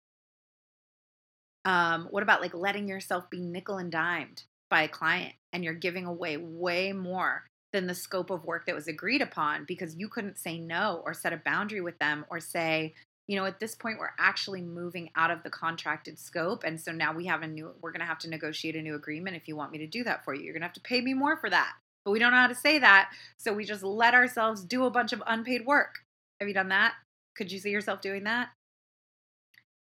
Um, 1.63 2.07
what 2.09 2.23
about 2.23 2.41
like 2.41 2.55
letting 2.55 2.87
yourself 2.87 3.29
be 3.29 3.39
nickel 3.39 3.77
and 3.77 3.91
dimed 3.91 4.43
by 4.71 4.81
a 4.81 4.87
client 4.87 5.33
and 5.53 5.63
you're 5.63 5.75
giving 5.75 6.07
away 6.07 6.37
way 6.37 6.91
more 6.91 7.45
than 7.71 7.85
the 7.85 7.93
scope 7.93 8.31
of 8.31 8.45
work 8.45 8.65
that 8.65 8.73
was 8.73 8.87
agreed 8.87 9.21
upon 9.21 9.65
because 9.67 9.95
you 9.95 10.09
couldn't 10.09 10.39
say 10.39 10.57
no 10.57 11.03
or 11.05 11.13
set 11.13 11.33
a 11.33 11.37
boundary 11.37 11.81
with 11.81 11.99
them 11.99 12.25
or 12.31 12.39
say, 12.39 12.95
you 13.27 13.35
know, 13.35 13.45
at 13.45 13.59
this 13.59 13.75
point, 13.75 13.97
we're 13.99 14.11
actually 14.19 14.61
moving 14.61 15.09
out 15.15 15.31
of 15.31 15.41
the 15.43 15.49
contracted 15.49 16.19
scope. 16.19 16.63
And 16.63 16.79
so 16.79 16.91
now 16.91 17.13
we 17.13 17.25
have 17.25 17.41
a 17.41 17.47
new, 17.47 17.71
we're 17.81 17.91
going 17.91 18.01
to 18.01 18.05
have 18.05 18.19
to 18.19 18.29
negotiate 18.29 18.75
a 18.75 18.81
new 18.81 18.95
agreement 18.95 19.35
if 19.35 19.47
you 19.47 19.55
want 19.55 19.71
me 19.71 19.79
to 19.79 19.87
do 19.87 20.03
that 20.03 20.23
for 20.23 20.33
you. 20.33 20.43
You're 20.43 20.53
going 20.53 20.61
to 20.61 20.67
have 20.67 20.73
to 20.73 20.81
pay 20.81 21.01
me 21.01 21.13
more 21.13 21.37
for 21.37 21.49
that. 21.49 21.73
But 22.03 22.11
we 22.11 22.19
don't 22.19 22.31
know 22.31 22.37
how 22.37 22.47
to 22.47 22.55
say 22.55 22.77
that. 22.77 23.09
So 23.37 23.51
we 23.51 23.65
just 23.65 23.83
let 23.83 24.13
ourselves 24.13 24.63
do 24.63 24.85
a 24.85 24.91
bunch 24.91 25.11
of 25.11 25.23
unpaid 25.25 25.65
work. 25.65 25.95
Have 26.39 26.47
you 26.47 26.53
done 26.53 26.69
that? 26.69 26.93
Could 27.35 27.51
you 27.51 27.59
see 27.59 27.71
yourself 27.71 28.01
doing 28.01 28.25
that? 28.25 28.49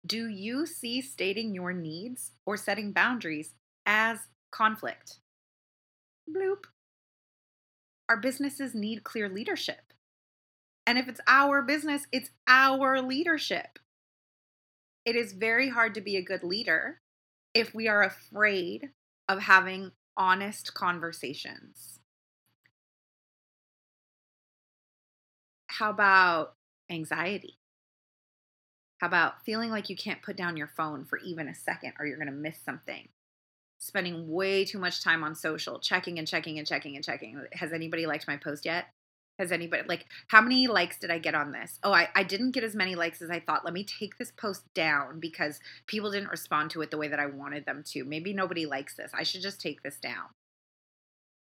Do 0.06 0.30
you 0.30 0.66
see 0.66 1.02
stating 1.02 1.54
your 1.54 1.74
needs 1.74 2.32
or 2.46 2.56
setting 2.56 2.94
boundaries 2.94 3.56
as 3.86 4.20
conflict? 4.52 5.20
Bloop. 6.30 6.64
Our 8.08 8.16
businesses 8.16 8.74
need 8.74 9.04
clear 9.04 9.28
leadership. 9.28 9.87
And 10.88 10.98
if 10.98 11.10
it's 11.10 11.20
our 11.28 11.62
business, 11.62 12.08
it's 12.14 12.30
our 12.48 13.02
leadership. 13.02 13.78
It 15.04 15.18
is 15.18 15.34
very 15.34 15.68
hard 15.70 15.94
to 15.96 16.02
be 16.02 16.16
a 16.16 16.24
good 16.24 16.44
leader 16.44 17.02
if 17.54 17.76
we 17.76 17.90
are 17.90 18.04
afraid 18.04 18.92
of 19.28 19.40
having 19.40 19.92
honest 20.16 20.74
conversations. 20.74 22.00
How 25.68 25.90
about 25.90 26.56
anxiety? 26.90 27.60
How 29.00 29.08
about 29.08 29.44
feeling 29.44 29.70
like 29.70 29.90
you 29.90 29.96
can't 29.98 30.24
put 30.24 30.38
down 30.38 30.56
your 30.56 30.72
phone 30.76 31.04
for 31.04 31.20
even 31.20 31.50
a 31.50 31.54
second 31.54 31.94
or 32.00 32.06
you're 32.06 32.18
going 32.18 32.28
to 32.28 32.34
miss 32.34 32.58
something? 32.64 33.10
Spending 33.78 34.32
way 34.32 34.64
too 34.64 34.80
much 34.80 35.04
time 35.04 35.24
on 35.24 35.36
social, 35.36 35.80
checking 35.80 36.18
and 36.18 36.28
checking 36.28 36.58
and 36.58 36.66
checking 36.66 36.96
and 36.96 37.04
checking. 37.04 37.46
Has 37.52 37.74
anybody 37.74 38.06
liked 38.06 38.28
my 38.28 38.38
post 38.38 38.66
yet? 38.66 38.88
Has 39.40 39.52
anybody, 39.52 39.84
like, 39.88 40.06
how 40.28 40.42
many 40.42 40.68
likes 40.68 40.98
did 40.98 41.12
I 41.12 41.20
get 41.20 41.36
on 41.36 41.52
this? 41.52 41.78
Oh, 41.84 41.94
I, 41.94 42.10
I 42.16 42.24
didn't 42.24 42.52
get 42.52 42.64
as 42.64 42.76
many 42.76 42.96
likes 42.96 43.22
as 43.22 43.30
I 43.30 43.40
thought. 43.40 43.64
Let 43.64 43.74
me 43.74 43.84
take 43.84 44.18
this 44.18 44.32
post 44.32 44.64
down 44.74 45.20
because 45.20 45.60
people 45.86 46.12
didn't 46.12 46.30
respond 46.30 46.72
to 46.72 46.82
it 46.82 46.90
the 46.90 46.98
way 46.98 47.08
that 47.08 47.20
I 47.20 47.28
wanted 47.28 47.66
them 47.66 47.84
to. 47.88 48.04
Maybe 48.04 48.34
nobody 48.34 48.66
likes 48.66 48.96
this. 48.96 49.12
I 49.14 49.24
should 49.24 49.44
just 49.44 49.62
take 49.62 49.84
this 49.84 50.00
down. 50.00 50.26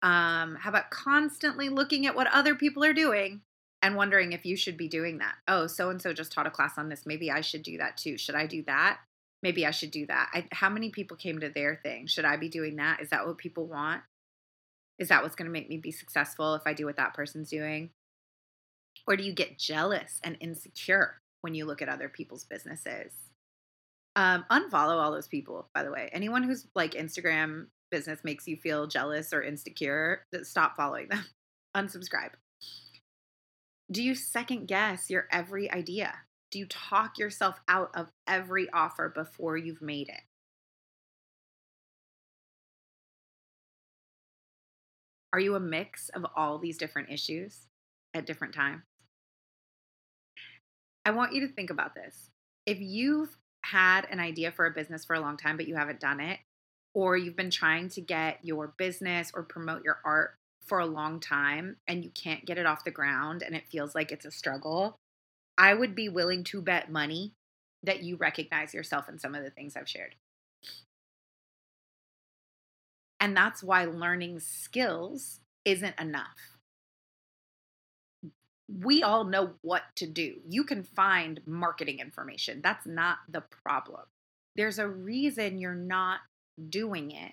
Um, 0.03 0.57
how 0.57 0.71
about 0.71 0.91
constantly 0.91 1.69
looking 1.69 2.07
at 2.07 2.17
what 2.17 2.29
other 2.33 2.55
people 2.55 2.85
are 2.85 2.93
doing 2.93 3.43
and 3.83 3.97
wondering 3.97 4.33
if 4.33 4.45
you 4.45 4.57
should 4.57 4.77
be 4.77 4.89
doing 4.89 5.19
that. 5.19 5.37
Oh, 5.47 5.67
so 5.67 5.91
and 5.91 6.01
so 6.01 6.13
just 6.13 6.33
taught 6.33 6.47
a 6.47 6.51
class 6.51 6.79
on 6.79 6.89
this. 6.89 7.07
Maybe 7.07 7.31
I 7.31 7.41
should 7.41 7.63
do 7.63 7.79
that 7.79 7.97
too. 7.97 8.19
Should 8.19 8.35
I 8.35 8.47
do 8.47 8.63
that? 8.65 8.99
Maybe 9.43 9.65
I 9.65 9.71
should 9.71 9.93
do 9.93 10.07
that. 10.07 10.31
I, 10.33 10.47
how 10.51 10.69
many 10.69 10.91
people 10.91 11.17
came 11.17 11.39
to 11.41 11.49
their 11.49 11.77
thing? 11.77 12.07
Should 12.07 12.25
I 12.25 12.37
be 12.37 12.49
doing 12.49 12.77
that? 12.77 13.01
Is 13.01 13.11
that 13.11 13.27
what 13.27 13.39
people 13.39 13.67
want? 13.67 14.03
Is 14.99 15.09
that 15.09 15.23
what's 15.23 15.37
going 15.37 15.47
to 15.47 15.53
make 15.53 15.69
me 15.69 15.79
be 15.79 15.93
successful 15.93 16.55
if 16.55 16.63
I 16.67 16.75
do 16.75 16.87
what 16.87 16.97
that 16.97 17.15
person's 17.15 17.51
doing? 17.51 17.91
Or 19.07 19.17
do 19.17 19.23
you 19.23 19.33
get 19.33 19.59
jealous 19.59 20.21
and 20.25 20.37
insecure 20.41 21.21
when 21.41 21.55
you 21.55 21.65
look 21.65 21.81
at 21.81 21.89
other 21.89 22.09
people's 22.09 22.45
businesses? 22.45 23.13
Um, 24.17 24.45
unfollow 24.51 25.01
all 25.01 25.13
those 25.13 25.29
people, 25.29 25.69
by 25.75 25.85
the 25.85 25.93
way. 25.93 26.11
Anyone 26.13 26.43
who's 26.43 26.67
like 26.75 26.93
Instagram 26.93 27.67
business 27.91 28.21
makes 28.25 28.49
you 28.49 28.57
feel 28.57 28.87
jealous 28.87 29.33
or 29.33 29.43
insecure, 29.43 30.27
stop 30.43 30.77
following 30.77 31.09
them. 31.09 31.25
Unsubscribe. 31.77 32.33
Do 33.91 34.03
you 34.03 34.15
second 34.15 34.67
guess 34.67 35.09
your 35.09 35.29
every 35.31 35.71
idea? 35.71 36.15
Do 36.51 36.59
you 36.59 36.67
talk 36.67 37.19
yourself 37.19 37.61
out 37.69 37.91
of 37.95 38.11
every 38.27 38.69
offer 38.71 39.09
before 39.09 39.57
you've 39.57 39.83
made 39.83 40.09
it? 40.09 40.21
Are 45.33 45.41
you 45.41 45.55
a 45.55 45.61
mix 45.61 46.09
of 46.11 46.25
all 46.37 46.59
these 46.59 46.79
different 46.79 47.11
issues 47.11 47.67
at 48.15 48.27
different 48.27 48.55
times? 48.55 48.83
I 51.05 51.11
want 51.11 51.33
you 51.33 51.47
to 51.47 51.53
think 51.53 51.71
about 51.71 51.95
this. 51.95 52.31
If 52.67 52.79
you've 52.81 53.37
had 53.65 54.07
an 54.11 54.21
idea 54.21 54.53
for 54.53 54.67
a 54.67 54.71
business 54.71 55.05
for 55.05 55.15
a 55.15 55.21
long 55.21 55.37
time, 55.37 55.57
but 55.57 55.69
you 55.69 55.75
haven't 55.75 56.01
done 56.01 56.21
it, 56.21 56.39
or 56.95 57.17
you've 57.17 57.37
been 57.37 57.51
trying 57.51 57.89
to 57.91 58.01
get 58.01 58.39
your 58.43 58.75
business 58.79 59.31
or 59.35 59.43
promote 59.43 59.85
your 59.85 60.01
art 60.05 60.35
for 60.67 60.79
a 60.81 60.87
long 60.87 61.19
time 61.21 61.77
and 61.87 62.05
you 62.05 62.11
can't 62.11 62.45
get 62.45 62.59
it 62.59 62.67
off 62.67 62.85
the 62.85 62.91
ground 62.91 63.43
and 63.43 63.55
it 63.55 63.69
feels 63.71 63.95
like 63.95 64.13
it's 64.13 64.27
a 64.27 64.31
struggle, 64.31 64.99
I 65.57 65.75
would 65.75 65.95
be 65.95 66.09
willing 66.09 66.45
to 66.45 66.63
bet 66.63 66.91
money 66.91 67.35
that 67.83 68.03
you 68.03 68.17
recognize 68.17 68.75
yourself 68.75 69.09
in 69.09 69.19
some 69.19 69.35
of 69.35 69.43
the 69.43 69.51
things 69.51 69.77
I've 69.77 69.89
shared. 69.89 70.15
And 73.21 73.37
that's 73.37 73.63
why 73.63 73.85
learning 73.85 74.41
skills 74.41 75.41
isn't 75.65 75.99
enough. 75.99 76.59
We 78.69 79.03
all 79.03 79.25
know 79.25 79.55
what 79.63 79.83
to 79.97 80.07
do. 80.07 80.37
You 80.47 80.65
can 80.65 80.83
find 80.83 81.41
marketing 81.47 82.01
information. 82.01 82.61
That's 82.63 82.87
not 82.87 83.19
the 83.29 83.41
problem. 83.41 84.03
There's 84.57 84.79
a 84.79 84.89
reason 84.89 85.59
you're 85.59 85.75
not 85.75 86.21
doing 86.69 87.11
it 87.11 87.33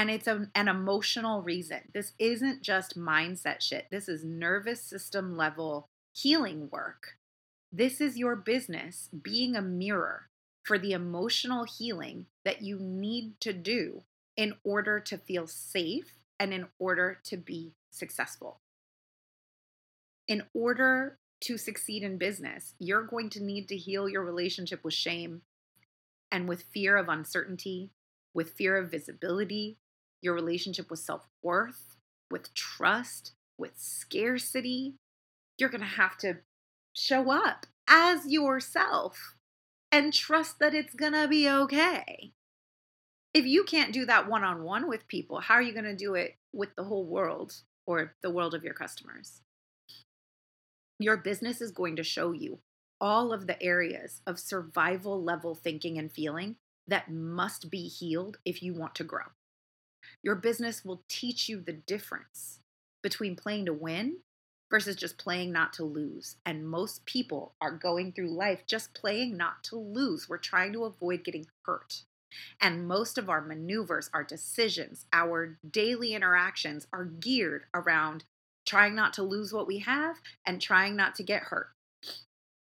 and 0.00 0.10
it's 0.10 0.26
a, 0.26 0.48
an 0.54 0.68
emotional 0.68 1.42
reason. 1.42 1.80
This 1.92 2.12
isn't 2.18 2.62
just 2.62 2.98
mindset 2.98 3.60
shit. 3.60 3.88
This 3.90 4.08
is 4.08 4.24
nervous 4.24 4.82
system 4.82 5.36
level 5.36 5.88
healing 6.14 6.70
work. 6.70 7.18
This 7.70 8.00
is 8.00 8.16
your 8.16 8.34
business 8.34 9.10
being 9.22 9.54
a 9.54 9.60
mirror 9.60 10.28
for 10.64 10.78
the 10.78 10.92
emotional 10.92 11.64
healing 11.64 12.26
that 12.46 12.62
you 12.62 12.78
need 12.78 13.38
to 13.40 13.52
do 13.52 14.02
in 14.40 14.54
order 14.64 14.98
to 14.98 15.18
feel 15.18 15.46
safe 15.46 16.14
and 16.38 16.54
in 16.54 16.66
order 16.78 17.18
to 17.22 17.36
be 17.36 17.74
successful. 17.90 18.58
In 20.26 20.44
order 20.54 21.18
to 21.42 21.58
succeed 21.58 22.02
in 22.02 22.16
business, 22.16 22.72
you're 22.78 23.02
going 23.02 23.28
to 23.30 23.44
need 23.44 23.68
to 23.68 23.76
heal 23.76 24.08
your 24.08 24.24
relationship 24.24 24.82
with 24.82 24.94
shame 24.94 25.42
and 26.32 26.48
with 26.48 26.62
fear 26.72 26.96
of 26.96 27.10
uncertainty, 27.10 27.90
with 28.32 28.52
fear 28.52 28.78
of 28.78 28.90
visibility, 28.90 29.76
your 30.22 30.32
relationship 30.32 30.88
with 30.88 31.00
self 31.00 31.28
worth, 31.42 31.96
with 32.30 32.54
trust, 32.54 33.32
with 33.58 33.72
scarcity. 33.76 34.94
You're 35.58 35.68
going 35.68 35.82
to 35.82 35.86
have 35.86 36.16
to 36.18 36.38
show 36.94 37.30
up 37.30 37.66
as 37.86 38.26
yourself 38.26 39.34
and 39.92 40.14
trust 40.14 40.60
that 40.60 40.74
it's 40.74 40.94
going 40.94 41.12
to 41.12 41.28
be 41.28 41.46
okay. 41.46 42.32
If 43.32 43.46
you 43.46 43.62
can't 43.64 43.92
do 43.92 44.06
that 44.06 44.28
one 44.28 44.42
on 44.42 44.64
one 44.64 44.88
with 44.88 45.06
people, 45.06 45.40
how 45.40 45.54
are 45.54 45.62
you 45.62 45.72
going 45.72 45.84
to 45.84 45.94
do 45.94 46.14
it 46.14 46.36
with 46.52 46.74
the 46.74 46.84
whole 46.84 47.06
world 47.06 47.54
or 47.86 48.14
the 48.22 48.30
world 48.30 48.54
of 48.54 48.64
your 48.64 48.74
customers? 48.74 49.40
Your 50.98 51.16
business 51.16 51.60
is 51.60 51.70
going 51.70 51.96
to 51.96 52.02
show 52.02 52.32
you 52.32 52.58
all 53.00 53.32
of 53.32 53.46
the 53.46 53.60
areas 53.62 54.20
of 54.26 54.38
survival 54.38 55.22
level 55.22 55.54
thinking 55.54 55.96
and 55.96 56.10
feeling 56.10 56.56
that 56.88 57.10
must 57.10 57.70
be 57.70 57.86
healed 57.88 58.38
if 58.44 58.62
you 58.62 58.74
want 58.74 58.96
to 58.96 59.04
grow. 59.04 59.26
Your 60.22 60.34
business 60.34 60.84
will 60.84 61.02
teach 61.08 61.48
you 61.48 61.60
the 61.60 61.72
difference 61.72 62.58
between 63.02 63.36
playing 63.36 63.66
to 63.66 63.72
win 63.72 64.18
versus 64.70 64.96
just 64.96 65.18
playing 65.18 65.52
not 65.52 65.72
to 65.74 65.84
lose. 65.84 66.36
And 66.44 66.68
most 66.68 67.06
people 67.06 67.54
are 67.60 67.70
going 67.70 68.12
through 68.12 68.36
life 68.36 68.66
just 68.66 68.92
playing 68.92 69.36
not 69.36 69.62
to 69.64 69.76
lose. 69.76 70.28
We're 70.28 70.38
trying 70.38 70.72
to 70.74 70.84
avoid 70.84 71.24
getting 71.24 71.46
hurt. 71.64 72.02
And 72.60 72.86
most 72.86 73.18
of 73.18 73.28
our 73.28 73.40
maneuvers, 73.40 74.10
our 74.12 74.24
decisions, 74.24 75.06
our 75.12 75.58
daily 75.68 76.14
interactions 76.14 76.86
are 76.92 77.04
geared 77.04 77.64
around 77.74 78.24
trying 78.66 78.94
not 78.94 79.12
to 79.14 79.22
lose 79.22 79.52
what 79.52 79.66
we 79.66 79.78
have 79.80 80.16
and 80.46 80.60
trying 80.60 80.96
not 80.96 81.14
to 81.16 81.22
get 81.22 81.44
hurt. 81.44 81.70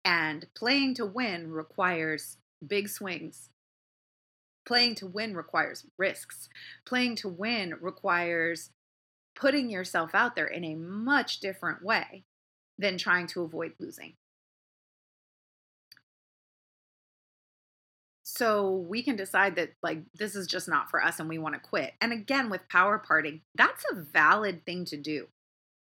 And 0.04 0.48
playing 0.56 0.96
to 0.96 1.06
win 1.06 1.52
requires 1.52 2.38
big 2.66 2.90
swings 2.90 3.50
Playing 4.66 4.96
to 4.96 5.08
win 5.08 5.36
requires 5.36 5.86
risks. 5.98 6.48
Playing 6.86 7.16
to 7.18 7.30
win 7.30 7.76
requires 7.82 8.70
putting 9.36 9.70
yourself 9.70 10.14
out 10.14 10.36
there 10.36 10.48
in 10.48 10.64
a 10.64 10.76
much 10.76 11.40
different 11.40 11.84
way 11.84 12.24
than 12.78 12.98
trying 12.98 13.28
to 13.28 13.42
avoid 13.42 13.74
losing. 13.80 14.14
So 18.34 18.86
we 18.88 19.04
can 19.04 19.18
decide 19.18 19.58
that, 19.58 19.74
like, 19.84 20.04
this 20.16 20.38
is 20.38 20.48
just 20.48 20.70
not 20.70 20.90
for 20.90 21.04
us 21.04 21.20
and 21.20 21.28
we 21.28 21.38
want 21.38 21.54
to 21.56 21.60
quit. 21.60 21.96
And 22.00 22.14
again, 22.14 22.50
with 22.50 22.70
power 22.70 22.98
parting, 22.98 23.42
that's 23.56 23.84
a 23.92 23.96
valid 23.96 24.66
thing 24.66 24.86
to 24.86 24.96
do. 24.96 25.28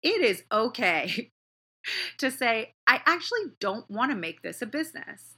It 0.01 0.21
is 0.21 0.43
okay 0.49 1.31
to 2.19 2.31
say, 2.31 2.75
I 2.87 3.01
actually 3.05 3.51
don't 3.59 3.91
want 3.91 4.11
to 4.11 4.15
make 4.15 4.41
this 4.41 4.61
a 4.61 4.65
business. 4.65 5.35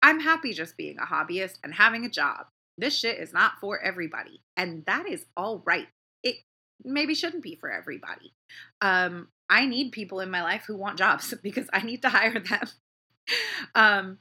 I'm 0.00 0.20
happy 0.20 0.52
just 0.52 0.76
being 0.76 0.96
a 1.00 1.06
hobbyist 1.06 1.58
and 1.64 1.74
having 1.74 2.04
a 2.04 2.10
job. 2.10 2.46
This 2.78 2.96
shit 2.96 3.18
is 3.18 3.32
not 3.32 3.54
for 3.60 3.80
everybody. 3.80 4.42
And 4.56 4.84
that 4.86 5.08
is 5.08 5.26
all 5.36 5.60
right. 5.66 5.88
It 6.22 6.36
maybe 6.84 7.16
shouldn't 7.16 7.42
be 7.42 7.56
for 7.56 7.68
everybody. 7.68 8.32
Um, 8.80 9.26
I 9.50 9.66
need 9.66 9.90
people 9.90 10.20
in 10.20 10.30
my 10.30 10.44
life 10.44 10.64
who 10.68 10.76
want 10.76 10.98
jobs 10.98 11.34
because 11.42 11.66
I 11.72 11.82
need 11.82 12.02
to 12.02 12.10
hire 12.10 12.38
them. 12.38 12.68
um, 13.74 14.18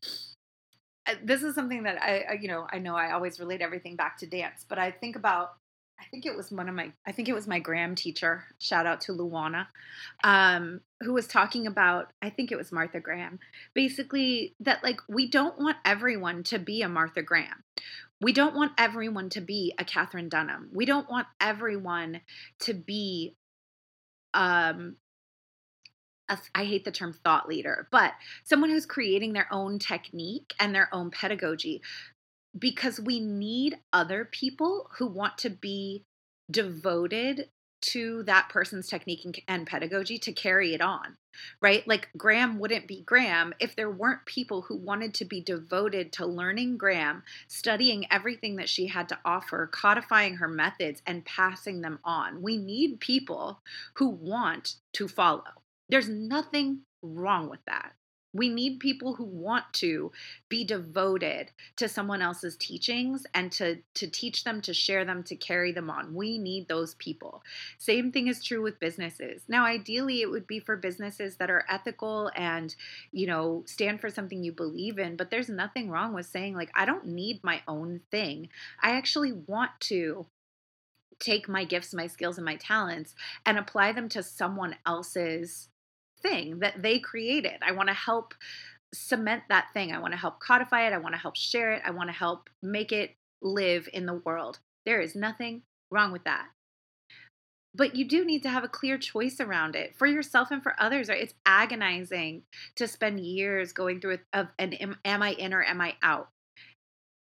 this 1.24 1.44
is 1.44 1.56
something 1.56 1.84
that 1.84 2.02
I, 2.02 2.38
you 2.40 2.48
know, 2.48 2.68
I 2.72 2.80
know 2.80 2.96
I 2.96 3.12
always 3.12 3.40
relate 3.40 3.62
everything 3.62 3.96
back 3.96 4.18
to 4.20 4.28
dance, 4.28 4.66
but 4.68 4.78
I 4.80 4.92
think 4.92 5.16
about 5.16 5.52
I 6.02 6.06
think 6.10 6.26
it 6.26 6.36
was 6.36 6.52
one 6.52 6.68
of 6.68 6.74
my 6.74 6.92
I 7.06 7.12
think 7.12 7.30
it 7.30 7.34
was 7.34 7.48
my 7.48 7.60
Graham 7.60 7.96
teacher, 7.96 8.46
shout 8.60 8.86
out 8.86 9.02
to 9.02 9.14
Luana, 9.14 9.68
um, 10.24 10.82
who 11.02 11.14
was 11.14 11.28
talking 11.28 11.68
about, 11.68 12.12
I 12.22 12.30
think 12.30 12.52
it 12.52 12.58
was 12.58 12.72
Martha 12.72 13.00
Graham, 13.00 13.40
basically 13.74 14.56
that 14.60 14.84
like 14.84 15.00
we 15.08 15.30
don't 15.30 15.60
want 15.60 15.78
everyone 15.86 16.44
to 16.44 16.60
be 16.60 16.82
a 16.82 16.90
Martha 16.90 17.22
Graham. 17.22 17.64
We 18.20 18.34
don't 18.34 18.56
want 18.56 18.74
everyone 18.78 19.30
to 19.32 19.42
be 19.42 19.74
a 19.80 19.86
Katherine 19.86 20.30
Dunham. 20.30 20.70
We 20.74 20.86
don't 20.86 21.10
want 21.10 21.28
everyone 21.40 22.22
to 22.62 22.74
be 22.74 23.36
um 24.34 24.96
a, 26.32 26.38
I 26.56 26.66
hate 26.66 26.86
the 26.86 26.92
term 26.92 27.14
thought 27.24 27.48
leader, 27.48 27.88
but 27.92 28.14
someone 28.44 28.70
who's 28.70 28.86
creating 28.86 29.34
their 29.34 29.48
own 29.52 29.78
technique 29.78 30.54
and 30.60 30.74
their 30.74 30.90
own 30.92 31.12
pedagogy 31.12 31.82
because 32.58 33.00
we 33.00 33.20
need 33.20 33.78
other 33.94 34.26
people 34.26 34.90
who 34.98 35.08
want 35.08 35.38
to 35.40 35.50
be 35.50 36.04
devoted 36.50 37.50
to 37.82 38.24
that 38.24 38.48
person's 38.50 38.88
technique 38.88 39.26
and, 39.26 39.40
and, 39.48 39.66
pedagogy 39.66 40.20
to 40.20 40.32
carry 40.32 40.76
it 40.76 40.82
on, 40.82 41.18
right? 41.62 41.88
Like 41.88 42.10
Graham 42.16 42.60
wouldn't 42.60 42.88
be 42.88 43.02
Graham 43.02 43.54
if 43.60 43.76
there 43.76 43.90
weren't 43.90 44.26
people 44.26 44.62
who 44.62 44.76
wanted 44.76 45.16
to 45.16 45.26
be 45.26 45.42
devoted 45.42 46.14
to 46.14 46.26
learning 46.28 46.78
Graham, 46.78 47.24
studying 47.48 48.06
everything 48.12 48.58
that 48.58 48.70
she 48.70 48.86
had 48.88 49.10
to 49.10 49.18
offer, 49.26 49.68
codifying 49.72 50.36
her 50.36 50.48
methods, 50.48 51.02
and 51.08 51.26
passing 51.26 51.82
them 51.82 51.98
on. 52.04 52.44
We 52.44 52.58
need 52.58 53.00
people 53.00 53.62
who 53.96 54.10
want 54.10 54.76
to 54.94 55.08
follow. 55.08 55.61
There's 55.92 56.10
nothing 56.10 56.80
wrong 57.04 57.50
with 57.50 57.64
that. 57.68 57.92
We 58.34 58.48
need 58.48 58.80
people 58.80 59.14
who 59.14 59.26
want 59.26 59.66
to 59.74 60.14
be 60.48 60.64
devoted 60.64 61.52
to 61.76 61.90
someone 61.90 62.22
else's 62.22 62.56
teachings 62.56 63.26
and 63.34 63.52
to, 63.52 63.80
to 63.96 64.08
teach 64.08 64.46
them, 64.46 64.62
to 64.62 64.74
share 64.74 65.04
them, 65.04 65.22
to 65.24 65.36
carry 65.36 65.74
them 65.74 65.90
on. 65.90 66.16
We 66.16 66.38
need 66.38 66.70
those 66.70 66.96
people. 66.96 67.44
Same 67.78 68.10
thing 68.10 68.28
is 68.28 68.42
true 68.42 68.62
with 68.62 68.80
businesses. 68.80 69.44
Now, 69.50 69.66
ideally, 69.66 70.22
it 70.22 70.32
would 70.32 70.48
be 70.48 70.62
for 70.62 70.78
businesses 70.78 71.36
that 71.38 71.50
are 71.50 71.66
ethical 71.70 72.32
and, 72.34 72.74
you 73.12 73.28
know, 73.28 73.64
stand 73.68 74.00
for 74.00 74.10
something 74.10 74.42
you 74.42 74.54
believe 74.54 74.98
in. 74.98 75.18
But 75.18 75.30
there's 75.30 75.50
nothing 75.50 75.90
wrong 75.90 76.14
with 76.14 76.26
saying, 76.26 76.56
like, 76.56 76.72
I 76.74 76.86
don't 76.86 77.08
need 77.08 77.44
my 77.44 77.62
own 77.68 78.00
thing. 78.12 78.48
I 78.82 78.92
actually 78.92 79.34
want 79.34 79.72
to 79.82 80.26
take 81.20 81.50
my 81.50 81.66
gifts, 81.66 81.94
my 81.94 82.08
skills, 82.08 82.38
and 82.38 82.46
my 82.46 82.56
talents 82.56 83.14
and 83.46 83.58
apply 83.60 83.92
them 83.92 84.08
to 84.10 84.24
someone 84.24 84.78
else's 84.86 85.68
thing 86.22 86.60
that 86.60 86.82
they 86.82 87.00
created. 87.00 87.58
I 87.62 87.72
want 87.72 87.90
to 87.90 87.96
help 87.96 88.34
cement 88.94 89.44
that 89.50 89.68
thing. 89.74 89.92
I 89.92 90.00
want 90.00 90.14
to 90.14 90.20
help 90.20 90.40
codify 90.40 90.88
it. 90.88 90.94
I 90.94 90.98
want 90.98 91.16
to 91.16 91.22
help 91.22 91.36
share 91.36 91.74
it. 91.74 91.82
I 91.86 91.92
want 91.92 92.10
to 92.10 92.16
help 92.16 92.50
make 92.62 92.92
it 92.92 93.16
live 93.42 93.88
in 93.94 94.06
the 94.06 94.14
world. 94.14 94.60
There 94.86 95.02
is 95.02 95.16
nothing 95.16 95.64
wrong 95.90 96.12
with 96.12 96.24
that. 96.26 96.48
But 97.74 97.96
you 97.96 98.06
do 98.06 98.26
need 98.26 98.44
to 98.44 98.50
have 98.50 98.66
a 98.66 98.70
clear 98.70 98.98
choice 98.98 99.40
around 99.40 99.76
it 99.76 99.96
for 99.96 100.06
yourself 100.06 100.52
and 100.52 100.62
for 100.62 100.76
others. 100.78 101.08
Right? 101.08 101.22
It's 101.22 101.34
agonizing 101.46 102.44
to 102.76 102.88
spend 102.88 103.22
years 103.22 103.72
going 103.72 104.02
through 104.02 104.20
a, 104.34 104.48
an 104.60 104.74
am 104.74 105.24
I 105.24 105.32
in 105.32 105.54
or 105.54 105.64
am 105.64 105.80
I 105.80 105.96
out? 106.04 106.30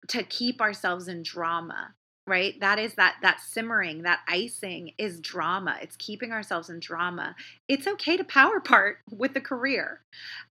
To 0.08 0.22
keep 0.22 0.60
ourselves 0.60 1.08
in 1.08 1.22
drama 1.22 1.94
right? 2.26 2.58
That 2.60 2.78
is 2.78 2.94
that 2.94 3.16
that 3.22 3.40
simmering 3.40 4.02
that 4.02 4.20
icing 4.28 4.92
is 4.98 5.20
drama. 5.20 5.76
It's 5.82 5.96
keeping 5.96 6.32
ourselves 6.32 6.70
in 6.70 6.80
drama. 6.80 7.34
It's 7.68 7.86
okay 7.86 8.16
to 8.16 8.24
power 8.24 8.60
part 8.60 8.98
with 9.10 9.34
the 9.34 9.40
career. 9.40 10.00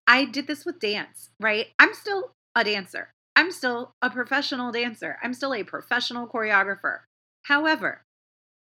I 0.06 0.24
did 0.24 0.46
this 0.46 0.64
with 0.64 0.80
dance 0.80 1.30
right? 1.40 1.66
I'm 1.78 1.94
still 1.94 2.32
a 2.54 2.64
dancer. 2.64 3.10
I'm 3.36 3.50
still 3.50 3.94
a 4.00 4.10
professional 4.10 4.70
dancer. 4.70 5.18
I'm 5.22 5.34
still 5.34 5.54
a 5.54 5.64
professional 5.64 6.28
choreographer. 6.28 7.00
However 7.44 8.02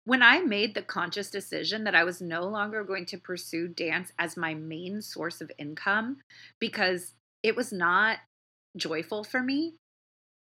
when 0.08 0.24
I 0.24 0.40
made 0.40 0.74
the 0.74 0.82
conscious 0.82 1.30
decision 1.30 1.84
that 1.84 1.94
I 1.94 2.06
was 2.06 2.22
no 2.22 2.44
longer 2.44 2.82
going 2.86 3.06
to 3.08 3.18
pursue 3.18 3.68
dance 3.68 4.14
as 4.18 4.38
my 4.38 4.54
main 4.54 5.02
source 5.02 5.42
of 5.42 5.52
income 5.58 6.20
because 6.60 7.14
it 7.44 7.58
was 7.58 7.74
not 7.74 8.20
joyful 8.78 9.26
for 9.26 9.44
me, 9.44 9.74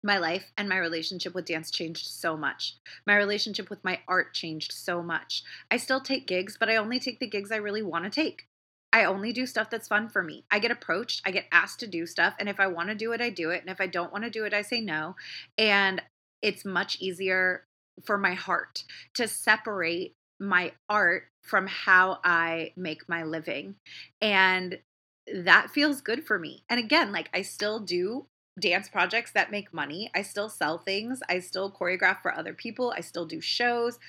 my 0.03 0.17
life 0.17 0.51
and 0.57 0.67
my 0.67 0.77
relationship 0.77 1.35
with 1.35 1.45
dance 1.45 1.69
changed 1.71 2.07
so 2.07 2.35
much. 2.35 2.77
My 3.05 3.15
relationship 3.15 3.69
with 3.69 3.83
my 3.83 3.99
art 4.07 4.33
changed 4.33 4.71
so 4.71 5.03
much. 5.03 5.43
I 5.69 5.77
still 5.77 6.01
take 6.01 6.27
gigs, 6.27 6.57
but 6.59 6.69
I 6.69 6.75
only 6.77 6.99
take 6.99 7.19
the 7.19 7.27
gigs 7.27 7.51
I 7.51 7.57
really 7.57 7.83
want 7.83 8.05
to 8.05 8.09
take. 8.09 8.47
I 8.93 9.05
only 9.05 9.31
do 9.31 9.45
stuff 9.45 9.69
that's 9.69 9.87
fun 9.87 10.09
for 10.09 10.21
me. 10.21 10.43
I 10.51 10.59
get 10.59 10.71
approached, 10.71 11.21
I 11.25 11.31
get 11.31 11.45
asked 11.51 11.79
to 11.79 11.87
do 11.87 12.05
stuff, 12.05 12.33
and 12.39 12.49
if 12.49 12.59
I 12.59 12.67
want 12.67 12.89
to 12.89 12.95
do 12.95 13.13
it, 13.13 13.21
I 13.21 13.29
do 13.29 13.51
it. 13.51 13.61
And 13.61 13.69
if 13.69 13.79
I 13.79 13.87
don't 13.87 14.11
want 14.11 14.25
to 14.25 14.29
do 14.29 14.43
it, 14.43 14.53
I 14.53 14.63
say 14.63 14.81
no. 14.81 15.15
And 15.57 16.01
it's 16.41 16.65
much 16.65 16.97
easier 16.99 17.63
for 18.03 18.17
my 18.17 18.33
heart 18.33 18.83
to 19.13 19.27
separate 19.27 20.15
my 20.39 20.73
art 20.89 21.23
from 21.43 21.67
how 21.67 22.19
I 22.23 22.73
make 22.75 23.07
my 23.07 23.23
living. 23.23 23.75
And 24.19 24.79
that 25.33 25.69
feels 25.69 26.01
good 26.01 26.25
for 26.25 26.37
me. 26.37 26.63
And 26.67 26.79
again, 26.79 27.11
like 27.11 27.29
I 27.33 27.43
still 27.43 27.79
do 27.79 28.25
dance 28.61 28.87
projects 28.87 29.31
that 29.31 29.51
make 29.51 29.73
money. 29.73 30.09
I 30.15 30.21
still 30.21 30.47
sell 30.47 30.77
things. 30.77 31.21
I 31.27 31.39
still 31.39 31.71
choreograph 31.71 32.21
for 32.21 32.33
other 32.33 32.53
people. 32.53 32.93
I 32.95 33.01
still 33.01 33.25
do 33.25 33.41
shows. 33.41 33.99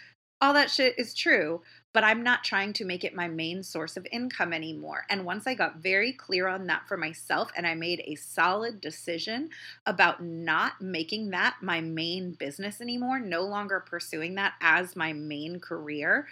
All 0.40 0.52
that 0.54 0.70
shit 0.70 0.98
is 0.98 1.14
true, 1.14 1.62
but 1.92 2.02
I'm 2.02 2.24
not 2.24 2.42
trying 2.42 2.72
to 2.74 2.84
make 2.84 3.04
it 3.04 3.14
my 3.14 3.28
main 3.28 3.62
source 3.62 3.96
of 3.96 4.06
income 4.10 4.52
anymore. 4.52 5.04
And 5.08 5.24
once 5.24 5.46
I 5.46 5.54
got 5.54 5.76
very 5.76 6.12
clear 6.12 6.48
on 6.48 6.66
that 6.66 6.88
for 6.88 6.96
myself 6.96 7.50
and 7.56 7.64
I 7.64 7.74
made 7.74 8.02
a 8.04 8.16
solid 8.16 8.80
decision 8.80 9.50
about 9.86 10.22
not 10.22 10.80
making 10.80 11.30
that 11.30 11.56
my 11.62 11.80
main 11.80 12.32
business 12.32 12.80
anymore, 12.80 13.20
no 13.20 13.42
longer 13.42 13.84
pursuing 13.88 14.34
that 14.34 14.54
as 14.60 14.96
my 14.96 15.12
main 15.12 15.60
career, 15.60 16.26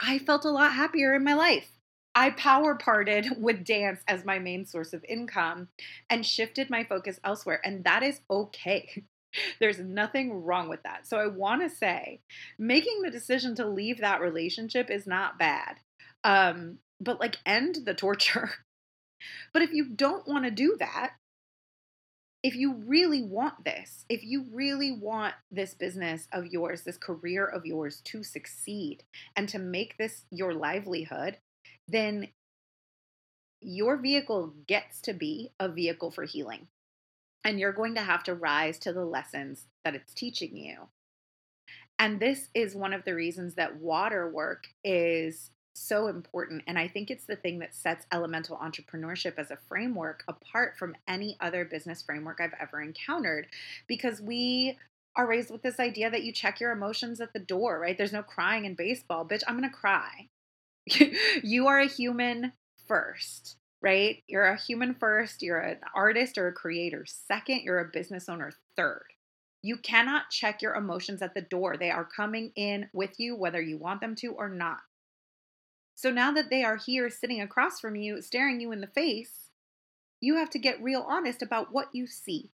I 0.00 0.18
felt 0.18 0.46
a 0.46 0.50
lot 0.50 0.72
happier 0.72 1.14
in 1.14 1.22
my 1.22 1.34
life. 1.34 1.79
I 2.14 2.30
power 2.30 2.74
parted 2.74 3.28
with 3.38 3.64
dance 3.64 4.00
as 4.08 4.24
my 4.24 4.38
main 4.38 4.66
source 4.66 4.92
of 4.92 5.04
income 5.08 5.68
and 6.08 6.26
shifted 6.26 6.70
my 6.70 6.84
focus 6.84 7.20
elsewhere. 7.24 7.60
And 7.64 7.84
that 7.84 8.02
is 8.02 8.20
okay. 8.30 9.04
There's 9.60 9.78
nothing 9.78 10.44
wrong 10.44 10.68
with 10.68 10.82
that. 10.82 11.06
So 11.06 11.18
I 11.18 11.28
want 11.28 11.62
to 11.62 11.74
say 11.74 12.20
making 12.58 13.02
the 13.02 13.10
decision 13.10 13.54
to 13.56 13.66
leave 13.66 14.00
that 14.00 14.20
relationship 14.20 14.90
is 14.90 15.06
not 15.06 15.38
bad. 15.38 15.76
Um, 16.24 16.78
but 17.00 17.20
like 17.20 17.36
end 17.46 17.78
the 17.84 17.94
torture. 17.94 18.50
but 19.52 19.62
if 19.62 19.72
you 19.72 19.88
don't 19.88 20.26
want 20.26 20.44
to 20.44 20.50
do 20.50 20.76
that, 20.78 21.12
if 22.42 22.54
you 22.54 22.74
really 22.86 23.22
want 23.22 23.64
this, 23.64 24.06
if 24.08 24.24
you 24.24 24.46
really 24.52 24.90
want 24.90 25.34
this 25.50 25.74
business 25.74 26.26
of 26.32 26.46
yours, 26.46 26.82
this 26.82 26.96
career 26.96 27.44
of 27.44 27.66
yours 27.66 28.00
to 28.04 28.22
succeed 28.22 29.04
and 29.36 29.46
to 29.50 29.58
make 29.58 29.98
this 29.98 30.24
your 30.30 30.54
livelihood, 30.54 31.36
then 31.90 32.28
your 33.60 33.96
vehicle 33.96 34.54
gets 34.66 35.00
to 35.02 35.12
be 35.12 35.50
a 35.60 35.68
vehicle 35.68 36.10
for 36.10 36.24
healing. 36.24 36.68
And 37.44 37.58
you're 37.58 37.72
going 37.72 37.94
to 37.94 38.02
have 38.02 38.22
to 38.24 38.34
rise 38.34 38.78
to 38.80 38.92
the 38.92 39.04
lessons 39.04 39.66
that 39.84 39.94
it's 39.94 40.12
teaching 40.12 40.56
you. 40.56 40.88
And 41.98 42.20
this 42.20 42.48
is 42.54 42.74
one 42.74 42.92
of 42.92 43.04
the 43.04 43.14
reasons 43.14 43.54
that 43.54 43.76
water 43.76 44.28
work 44.28 44.68
is 44.84 45.50
so 45.74 46.08
important. 46.08 46.62
And 46.66 46.78
I 46.78 46.88
think 46.88 47.10
it's 47.10 47.24
the 47.24 47.36
thing 47.36 47.58
that 47.60 47.74
sets 47.74 48.06
elemental 48.12 48.56
entrepreneurship 48.56 49.34
as 49.38 49.50
a 49.50 49.58
framework 49.68 50.24
apart 50.28 50.76
from 50.78 50.96
any 51.08 51.36
other 51.40 51.64
business 51.64 52.02
framework 52.02 52.40
I've 52.40 52.54
ever 52.60 52.80
encountered 52.80 53.46
because 53.86 54.20
we 54.20 54.78
are 55.16 55.26
raised 55.26 55.50
with 55.50 55.62
this 55.62 55.80
idea 55.80 56.10
that 56.10 56.22
you 56.22 56.32
check 56.32 56.60
your 56.60 56.72
emotions 56.72 57.20
at 57.20 57.32
the 57.32 57.38
door, 57.38 57.78
right? 57.78 57.96
There's 57.96 58.12
no 58.12 58.22
crying 58.22 58.64
in 58.64 58.74
baseball. 58.74 59.26
Bitch, 59.26 59.42
I'm 59.46 59.58
going 59.58 59.68
to 59.68 59.76
cry. 59.76 60.28
you 61.42 61.66
are 61.66 61.78
a 61.78 61.86
human 61.86 62.52
first, 62.86 63.56
right? 63.82 64.22
You're 64.26 64.46
a 64.46 64.60
human 64.60 64.94
first, 64.94 65.42
you're 65.42 65.60
an 65.60 65.78
artist 65.94 66.38
or 66.38 66.48
a 66.48 66.52
creator. 66.52 67.04
Second, 67.06 67.62
you're 67.62 67.80
a 67.80 67.90
business 67.92 68.28
owner. 68.28 68.52
Third, 68.76 69.04
you 69.62 69.76
cannot 69.76 70.30
check 70.30 70.62
your 70.62 70.74
emotions 70.74 71.22
at 71.22 71.34
the 71.34 71.42
door. 71.42 71.76
They 71.76 71.90
are 71.90 72.04
coming 72.04 72.52
in 72.56 72.88
with 72.92 73.18
you, 73.18 73.36
whether 73.36 73.60
you 73.60 73.78
want 73.78 74.00
them 74.00 74.14
to 74.16 74.28
or 74.28 74.48
not. 74.48 74.80
So 75.94 76.10
now 76.10 76.32
that 76.32 76.48
they 76.48 76.64
are 76.64 76.76
here 76.76 77.10
sitting 77.10 77.42
across 77.42 77.78
from 77.78 77.94
you, 77.94 78.22
staring 78.22 78.60
you 78.60 78.72
in 78.72 78.80
the 78.80 78.86
face, 78.86 79.50
you 80.20 80.36
have 80.36 80.50
to 80.50 80.58
get 80.58 80.82
real 80.82 81.04
honest 81.06 81.42
about 81.42 81.72
what 81.72 81.88
you 81.92 82.06
see 82.06 82.50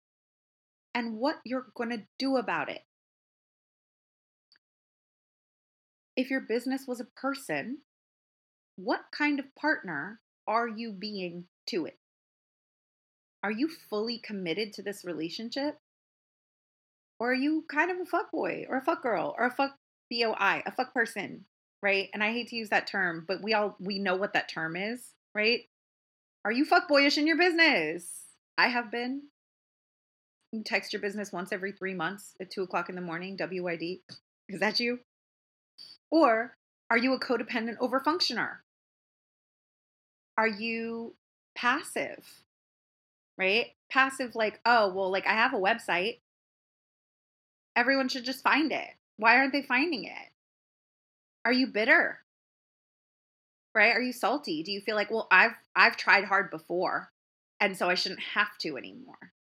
and 0.94 1.18
what 1.18 1.40
you're 1.44 1.66
going 1.74 1.90
to 1.90 2.04
do 2.18 2.36
about 2.36 2.70
it. 2.70 2.84
If 6.16 6.30
your 6.30 6.40
business 6.40 6.84
was 6.86 7.00
a 7.00 7.04
person, 7.04 7.78
what 8.76 9.04
kind 9.16 9.38
of 9.38 9.54
partner 9.54 10.20
are 10.46 10.68
you 10.68 10.92
being 10.92 11.44
to 11.68 11.86
it? 11.86 11.98
Are 13.42 13.50
you 13.50 13.68
fully 13.68 14.18
committed 14.18 14.72
to 14.74 14.82
this 14.82 15.04
relationship? 15.04 15.78
Or 17.20 17.30
are 17.30 17.34
you 17.34 17.64
kind 17.68 17.90
of 17.90 18.00
a 18.00 18.04
fuck 18.04 18.32
boy 18.32 18.66
or 18.68 18.78
a 18.78 18.84
fuck 18.84 19.02
girl 19.02 19.34
or 19.38 19.46
a 19.46 19.50
fuck 19.50 19.76
BOI, 20.10 20.62
a 20.66 20.72
fuck 20.72 20.92
person, 20.92 21.44
right? 21.82 22.08
And 22.12 22.22
I 22.24 22.32
hate 22.32 22.48
to 22.48 22.56
use 22.56 22.70
that 22.70 22.86
term, 22.86 23.24
but 23.26 23.42
we 23.42 23.54
all 23.54 23.76
we 23.78 23.98
know 23.98 24.16
what 24.16 24.32
that 24.32 24.48
term 24.48 24.76
is, 24.76 25.12
right? 25.34 25.60
Are 26.44 26.52
you 26.52 26.64
fuck 26.64 26.88
boyish 26.88 27.16
in 27.16 27.26
your 27.26 27.38
business? 27.38 28.10
I 28.58 28.68
have 28.68 28.90
been. 28.90 29.22
You 30.52 30.62
text 30.62 30.92
your 30.92 31.02
business 31.02 31.32
once 31.32 31.52
every 31.52 31.72
three 31.72 31.94
months 31.94 32.34
at 32.40 32.50
two 32.50 32.62
o'clock 32.62 32.88
in 32.88 32.94
the 32.94 33.00
morning, 33.00 33.38
WID. 33.38 34.00
Is 34.48 34.60
that 34.60 34.78
you? 34.78 35.00
Or 36.10 36.56
are 36.90 36.98
you 36.98 37.12
a 37.12 37.20
codependent 37.20 37.78
overfunctioner? 37.78 38.58
Are 40.36 40.48
you 40.48 41.14
passive? 41.54 42.24
Right? 43.38 43.68
Passive, 43.90 44.34
like, 44.34 44.60
oh, 44.64 44.92
well, 44.92 45.10
like 45.10 45.26
I 45.26 45.32
have 45.32 45.54
a 45.54 45.58
website. 45.58 46.18
Everyone 47.76 48.08
should 48.08 48.24
just 48.24 48.42
find 48.42 48.72
it. 48.72 48.88
Why 49.16 49.36
aren't 49.36 49.52
they 49.52 49.62
finding 49.62 50.04
it? 50.04 50.30
Are 51.44 51.52
you 51.52 51.66
bitter? 51.66 52.20
Right? 53.74 53.94
Are 53.94 54.00
you 54.00 54.12
salty? 54.12 54.62
Do 54.62 54.72
you 54.72 54.80
feel 54.80 54.94
like, 54.94 55.10
well, 55.10 55.26
I've 55.30 55.54
I've 55.74 55.96
tried 55.96 56.24
hard 56.24 56.50
before, 56.50 57.10
and 57.60 57.76
so 57.76 57.88
I 57.88 57.94
shouldn't 57.94 58.20
have 58.20 58.56
to 58.58 58.76
anymore? 58.76 59.32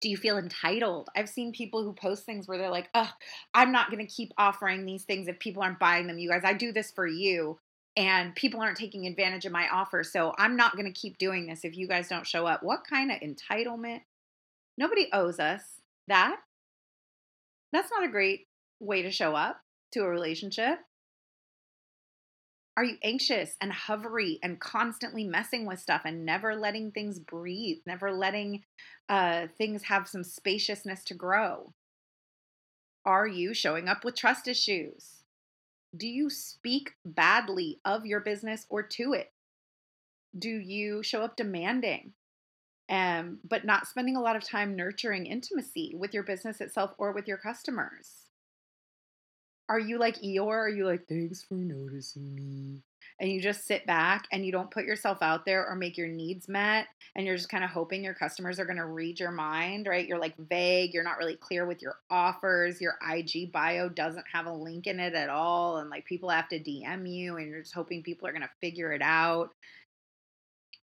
Do 0.00 0.08
you 0.08 0.16
feel 0.16 0.38
entitled? 0.38 1.08
I've 1.16 1.28
seen 1.28 1.52
people 1.52 1.82
who 1.82 1.92
post 1.92 2.24
things 2.24 2.46
where 2.46 2.58
they're 2.58 2.70
like, 2.70 2.88
oh, 2.94 3.10
I'm 3.54 3.72
not 3.72 3.90
going 3.90 4.04
to 4.04 4.12
keep 4.12 4.32
offering 4.38 4.84
these 4.86 5.04
things 5.04 5.26
if 5.26 5.40
people 5.40 5.62
aren't 5.62 5.80
buying 5.80 6.06
them. 6.06 6.18
You 6.18 6.28
guys, 6.28 6.42
I 6.44 6.52
do 6.52 6.72
this 6.72 6.92
for 6.92 7.06
you 7.06 7.58
and 7.98 8.32
people 8.36 8.60
aren't 8.60 8.76
taking 8.76 9.08
advantage 9.08 9.44
of 9.44 9.50
my 9.50 9.68
offer. 9.68 10.04
So 10.04 10.32
I'm 10.38 10.54
not 10.54 10.76
going 10.76 10.86
to 10.86 10.92
keep 10.92 11.18
doing 11.18 11.46
this 11.46 11.64
if 11.64 11.76
you 11.76 11.88
guys 11.88 12.08
don't 12.08 12.26
show 12.26 12.46
up. 12.46 12.62
What 12.62 12.86
kind 12.88 13.10
of 13.10 13.18
entitlement? 13.18 14.02
Nobody 14.78 15.08
owes 15.12 15.40
us 15.40 15.62
that. 16.06 16.36
That's 17.72 17.90
not 17.90 18.04
a 18.04 18.10
great 18.10 18.46
way 18.78 19.02
to 19.02 19.10
show 19.10 19.34
up 19.34 19.60
to 19.92 20.04
a 20.04 20.08
relationship. 20.08 20.78
Are 22.76 22.84
you 22.84 22.98
anxious 23.02 23.56
and 23.60 23.72
hovery 23.72 24.38
and 24.44 24.60
constantly 24.60 25.24
messing 25.24 25.66
with 25.66 25.80
stuff 25.80 26.02
and 26.04 26.24
never 26.24 26.54
letting 26.54 26.92
things 26.92 27.18
breathe, 27.18 27.78
never 27.84 28.12
letting 28.12 28.62
uh, 29.08 29.48
things 29.58 29.82
have 29.82 30.06
some 30.06 30.22
spaciousness 30.22 31.02
to 31.06 31.14
grow? 31.14 31.72
Are 33.04 33.26
you 33.26 33.54
showing 33.54 33.88
up 33.88 34.04
with 34.04 34.14
trust 34.14 34.46
issues? 34.46 35.17
Do 35.96 36.06
you 36.06 36.30
speak 36.30 36.92
badly 37.04 37.80
of 37.84 38.06
your 38.06 38.20
business 38.20 38.66
or 38.68 38.82
to 38.82 39.12
it? 39.14 39.32
Do 40.38 40.50
you 40.50 41.02
show 41.02 41.22
up 41.22 41.36
demanding, 41.36 42.12
um, 42.88 43.38
but 43.42 43.64
not 43.64 43.86
spending 43.86 44.16
a 44.16 44.20
lot 44.20 44.36
of 44.36 44.44
time 44.44 44.76
nurturing 44.76 45.26
intimacy 45.26 45.94
with 45.96 46.12
your 46.12 46.22
business 46.22 46.60
itself 46.60 46.92
or 46.98 47.12
with 47.12 47.26
your 47.26 47.38
customers? 47.38 48.28
are 49.68 49.78
you 49.78 49.98
like 49.98 50.16
Eeyore? 50.22 50.64
Are 50.64 50.68
you 50.68 50.86
like, 50.86 51.06
thanks 51.06 51.42
for 51.42 51.54
noticing 51.54 52.34
me? 52.34 52.82
And 53.20 53.30
you 53.30 53.40
just 53.40 53.66
sit 53.66 53.86
back 53.86 54.26
and 54.32 54.46
you 54.46 54.52
don't 54.52 54.70
put 54.70 54.84
yourself 54.84 55.18
out 55.22 55.44
there 55.44 55.66
or 55.66 55.74
make 55.74 55.96
your 55.96 56.08
needs 56.08 56.48
met. 56.48 56.86
And 57.16 57.26
you're 57.26 57.36
just 57.36 57.48
kind 57.48 57.64
of 57.64 57.70
hoping 57.70 58.04
your 58.04 58.14
customers 58.14 58.60
are 58.60 58.64
going 58.64 58.76
to 58.76 58.86
read 58.86 59.18
your 59.18 59.32
mind, 59.32 59.86
right? 59.86 60.06
You're 60.06 60.20
like 60.20 60.36
vague. 60.36 60.94
You're 60.94 61.04
not 61.04 61.18
really 61.18 61.36
clear 61.36 61.66
with 61.66 61.82
your 61.82 61.96
offers. 62.10 62.80
Your 62.80 62.96
IG 63.10 63.50
bio 63.50 63.88
doesn't 63.88 64.26
have 64.32 64.46
a 64.46 64.52
link 64.52 64.86
in 64.86 65.00
it 65.00 65.14
at 65.14 65.28
all. 65.28 65.78
And 65.78 65.90
like 65.90 66.04
people 66.04 66.28
have 66.30 66.48
to 66.50 66.60
DM 66.60 67.10
you 67.12 67.36
and 67.36 67.48
you're 67.48 67.62
just 67.62 67.74
hoping 67.74 68.02
people 68.02 68.28
are 68.28 68.32
going 68.32 68.42
to 68.42 68.50
figure 68.60 68.92
it 68.92 69.02
out. 69.02 69.50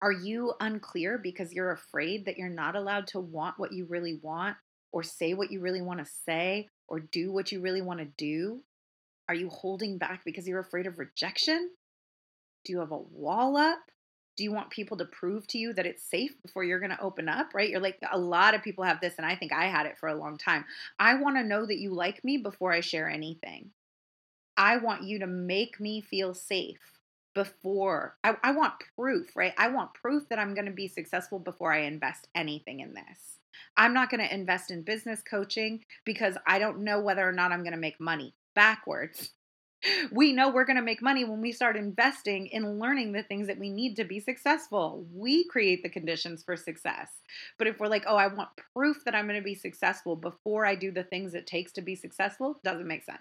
Are 0.02 0.12
you 0.12 0.54
unclear 0.60 1.18
because 1.18 1.54
you're 1.54 1.72
afraid 1.72 2.26
that 2.26 2.38
you're 2.38 2.50
not 2.50 2.76
allowed 2.76 3.08
to 3.08 3.20
want 3.20 3.58
what 3.58 3.72
you 3.72 3.86
really 3.86 4.20
want 4.22 4.58
or 4.92 5.04
say 5.04 5.34
what 5.34 5.52
you 5.52 5.62
really 5.62 5.82
want 5.82 6.00
to 6.00 6.12
say 6.26 6.70
or 6.88 7.00
do 7.00 7.32
what 7.32 7.52
you 7.52 7.62
really 7.62 7.82
want 7.82 8.00
to 8.00 8.06
do? 8.18 8.62
Are 9.28 9.36
you 9.36 9.50
holding 9.50 9.98
back 9.98 10.24
because 10.24 10.48
you're 10.48 10.60
afraid 10.60 10.86
of 10.86 11.00
rejection? 11.00 11.72
Do 12.66 12.74
you 12.74 12.80
have 12.80 12.92
a 12.92 12.98
wall 12.98 13.56
up? 13.56 13.80
Do 14.36 14.44
you 14.44 14.52
want 14.52 14.70
people 14.70 14.98
to 14.98 15.06
prove 15.06 15.48
to 15.48 15.58
you 15.58 15.72
that 15.74 15.86
it's 15.86 16.04
safe 16.04 16.32
before 16.42 16.66
you're 16.66 16.80
going 16.80 16.92
to 16.92 17.02
open 17.02 17.30
up, 17.30 17.54
right? 17.54 17.70
You're 17.70 17.80
like, 17.80 17.98
a 18.12 18.18
lot 18.18 18.54
of 18.54 18.64
people 18.64 18.84
have 18.84 19.00
this, 19.00 19.14
and 19.18 19.26
I 19.26 19.36
think 19.36 19.54
I 19.54 19.68
had 19.68 19.86
it 19.86 19.98
for 19.98 20.10
a 20.10 20.16
long 20.16 20.38
time. 20.38 20.66
I 21.00 21.16
want 21.16 21.38
to 21.38 21.44
know 21.44 21.66
that 21.66 21.80
you 21.80 21.94
like 21.94 22.24
me 22.26 22.38
before 22.38 22.74
I 22.74 22.82
share 22.82 23.10
anything. 23.10 23.70
I 24.58 24.78
want 24.78 25.04
you 25.04 25.20
to 25.20 25.28
make 25.28 25.80
me 25.80 26.02
feel 26.02 26.34
safe 26.34 26.80
before 27.34 28.16
I, 28.24 28.36
I 28.44 28.52
want 28.52 28.74
proof, 28.98 29.36
right? 29.36 29.54
I 29.58 29.68
want 29.68 29.94
proof 29.94 30.28
that 30.30 30.40
I'm 30.40 30.54
going 30.54 30.66
to 30.66 30.72
be 30.72 30.88
successful 30.88 31.38
before 31.38 31.72
I 31.72 31.82
invest 31.82 32.28
anything 32.34 32.80
in 32.80 32.94
this. 32.94 33.40
I'm 33.78 33.94
not 33.94 34.10
going 34.10 34.26
to 34.26 34.34
invest 34.34 34.72
in 34.72 34.84
business 34.84 35.22
coaching 35.22 35.84
because 36.06 36.38
I 36.48 36.60
don't 36.60 36.80
know 36.80 37.02
whether 37.02 37.28
or 37.28 37.34
not 37.34 37.52
I'm 37.52 37.62
going 37.62 37.74
to 37.74 37.78
make 37.78 38.00
money. 38.00 38.34
Backwards. 38.56 39.32
We 40.12 40.34
know 40.34 40.50
we're 40.50 40.66
going 40.66 40.78
to 40.78 40.82
make 40.82 41.02
money 41.02 41.26
when 41.26 41.42
we 41.42 41.52
start 41.52 41.78
investing 41.78 42.48
in 42.48 42.80
learning 42.80 43.12
the 43.12 43.24
things 43.24 43.48
that 43.48 43.60
we 43.60 43.70
need 43.70 43.96
to 43.98 44.04
be 44.04 44.20
successful. 44.20 45.06
We 45.14 45.46
create 45.48 45.84
the 45.84 45.90
conditions 45.90 46.44
for 46.44 46.56
success. 46.56 47.10
But 47.58 47.68
if 47.68 47.80
we're 47.80 47.88
like, 47.88 48.06
oh, 48.08 48.16
I 48.16 48.28
want 48.28 48.50
proof 48.74 49.04
that 49.06 49.14
I'm 49.14 49.28
going 49.28 49.40
to 49.40 49.44
be 49.44 49.56
successful 49.56 50.16
before 50.16 50.66
I 50.66 50.76
do 50.76 50.92
the 50.92 51.04
things 51.04 51.34
it 51.34 51.46
takes 51.46 51.72
to 51.74 51.82
be 51.82 51.96
successful, 51.96 52.60
doesn't 52.64 52.88
make 52.88 53.04
sense. 53.04 53.20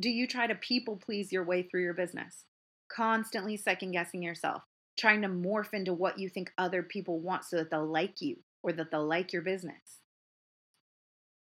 Do 0.00 0.10
you 0.10 0.28
try 0.28 0.46
to 0.46 0.54
people 0.54 0.96
please 0.96 1.32
your 1.32 1.44
way 1.44 1.62
through 1.62 1.82
your 1.82 1.94
business? 1.94 2.44
Constantly 2.88 3.56
second 3.56 3.92
guessing 3.92 4.22
yourself 4.22 4.62
trying 4.98 5.22
to 5.22 5.28
morph 5.28 5.72
into 5.72 5.94
what 5.94 6.18
you 6.18 6.28
think 6.28 6.52
other 6.58 6.82
people 6.82 7.20
want 7.20 7.44
so 7.44 7.56
that 7.56 7.70
they'll 7.70 7.86
like 7.86 8.20
you 8.20 8.36
or 8.62 8.72
that 8.72 8.90
they'll 8.90 9.06
like 9.06 9.32
your 9.32 9.42
business? 9.42 10.00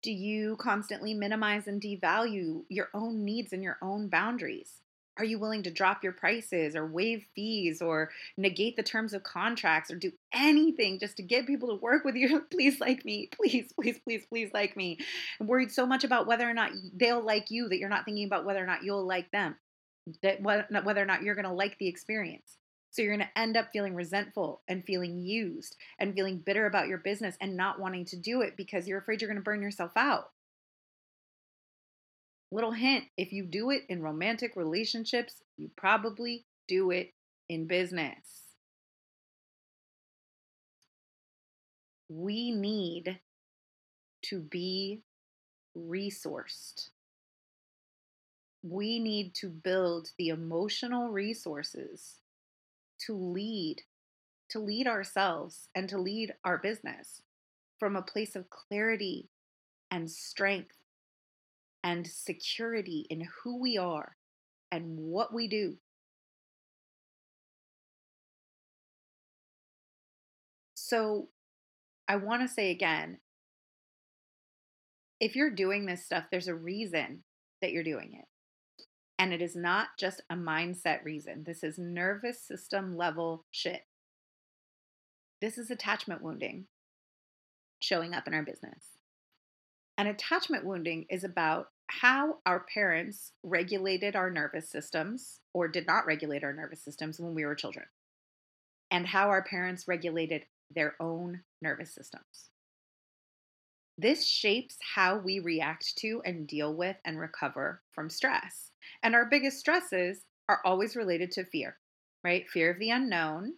Do 0.06 0.12
you 0.12 0.54
constantly 0.60 1.14
minimize 1.14 1.66
and 1.66 1.82
devalue 1.82 2.62
your 2.68 2.90
own 2.94 3.24
needs 3.24 3.52
and 3.52 3.60
your 3.60 3.76
own 3.82 4.06
boundaries? 4.06 4.80
Are 5.18 5.24
you 5.24 5.40
willing 5.40 5.64
to 5.64 5.70
drop 5.72 6.04
your 6.04 6.12
prices 6.12 6.76
or 6.76 6.86
waive 6.86 7.26
fees 7.34 7.82
or 7.82 8.12
negate 8.36 8.76
the 8.76 8.84
terms 8.84 9.14
of 9.14 9.24
contracts 9.24 9.90
or 9.90 9.96
do 9.96 10.12
anything 10.32 11.00
just 11.00 11.16
to 11.16 11.24
get 11.24 11.48
people 11.48 11.70
to 11.70 11.82
work 11.82 12.04
with 12.04 12.14
you? 12.14 12.42
please 12.52 12.78
like 12.78 13.04
me. 13.04 13.30
Please, 13.34 13.72
please, 13.72 13.98
please, 14.04 14.24
please 14.28 14.50
like 14.54 14.76
me. 14.76 14.96
I'm 15.40 15.48
worried 15.48 15.72
so 15.72 15.84
much 15.84 16.04
about 16.04 16.28
whether 16.28 16.48
or 16.48 16.54
not 16.54 16.70
they'll 16.94 17.20
like 17.20 17.50
you 17.50 17.68
that 17.68 17.78
you're 17.78 17.88
not 17.88 18.04
thinking 18.04 18.28
about 18.28 18.44
whether 18.44 18.62
or 18.62 18.66
not 18.66 18.84
you'll 18.84 19.08
like 19.08 19.32
them, 19.32 19.56
that 20.22 20.40
whether 20.40 21.02
or 21.02 21.06
not 21.06 21.24
you're 21.24 21.34
going 21.34 21.48
to 21.48 21.52
like 21.52 21.78
the 21.78 21.88
experience. 21.88 22.58
So 22.90 23.02
you're 23.02 23.16
going 23.16 23.28
to 23.28 23.38
end 23.38 23.56
up 23.56 23.68
feeling 23.72 23.94
resentful 23.94 24.62
and 24.68 24.84
feeling 24.84 25.18
used 25.18 25.76
and 25.98 26.14
feeling 26.14 26.38
bitter 26.38 26.66
about 26.66 26.88
your 26.88 26.98
business 26.98 27.36
and 27.40 27.56
not 27.56 27.78
wanting 27.78 28.06
to 28.06 28.16
do 28.16 28.40
it 28.40 28.56
because 28.56 28.88
you're 28.88 28.98
afraid 28.98 29.20
you're 29.20 29.28
going 29.30 29.36
to 29.36 29.44
burn 29.44 29.60
yourself 29.60 29.92
out. 29.96 30.30
Little 32.50 32.72
hint 32.72 33.04
if 33.16 33.32
you 33.32 33.44
do 33.44 33.70
it 33.70 33.82
in 33.88 34.02
romantic 34.02 34.56
relationships, 34.56 35.42
you 35.56 35.70
probably 35.76 36.46
do 36.68 36.90
it 36.90 37.12
in 37.48 37.66
business. 37.66 38.44
We 42.08 42.52
need 42.52 43.20
to 44.22 44.40
be 44.40 45.02
resourced. 45.76 46.90
We 48.62 49.00
need 49.00 49.34
to 49.34 49.48
build 49.48 50.10
the 50.18 50.28
emotional 50.28 51.10
resources 51.10 52.20
to 53.06 53.14
lead, 53.14 53.82
to 54.50 54.58
lead 54.58 54.86
ourselves 54.86 55.68
and 55.74 55.88
to 55.88 55.98
lead 55.98 56.34
our 56.44 56.58
business 56.58 57.22
from 57.78 57.96
a 57.96 58.02
place 58.02 58.36
of 58.36 58.50
clarity 58.50 59.28
and 59.90 60.10
strength 60.10 60.76
and 61.84 62.06
security 62.06 63.06
in 63.10 63.28
who 63.42 63.60
we 63.60 63.78
are 63.78 64.16
and 64.72 64.98
what 64.98 65.32
we 65.32 65.46
do. 65.46 65.76
So, 70.74 71.28
I 72.08 72.16
want 72.16 72.42
to 72.42 72.48
say 72.48 72.70
again 72.70 73.18
if 75.20 75.34
you're 75.34 75.50
doing 75.50 75.86
this 75.86 76.04
stuff, 76.04 76.24
there's 76.30 76.48
a 76.48 76.54
reason 76.54 77.22
that 77.62 77.72
you're 77.72 77.82
doing 77.82 78.12
it. 78.14 78.26
And 79.18 79.32
it 79.32 79.40
is 79.40 79.56
not 79.56 79.88
just 79.98 80.22
a 80.28 80.34
mindset 80.34 81.04
reason. 81.04 81.44
This 81.44 81.62
is 81.62 81.78
nervous 81.78 82.40
system 82.40 82.96
level 82.96 83.46
shit. 83.50 83.82
This 85.40 85.58
is 85.58 85.70
attachment 85.70 86.22
wounding 86.22 86.66
showing 87.80 88.14
up 88.14 88.26
in 88.26 88.34
our 88.34 88.42
business. 88.42 88.84
And 89.98 90.08
attachment 90.08 90.64
wounding 90.64 91.06
is 91.08 91.24
about 91.24 91.68
how 91.88 92.38
our 92.44 92.66
parents 92.72 93.32
regulated 93.42 94.16
our 94.16 94.30
nervous 94.30 94.68
systems 94.68 95.40
or 95.54 95.68
did 95.68 95.86
not 95.86 96.06
regulate 96.06 96.44
our 96.44 96.52
nervous 96.52 96.82
systems 96.82 97.18
when 97.18 97.34
we 97.34 97.44
were 97.44 97.54
children, 97.54 97.86
and 98.90 99.06
how 99.06 99.28
our 99.28 99.42
parents 99.42 99.86
regulated 99.88 100.44
their 100.74 100.94
own 101.00 101.42
nervous 101.62 101.94
systems. 101.94 102.50
This 103.98 104.26
shapes 104.26 104.76
how 104.94 105.16
we 105.18 105.38
react 105.38 105.96
to 105.98 106.20
and 106.24 106.46
deal 106.46 106.74
with 106.74 106.96
and 107.04 107.18
recover 107.18 107.80
from 107.92 108.10
stress. 108.10 108.70
And 109.02 109.14
our 109.14 109.24
biggest 109.24 109.58
stresses 109.58 110.24
are 110.48 110.60
always 110.64 110.96
related 110.96 111.30
to 111.32 111.44
fear, 111.44 111.78
right? 112.22 112.48
Fear 112.48 112.72
of 112.72 112.78
the 112.78 112.90
unknown. 112.90 113.54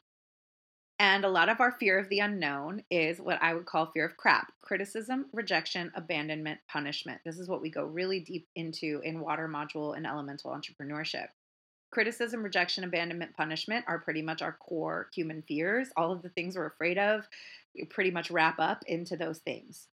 And 1.01 1.25
a 1.25 1.29
lot 1.29 1.49
of 1.49 1.61
our 1.61 1.73
fear 1.73 1.99
of 1.99 2.09
the 2.09 2.21
unknown 2.21 2.83
is 2.91 3.21
what 3.21 3.41
I 3.43 3.55
would 3.55 3.67
call 3.67 3.91
fear 3.93 4.07
of 4.07 4.17
crap 4.17 4.53
criticism, 4.63 5.27
rejection, 5.33 5.93
abandonment, 5.95 6.61
punishment. 6.71 7.21
This 7.25 7.39
is 7.39 7.49
what 7.49 7.61
we 7.61 7.71
go 7.71 7.85
really 7.85 8.21
deep 8.21 8.49
into 8.57 9.01
in 9.05 9.21
water 9.21 9.49
module 9.49 9.97
and 9.97 10.07
elemental 10.07 10.51
entrepreneurship. 10.51 11.29
Criticism, 11.91 12.43
rejection, 12.43 12.85
abandonment, 12.85 13.35
punishment 13.37 13.85
are 13.89 14.01
pretty 14.01 14.23
much 14.23 14.43
our 14.43 14.59
core 14.61 15.09
human 15.15 15.43
fears. 15.43 15.89
All 15.97 16.13
of 16.13 16.23
the 16.23 16.29
things 16.31 16.57
we're 16.57 16.67
afraid 16.67 16.99
of 16.99 17.27
pretty 17.91 18.11
much 18.11 18.31
wrap 18.31 18.59
up 18.59 18.83
into 18.87 19.17
those 19.17 19.39
things. 19.39 19.89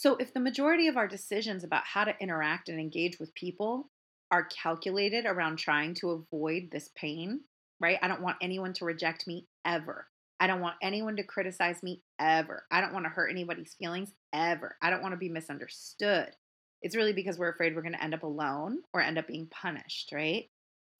So, 0.00 0.16
if 0.16 0.32
the 0.32 0.40
majority 0.40 0.88
of 0.88 0.96
our 0.96 1.06
decisions 1.06 1.62
about 1.62 1.82
how 1.84 2.04
to 2.04 2.14
interact 2.20 2.70
and 2.70 2.80
engage 2.80 3.18
with 3.20 3.34
people 3.34 3.90
are 4.30 4.46
calculated 4.46 5.26
around 5.26 5.58
trying 5.58 5.92
to 5.96 6.12
avoid 6.12 6.70
this 6.72 6.88
pain, 6.96 7.40
right? 7.80 7.98
I 8.00 8.08
don't 8.08 8.22
want 8.22 8.38
anyone 8.40 8.72
to 8.72 8.86
reject 8.86 9.26
me 9.26 9.46
ever. 9.66 10.06
I 10.40 10.46
don't 10.46 10.62
want 10.62 10.76
anyone 10.80 11.16
to 11.16 11.22
criticize 11.22 11.82
me 11.82 12.00
ever. 12.18 12.64
I 12.70 12.80
don't 12.80 12.94
want 12.94 13.04
to 13.04 13.10
hurt 13.10 13.28
anybody's 13.28 13.74
feelings 13.74 14.10
ever. 14.32 14.74
I 14.80 14.88
don't 14.88 15.02
want 15.02 15.12
to 15.12 15.18
be 15.18 15.28
misunderstood. 15.28 16.30
It's 16.80 16.96
really 16.96 17.12
because 17.12 17.36
we're 17.36 17.52
afraid 17.52 17.76
we're 17.76 17.82
going 17.82 17.92
to 17.92 18.02
end 18.02 18.14
up 18.14 18.22
alone 18.22 18.78
or 18.94 19.02
end 19.02 19.18
up 19.18 19.26
being 19.26 19.48
punished, 19.48 20.12
right? 20.14 20.48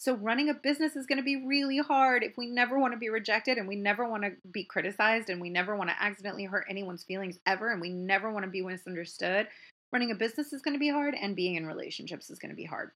So, 0.01 0.15
running 0.15 0.49
a 0.49 0.55
business 0.55 0.97
is 0.97 1.05
going 1.05 1.19
to 1.19 1.23
be 1.23 1.45
really 1.47 1.77
hard 1.77 2.23
if 2.23 2.39
we 2.39 2.47
never 2.47 2.79
want 2.79 2.95
to 2.95 2.99
be 2.99 3.11
rejected 3.11 3.59
and 3.59 3.69
we 3.69 3.77
never 3.77 4.09
want 4.09 4.23
to 4.23 4.33
be 4.51 4.65
criticized 4.65 5.29
and 5.29 5.43
we 5.43 5.51
never 5.51 5.77
want 5.77 5.91
to 5.91 6.03
accidentally 6.03 6.47
hurt 6.47 6.65
anyone's 6.71 7.05
feelings 7.05 7.39
ever 7.45 7.71
and 7.71 7.83
we 7.83 7.91
never 7.91 8.33
want 8.33 8.47
to 8.47 8.51
be 8.51 8.63
misunderstood. 8.63 9.47
Running 9.93 10.11
a 10.11 10.15
business 10.15 10.55
is 10.55 10.63
going 10.63 10.73
to 10.73 10.81
be 10.81 10.89
hard 10.89 11.15
and 11.21 11.37
being 11.37 11.57
in 11.57 11.67
relationships 11.67 12.31
is 12.31 12.39
going 12.39 12.49
to 12.49 12.57
be 12.57 12.65
hard. 12.65 12.93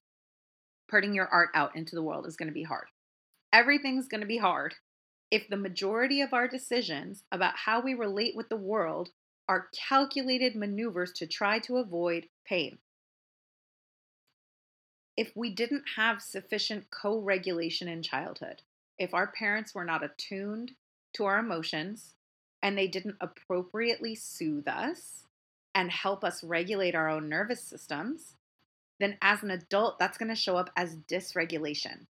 Putting 0.89 1.13
your 1.13 1.27
art 1.27 1.49
out 1.53 1.75
into 1.75 1.93
the 1.93 2.01
world 2.01 2.25
is 2.25 2.37
going 2.37 2.49
to 2.49 2.53
be 2.53 2.63
hard. 2.63 2.87
Everything's 3.53 4.07
going 4.07 4.21
to 4.21 4.27
be 4.27 4.39
hard 4.39 4.73
if 5.29 5.47
the 5.47 5.57
majority 5.57 6.21
of 6.21 6.33
our 6.33 6.47
decisions 6.47 7.23
about 7.31 7.53
how 7.55 7.81
we 7.81 7.93
relate 7.93 8.35
with 8.35 8.49
the 8.49 8.57
world 8.57 9.09
are 9.47 9.67
calculated 9.89 10.55
maneuvers 10.55 11.11
to 11.17 11.27
try 11.27 11.59
to 11.59 11.77
avoid 11.77 12.25
pain 12.47 12.79
if 15.17 15.31
we 15.35 15.49
didn't 15.49 15.83
have 15.95 16.21
sufficient 16.21 16.89
co 16.91 17.19
regulation 17.19 17.87
in 17.87 18.03
childhood, 18.03 18.61
if 18.97 19.13
our 19.13 19.27
parents 19.27 19.73
were 19.73 19.85
not 19.85 20.03
attuned 20.03 20.71
to 21.13 21.25
our 21.25 21.39
emotions 21.39 22.15
and 22.61 22.77
they 22.77 22.87
didn't 22.87 23.17
appropriately 23.21 24.15
soothe 24.15 24.67
us 24.67 25.23
and 25.73 25.91
help 25.91 26.23
us 26.23 26.43
regulate 26.43 26.95
our 26.95 27.09
own 27.09 27.29
nervous 27.29 27.61
systems, 27.61 28.35
then 28.99 29.17
as 29.21 29.43
an 29.43 29.51
adult, 29.51 29.99
that's 29.99 30.17
going 30.17 30.29
to 30.29 30.35
show 30.35 30.57
up 30.57 30.69
as 30.75 30.97
dysregulation 31.09 32.07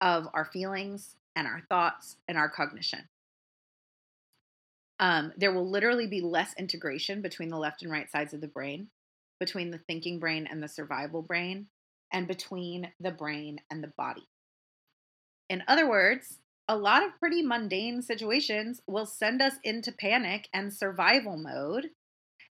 of 0.00 0.28
our 0.34 0.44
feelings 0.44 1.16
and 1.34 1.46
our 1.46 1.62
thoughts 1.68 2.16
and 2.28 2.38
our 2.38 2.48
cognition. 2.48 3.08
Um, 5.00 5.32
there 5.36 5.52
will 5.52 5.68
literally 5.68 6.06
be 6.06 6.20
less 6.20 6.54
integration 6.58 7.22
between 7.22 7.50
the 7.50 7.58
left 7.58 7.82
and 7.82 7.90
right 7.90 8.10
sides 8.10 8.34
of 8.34 8.40
the 8.40 8.48
brain, 8.48 8.88
between 9.38 9.70
the 9.70 9.78
thinking 9.78 10.18
brain 10.18 10.48
and 10.50 10.62
the 10.62 10.68
survival 10.68 11.22
brain, 11.22 11.66
and 12.12 12.26
between 12.26 12.92
the 13.00 13.10
brain 13.10 13.60
and 13.70 13.82
the 13.82 13.92
body. 13.96 14.28
In 15.48 15.62
other 15.66 15.88
words, 15.88 16.38
a 16.68 16.76
lot 16.76 17.02
of 17.02 17.18
pretty 17.18 17.42
mundane 17.42 18.02
situations 18.02 18.82
will 18.86 19.06
send 19.06 19.40
us 19.40 19.54
into 19.64 19.90
panic 19.90 20.48
and 20.52 20.72
survival 20.72 21.36
mode. 21.36 21.90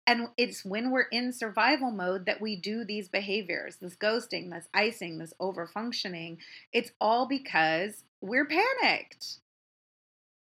And 0.06 0.28
it's 0.36 0.64
when 0.64 0.90
we're 0.90 1.08
in 1.12 1.32
survival 1.32 1.90
mode 1.90 2.26
that 2.26 2.40
we 2.40 2.56
do 2.56 2.84
these 2.84 3.08
behaviors 3.08 3.76
this 3.76 3.96
ghosting, 3.96 4.50
this 4.50 4.68
icing, 4.72 5.18
this 5.18 5.34
overfunctioning. 5.40 6.38
It's 6.72 6.92
all 7.00 7.26
because 7.26 8.04
we're 8.20 8.46
panicked. 8.46 9.38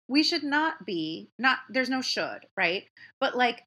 We 0.07 0.22
should 0.24 0.43
not 0.43 0.86
be, 0.86 1.30
not, 1.39 1.59
there's 1.68 1.89
no 1.89 2.01
should, 2.01 2.45
right? 2.55 2.84
But 3.20 3.36
like 3.36 3.63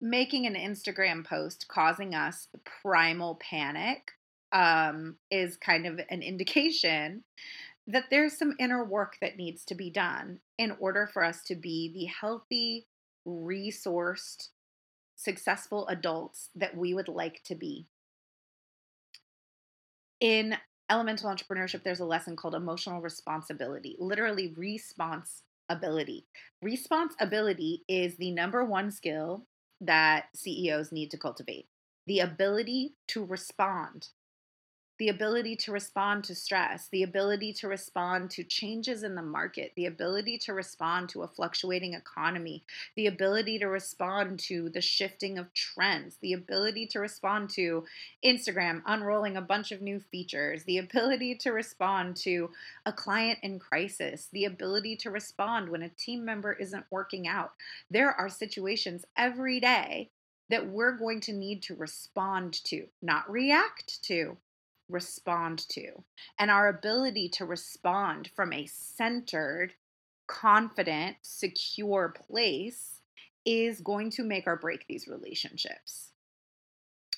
making 0.00 0.46
an 0.46 0.54
Instagram 0.54 1.24
post 1.24 1.68
causing 1.68 2.14
us 2.14 2.48
primal 2.82 3.36
panic 3.36 4.10
um, 4.52 5.16
is 5.30 5.56
kind 5.56 5.86
of 5.86 6.00
an 6.10 6.22
indication 6.22 7.24
that 7.86 8.04
there's 8.10 8.38
some 8.38 8.54
inner 8.60 8.84
work 8.84 9.16
that 9.20 9.36
needs 9.36 9.64
to 9.64 9.74
be 9.74 9.90
done 9.90 10.38
in 10.58 10.76
order 10.78 11.08
for 11.12 11.24
us 11.24 11.42
to 11.42 11.56
be 11.56 11.92
the 11.92 12.04
healthy, 12.04 12.86
resourced, 13.26 14.48
successful 15.16 15.86
adults 15.88 16.50
that 16.54 16.76
we 16.76 16.94
would 16.94 17.08
like 17.08 17.42
to 17.44 17.54
be. 17.54 17.86
In 20.20 20.56
elemental 20.88 21.30
entrepreneurship, 21.30 21.82
there's 21.82 22.00
a 22.00 22.04
lesson 22.04 22.36
called 22.36 22.54
emotional 22.54 23.00
responsibility, 23.00 23.96
literally 23.98 24.54
responsibility. 24.56 26.26
Responsibility 26.60 27.82
is 27.88 28.16
the 28.16 28.30
number 28.30 28.64
one 28.64 28.90
skill 28.90 29.46
that 29.80 30.26
CEOs 30.36 30.92
need 30.92 31.10
to 31.10 31.18
cultivate 31.18 31.66
the 32.06 32.20
ability 32.20 32.94
to 33.08 33.24
respond 33.24 34.08
the 34.98 35.08
ability 35.08 35.56
to 35.56 35.72
respond 35.72 36.24
to 36.24 36.34
stress, 36.34 36.88
the 36.92 37.02
ability 37.02 37.52
to 37.52 37.68
respond 37.68 38.30
to 38.30 38.44
changes 38.44 39.02
in 39.02 39.14
the 39.14 39.22
market, 39.22 39.72
the 39.74 39.86
ability 39.86 40.38
to 40.38 40.52
respond 40.52 41.08
to 41.08 41.22
a 41.22 41.28
fluctuating 41.28 41.94
economy, 41.94 42.62
the 42.94 43.06
ability 43.06 43.58
to 43.58 43.66
respond 43.66 44.38
to 44.38 44.68
the 44.70 44.80
shifting 44.80 45.38
of 45.38 45.52
trends, 45.54 46.16
the 46.20 46.32
ability 46.32 46.86
to 46.86 47.00
respond 47.00 47.48
to 47.50 47.84
Instagram 48.24 48.82
unrolling 48.86 49.36
a 49.36 49.42
bunch 49.42 49.72
of 49.72 49.82
new 49.82 49.98
features, 49.98 50.64
the 50.64 50.78
ability 50.78 51.34
to 51.34 51.50
respond 51.50 52.16
to 52.16 52.50
a 52.86 52.92
client 52.92 53.38
in 53.42 53.58
crisis, 53.58 54.28
the 54.32 54.44
ability 54.44 54.96
to 54.96 55.10
respond 55.10 55.68
when 55.68 55.82
a 55.82 55.88
team 55.88 56.24
member 56.24 56.52
isn't 56.52 56.84
working 56.90 57.26
out. 57.26 57.52
There 57.90 58.12
are 58.12 58.28
situations 58.28 59.04
every 59.16 59.58
day 59.58 60.10
that 60.50 60.68
we're 60.68 60.92
going 60.92 61.20
to 61.20 61.32
need 61.32 61.62
to 61.62 61.74
respond 61.74 62.52
to, 62.64 62.86
not 63.00 63.30
react 63.30 64.02
to 64.02 64.36
respond 64.92 65.66
to. 65.70 66.04
And 66.38 66.50
our 66.50 66.68
ability 66.68 67.28
to 67.30 67.44
respond 67.44 68.30
from 68.34 68.52
a 68.52 68.66
centered, 68.66 69.74
confident, 70.26 71.16
secure 71.22 72.14
place 72.26 73.00
is 73.44 73.80
going 73.80 74.10
to 74.10 74.22
make 74.22 74.46
or 74.46 74.56
break 74.56 74.86
these 74.86 75.08
relationships. 75.08 76.10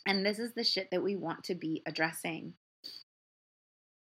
And 0.06 0.24
this 0.24 0.38
is 0.38 0.52
the 0.54 0.64
shit 0.64 0.90
that 0.90 1.02
we 1.02 1.16
want 1.16 1.44
to 1.44 1.54
be 1.54 1.82
addressing. 1.86 2.54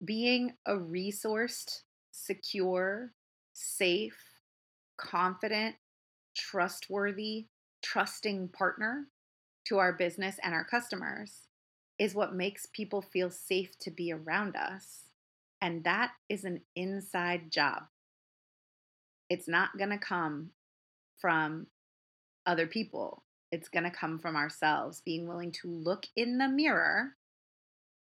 Being 0.05 0.55
a 0.67 0.75
resourced, 0.75 1.83
secure, 2.11 3.13
safe, 3.53 4.19
confident, 4.97 5.77
trustworthy, 6.35 7.47
trusting 7.83 8.49
partner 8.49 9.07
to 9.67 9.79
our 9.79 9.93
business 9.93 10.37
and 10.43 10.55
our 10.55 10.65
customers 10.65 11.49
is 12.01 12.15
what 12.15 12.35
makes 12.35 12.67
people 12.73 13.03
feel 13.03 13.31
safe 13.31 13.79
to 13.79 13.91
be 13.91 14.11
around 14.11 14.57
us. 14.57 15.03
And 15.61 15.85
that 15.85 16.13
is 16.31 16.45
an 16.45 16.63
inside 16.75 17.53
job. 17.53 17.83
It's 19.29 19.47
not 19.47 19.77
going 19.77 19.91
to 19.91 19.99
come 19.99 20.51
from 21.21 21.67
other 22.47 22.67
people. 22.67 23.23
It's 23.53 23.69
going 23.69 23.85
to 23.85 23.91
come 23.91 24.19
from 24.19 24.35
ourselves, 24.35 25.03
being 25.05 25.29
willing 25.29 25.53
to 25.61 25.69
look 25.69 26.07
in 26.17 26.39
the 26.39 26.49
mirror 26.49 27.17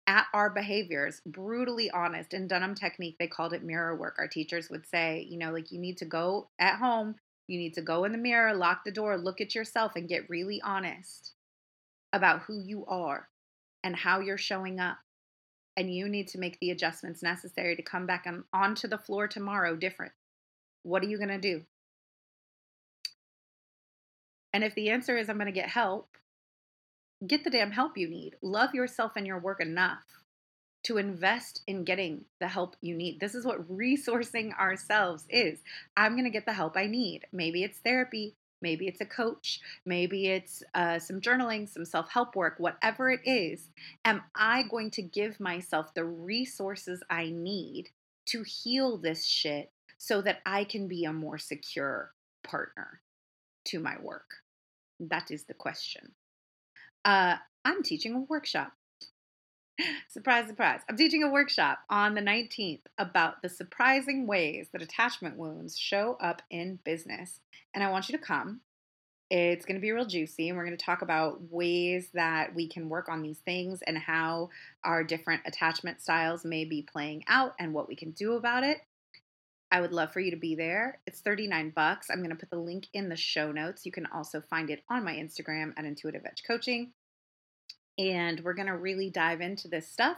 at 0.07 0.25
our 0.33 0.49
behaviors, 0.49 1.21
brutally 1.23 1.91
honest. 1.91 2.33
In 2.33 2.47
Dunham 2.47 2.73
Technique, 2.73 3.17
they 3.19 3.27
called 3.27 3.53
it 3.53 3.63
mirror 3.63 3.95
work. 3.95 4.15
Our 4.17 4.27
teachers 4.27 4.71
would 4.71 4.87
say, 4.87 5.27
you 5.29 5.37
know, 5.37 5.51
like 5.51 5.71
you 5.71 5.79
need 5.79 5.99
to 5.99 6.05
go 6.05 6.49
at 6.57 6.79
home, 6.79 7.15
you 7.47 7.59
need 7.59 7.75
to 7.75 7.81
go 7.83 8.05
in 8.05 8.11
the 8.11 8.17
mirror, 8.17 8.55
lock 8.55 8.85
the 8.85 8.91
door, 8.91 9.19
look 9.19 9.39
at 9.39 9.53
yourself, 9.53 9.95
and 9.95 10.09
get 10.09 10.29
really 10.31 10.59
honest 10.63 11.33
about 12.11 12.41
who 12.41 12.59
you 12.59 12.85
are 12.87 13.29
and 13.83 13.95
how 13.95 14.19
you're 14.19 14.37
showing 14.37 14.79
up. 14.79 14.97
And 15.75 15.93
you 15.93 16.07
need 16.07 16.27
to 16.29 16.37
make 16.37 16.59
the 16.59 16.69
adjustments 16.69 17.23
necessary 17.23 17.75
to 17.75 17.81
come 17.81 18.05
back 18.05 18.25
on, 18.27 18.43
onto 18.53 18.87
the 18.87 18.97
floor 18.97 19.27
tomorrow 19.27 19.75
different. 19.75 20.13
What 20.83 21.03
are 21.03 21.07
you 21.07 21.17
going 21.17 21.29
to 21.29 21.39
do? 21.39 21.63
And 24.53 24.63
if 24.63 24.75
the 24.75 24.89
answer 24.89 25.17
is, 25.17 25.29
I'm 25.29 25.37
going 25.37 25.47
to 25.47 25.51
get 25.51 25.69
help, 25.69 26.15
get 27.25 27.43
the 27.43 27.49
damn 27.49 27.71
help 27.71 27.97
you 27.97 28.07
need. 28.07 28.35
Love 28.41 28.75
yourself 28.75 29.13
and 29.15 29.25
your 29.25 29.39
work 29.39 29.59
enough 29.59 30.03
to 30.83 30.97
invest 30.97 31.61
in 31.65 31.85
getting 31.85 32.25
the 32.39 32.47
help 32.47 32.75
you 32.81 32.95
need. 32.95 33.19
This 33.19 33.35
is 33.35 33.45
what 33.45 33.67
resourcing 33.71 34.57
ourselves 34.57 35.25
is. 35.29 35.59
I'm 35.97 36.13
going 36.13 36.25
to 36.25 36.29
get 36.29 36.45
the 36.45 36.53
help 36.53 36.77
I 36.77 36.87
need. 36.87 37.25
Maybe 37.31 37.63
it's 37.63 37.79
therapy, 37.79 38.35
Maybe 38.63 38.87
it's 38.87 39.01
a 39.01 39.05
coach. 39.05 39.59
Maybe 39.85 40.27
it's 40.27 40.63
uh, 40.73 40.97
some 40.97 41.21
journaling, 41.21 41.69
some 41.69 41.85
self 41.85 42.09
help 42.09 42.35
work, 42.35 42.55
whatever 42.57 43.11
it 43.11 43.19
is. 43.25 43.69
Am 44.05 44.23
I 44.35 44.63
going 44.63 44.89
to 44.91 45.01
give 45.03 45.39
myself 45.39 45.93
the 45.93 46.05
resources 46.05 47.03
I 47.09 47.29
need 47.29 47.89
to 48.27 48.43
heal 48.43 48.97
this 48.97 49.25
shit 49.25 49.69
so 49.97 50.21
that 50.21 50.39
I 50.45 50.63
can 50.63 50.87
be 50.87 51.03
a 51.03 51.13
more 51.13 51.37
secure 51.37 52.13
partner 52.43 53.01
to 53.65 53.79
my 53.79 53.97
work? 54.01 54.31
That 54.99 55.29
is 55.29 55.43
the 55.43 55.53
question. 55.53 56.13
Uh, 57.05 57.35
I'm 57.65 57.83
teaching 57.83 58.15
a 58.15 58.19
workshop 58.19 58.71
surprise, 60.09 60.47
surprise. 60.47 60.81
I'm 60.89 60.97
teaching 60.97 61.23
a 61.23 61.29
workshop 61.29 61.79
on 61.89 62.15
the 62.15 62.21
19th 62.21 62.81
about 62.97 63.41
the 63.41 63.49
surprising 63.49 64.27
ways 64.27 64.67
that 64.71 64.81
attachment 64.81 65.37
wounds 65.37 65.77
show 65.77 66.17
up 66.21 66.41
in 66.49 66.79
business. 66.83 67.39
And 67.73 67.83
I 67.83 67.89
want 67.89 68.09
you 68.09 68.17
to 68.17 68.23
come. 68.23 68.61
It's 69.29 69.65
going 69.65 69.77
to 69.77 69.81
be 69.81 69.91
real 69.91 70.05
juicy, 70.05 70.49
and 70.49 70.57
we're 70.57 70.65
going 70.65 70.77
to 70.77 70.85
talk 70.85 71.01
about 71.01 71.39
ways 71.49 72.09
that 72.13 72.53
we 72.53 72.67
can 72.67 72.87
work 72.87 73.09
on 73.09 73.23
these 73.23 73.39
things 73.39 73.81
and 73.81 73.97
how 73.97 74.49
our 74.83 75.03
different 75.03 75.41
attachment 75.45 76.01
styles 76.01 76.45
may 76.45 76.65
be 76.65 76.83
playing 76.83 77.23
out 77.27 77.53
and 77.57 77.73
what 77.73 77.87
we 77.87 77.95
can 77.95 78.11
do 78.11 78.33
about 78.33 78.63
it. 78.63 78.81
I 79.71 79.81
would 79.81 79.91
love 79.91 80.13
for 80.13 80.19
you 80.19 80.29
to 80.29 80.37
be 80.37 80.53
there. 80.53 80.99
It's 81.07 81.21
39 81.21 81.71
bucks. 81.75 82.11
I'm 82.11 82.19
going 82.19 82.29
to 82.29 82.35
put 82.35 82.51
the 82.51 82.59
link 82.59 82.89
in 82.93 83.09
the 83.09 83.15
show 83.15 83.51
notes. 83.51 83.87
You 83.87 83.91
can 83.91 84.05
also 84.13 84.39
find 84.39 84.69
it 84.69 84.83
on 84.87 85.03
my 85.03 85.13
Instagram 85.13 85.73
at 85.75 85.85
Intuitive 85.85 86.21
Edge 86.27 86.43
Coaching. 86.45 86.91
And 87.97 88.39
we're 88.43 88.53
going 88.53 88.67
to 88.67 88.77
really 88.77 89.09
dive 89.09 89.41
into 89.41 89.67
this 89.67 89.89
stuff 89.89 90.17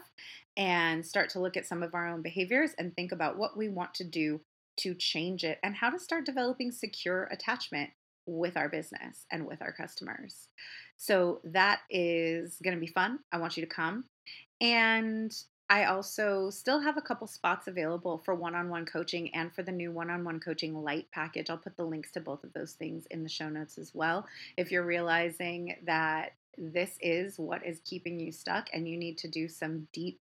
and 0.57 1.05
start 1.05 1.29
to 1.29 1.39
look 1.39 1.55
at 1.55 1.65
some 1.65 1.83
of 1.83 1.93
our 1.93 2.05
own 2.05 2.21
behaviors 2.21 2.71
and 2.77 2.93
think 2.93 3.13
about 3.13 3.37
what 3.37 3.55
we 3.55 3.69
want 3.69 3.93
to 3.93 4.03
do 4.03 4.41
to 4.77 4.93
change 4.93 5.43
it 5.43 5.59
and 5.63 5.75
how 5.75 5.89
to 5.89 5.99
start 5.99 6.25
developing 6.25 6.71
secure 6.71 7.23
attachment 7.31 7.89
with 8.25 8.57
our 8.57 8.69
business 8.69 9.25
and 9.31 9.45
with 9.45 9.61
our 9.61 9.71
customers. 9.71 10.47
So 10.97 11.41
that 11.43 11.81
is 11.89 12.57
going 12.63 12.75
to 12.75 12.79
be 12.79 12.87
fun. 12.87 13.19
I 13.31 13.37
want 13.37 13.57
you 13.57 13.65
to 13.65 13.69
come. 13.69 14.05
And 14.61 15.35
I 15.69 15.85
also 15.85 16.49
still 16.51 16.79
have 16.79 16.97
a 16.97 17.01
couple 17.01 17.27
spots 17.27 17.67
available 17.67 18.21
for 18.23 18.35
one 18.35 18.53
on 18.53 18.69
one 18.69 18.85
coaching 18.85 19.33
and 19.33 19.53
for 19.53 19.63
the 19.63 19.71
new 19.71 19.91
one 19.91 20.11
on 20.11 20.23
one 20.23 20.39
coaching 20.39 20.75
light 20.75 21.07
package. 21.11 21.49
I'll 21.49 21.57
put 21.57 21.75
the 21.75 21.85
links 21.85 22.11
to 22.11 22.19
both 22.19 22.43
of 22.43 22.53
those 22.53 22.73
things 22.73 23.07
in 23.09 23.23
the 23.23 23.29
show 23.29 23.49
notes 23.49 23.77
as 23.77 23.93
well. 23.93 24.27
If 24.57 24.71
you're 24.71 24.85
realizing 24.85 25.75
that 25.85 26.33
this 26.57 26.97
is 27.01 27.37
what 27.39 27.65
is 27.65 27.81
keeping 27.83 28.19
you 28.19 28.31
stuck 28.31 28.67
and 28.73 28.87
you 28.87 28.97
need 28.97 29.17
to 29.19 29.27
do 29.27 29.47
some 29.47 29.87
deep 29.91 30.19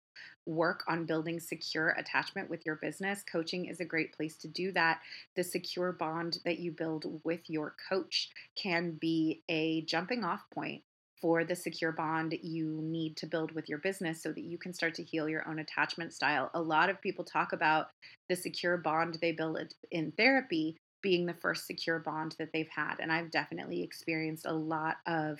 work 0.45 0.83
on 0.87 1.05
building 1.05 1.39
secure 1.39 1.89
attachment 1.97 2.49
with 2.49 2.65
your 2.65 2.75
business, 2.75 3.23
coaching 3.31 3.65
is 3.65 3.79
a 3.79 3.85
great 3.85 4.13
place 4.13 4.35
to 4.37 4.47
do 4.47 4.71
that. 4.71 4.99
The 5.35 5.43
secure 5.43 5.91
bond 5.91 6.39
that 6.45 6.59
you 6.59 6.71
build 6.71 7.21
with 7.23 7.41
your 7.47 7.75
coach 7.89 8.29
can 8.55 8.97
be 8.99 9.43
a 9.49 9.81
jumping 9.83 10.23
off 10.23 10.41
point 10.53 10.83
for 11.21 11.43
the 11.43 11.55
secure 11.55 11.91
bond 11.91 12.33
you 12.41 12.79
need 12.81 13.17
to 13.17 13.27
build 13.27 13.51
with 13.51 13.67
your 13.67 13.79
business 13.79 14.23
so 14.23 14.31
that 14.31 14.43
you 14.43 14.57
can 14.57 14.73
start 14.73 14.95
to 14.95 15.03
heal 15.03 15.27
your 15.27 15.47
own 15.49 15.59
attachment 15.59 16.13
style. 16.13 16.49
A 16.53 16.61
lot 16.61 16.89
of 16.89 17.01
people 17.01 17.25
talk 17.25 17.51
about 17.53 17.87
the 18.29 18.35
secure 18.35 18.77
bond 18.77 19.17
they 19.21 19.33
build 19.33 19.59
in 19.91 20.11
therapy 20.13 20.77
being 21.01 21.25
the 21.25 21.33
first 21.33 21.65
secure 21.65 21.99
bond 21.99 22.35
that 22.39 22.51
they've 22.53 22.69
had. 22.69 22.95
And 22.99 23.11
I've 23.11 23.31
definitely 23.31 23.83
experienced 23.83 24.45
a 24.45 24.53
lot 24.53 24.97
of 25.05 25.39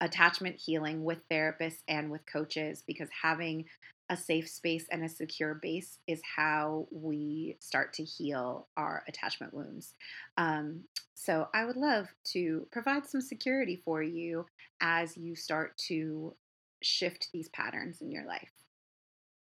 attachment 0.00 0.56
healing 0.56 1.04
with 1.04 1.28
therapists 1.28 1.82
and 1.88 2.10
with 2.10 2.26
coaches 2.26 2.82
because 2.86 3.08
having 3.22 3.64
a 4.10 4.16
safe 4.16 4.48
space 4.48 4.86
and 4.90 5.04
a 5.04 5.08
secure 5.08 5.54
base 5.54 5.98
is 6.06 6.20
how 6.36 6.86
we 6.90 7.56
start 7.60 7.92
to 7.94 8.04
heal 8.04 8.66
our 8.76 9.02
attachment 9.06 9.52
wounds. 9.52 9.94
Um, 10.36 10.84
so, 11.14 11.48
I 11.52 11.64
would 11.64 11.76
love 11.76 12.08
to 12.32 12.66
provide 12.70 13.06
some 13.06 13.20
security 13.20 13.82
for 13.84 14.02
you 14.02 14.46
as 14.80 15.16
you 15.16 15.34
start 15.34 15.76
to 15.88 16.34
shift 16.82 17.28
these 17.32 17.48
patterns 17.48 18.00
in 18.00 18.10
your 18.10 18.24
life. 18.24 18.52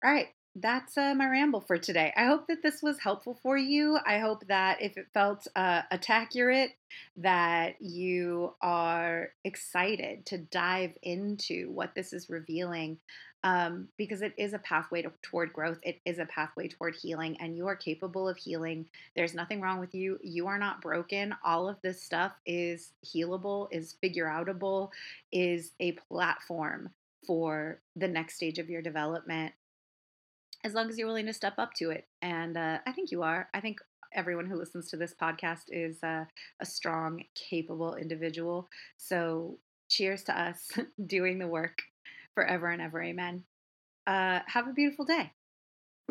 All 0.05 0.11
right, 0.11 0.29
that's 0.55 0.99
uh, 0.99 1.15
my 1.15 1.29
ramble 1.29 1.61
for 1.61 1.79
today. 1.79 2.13
I 2.17 2.27
hope 2.27 2.47
that 2.49 2.63
this 2.63 2.83
was 2.83 2.99
helpful 2.99 3.39
for 3.43 3.57
you. 3.57 3.99
I 4.07 4.19
hope 4.19 4.47
that 4.49 4.83
if 4.83 4.97
it 4.99 5.07
felt 5.15 5.47
uh, 5.57 5.83
accurate, 5.91 6.73
that 7.17 7.81
you 7.81 8.55
are 8.61 9.31
excited 9.45 10.27
to 10.27 10.39
dive 10.39 10.97
into 11.03 11.71
what 11.71 11.95
this 11.95 12.13
is 12.13 12.29
revealing 12.29 12.99
um, 13.45 13.89
because 13.97 14.23
it 14.23 14.35
is 14.37 14.53
a 14.53 14.59
pathway 14.59 15.03
to, 15.03 15.13
toward 15.23 15.53
growth. 15.53 15.79
It 15.83 16.01
is 16.05 16.19
a 16.19 16.27
pathway 16.27 16.69
toward 16.69 16.97
healing, 16.97 17.39
and 17.41 17.57
you 17.57 17.67
are 17.67 17.75
capable 17.75 18.29
of 18.29 18.37
healing. 18.37 18.87
There's 19.17 19.35
nothing 19.35 19.61
wrong 19.61 19.81
with 19.81 19.95
you. 19.95 20.19
You 20.23 20.47
are 20.47 20.59
not 20.59 20.83
broken. 20.83 21.35
All 21.45 21.69
of 21.69 21.81
this 21.83 22.03
stuff 22.03 22.33
is 22.47 22.93
healable, 23.05 23.69
is 23.71 23.97
figure 24.01 24.27
outable, 24.27 24.91
is 25.33 25.73
a 25.81 25.93
platform 25.93 26.91
for 27.27 27.81
the 27.97 28.09
next 28.09 28.35
stage 28.35 28.59
of 28.59 28.69
your 28.69 28.83
development 28.83 29.53
as 30.65 30.75
long 30.75 30.89
as 30.89 30.99
you're 30.99 31.07
willing 31.07 31.27
to 31.27 31.33
step 31.33 31.55
up 31.59 31.75
to 31.75 31.91
it. 31.91 32.07
And 32.21 32.57
uh, 32.57 32.79
I 32.87 32.93
think 32.93 33.11
you 33.11 33.23
are. 33.23 33.49
I 33.53 33.61
think 33.61 33.79
everyone 34.15 34.47
who 34.47 34.57
listens 34.57 34.89
to 34.91 34.97
this 34.97 35.15
podcast 35.21 35.65
is 35.69 36.03
uh, 36.03 36.25
a 36.61 36.67
strong, 36.67 37.25
capable 37.35 37.95
individual. 37.97 38.69
So 38.97 39.59
cheers 39.89 40.23
to 40.25 40.41
us 40.41 40.71
doing 41.07 41.39
the 41.39 41.47
work 41.47 41.83
forever 42.35 42.69
and 42.69 42.83
ever. 42.83 43.03
Amen. 43.03 43.45
Uh, 44.07 44.41
have 44.47 44.69
a 44.69 44.73
beautiful 44.73 45.05
day. 45.05 45.33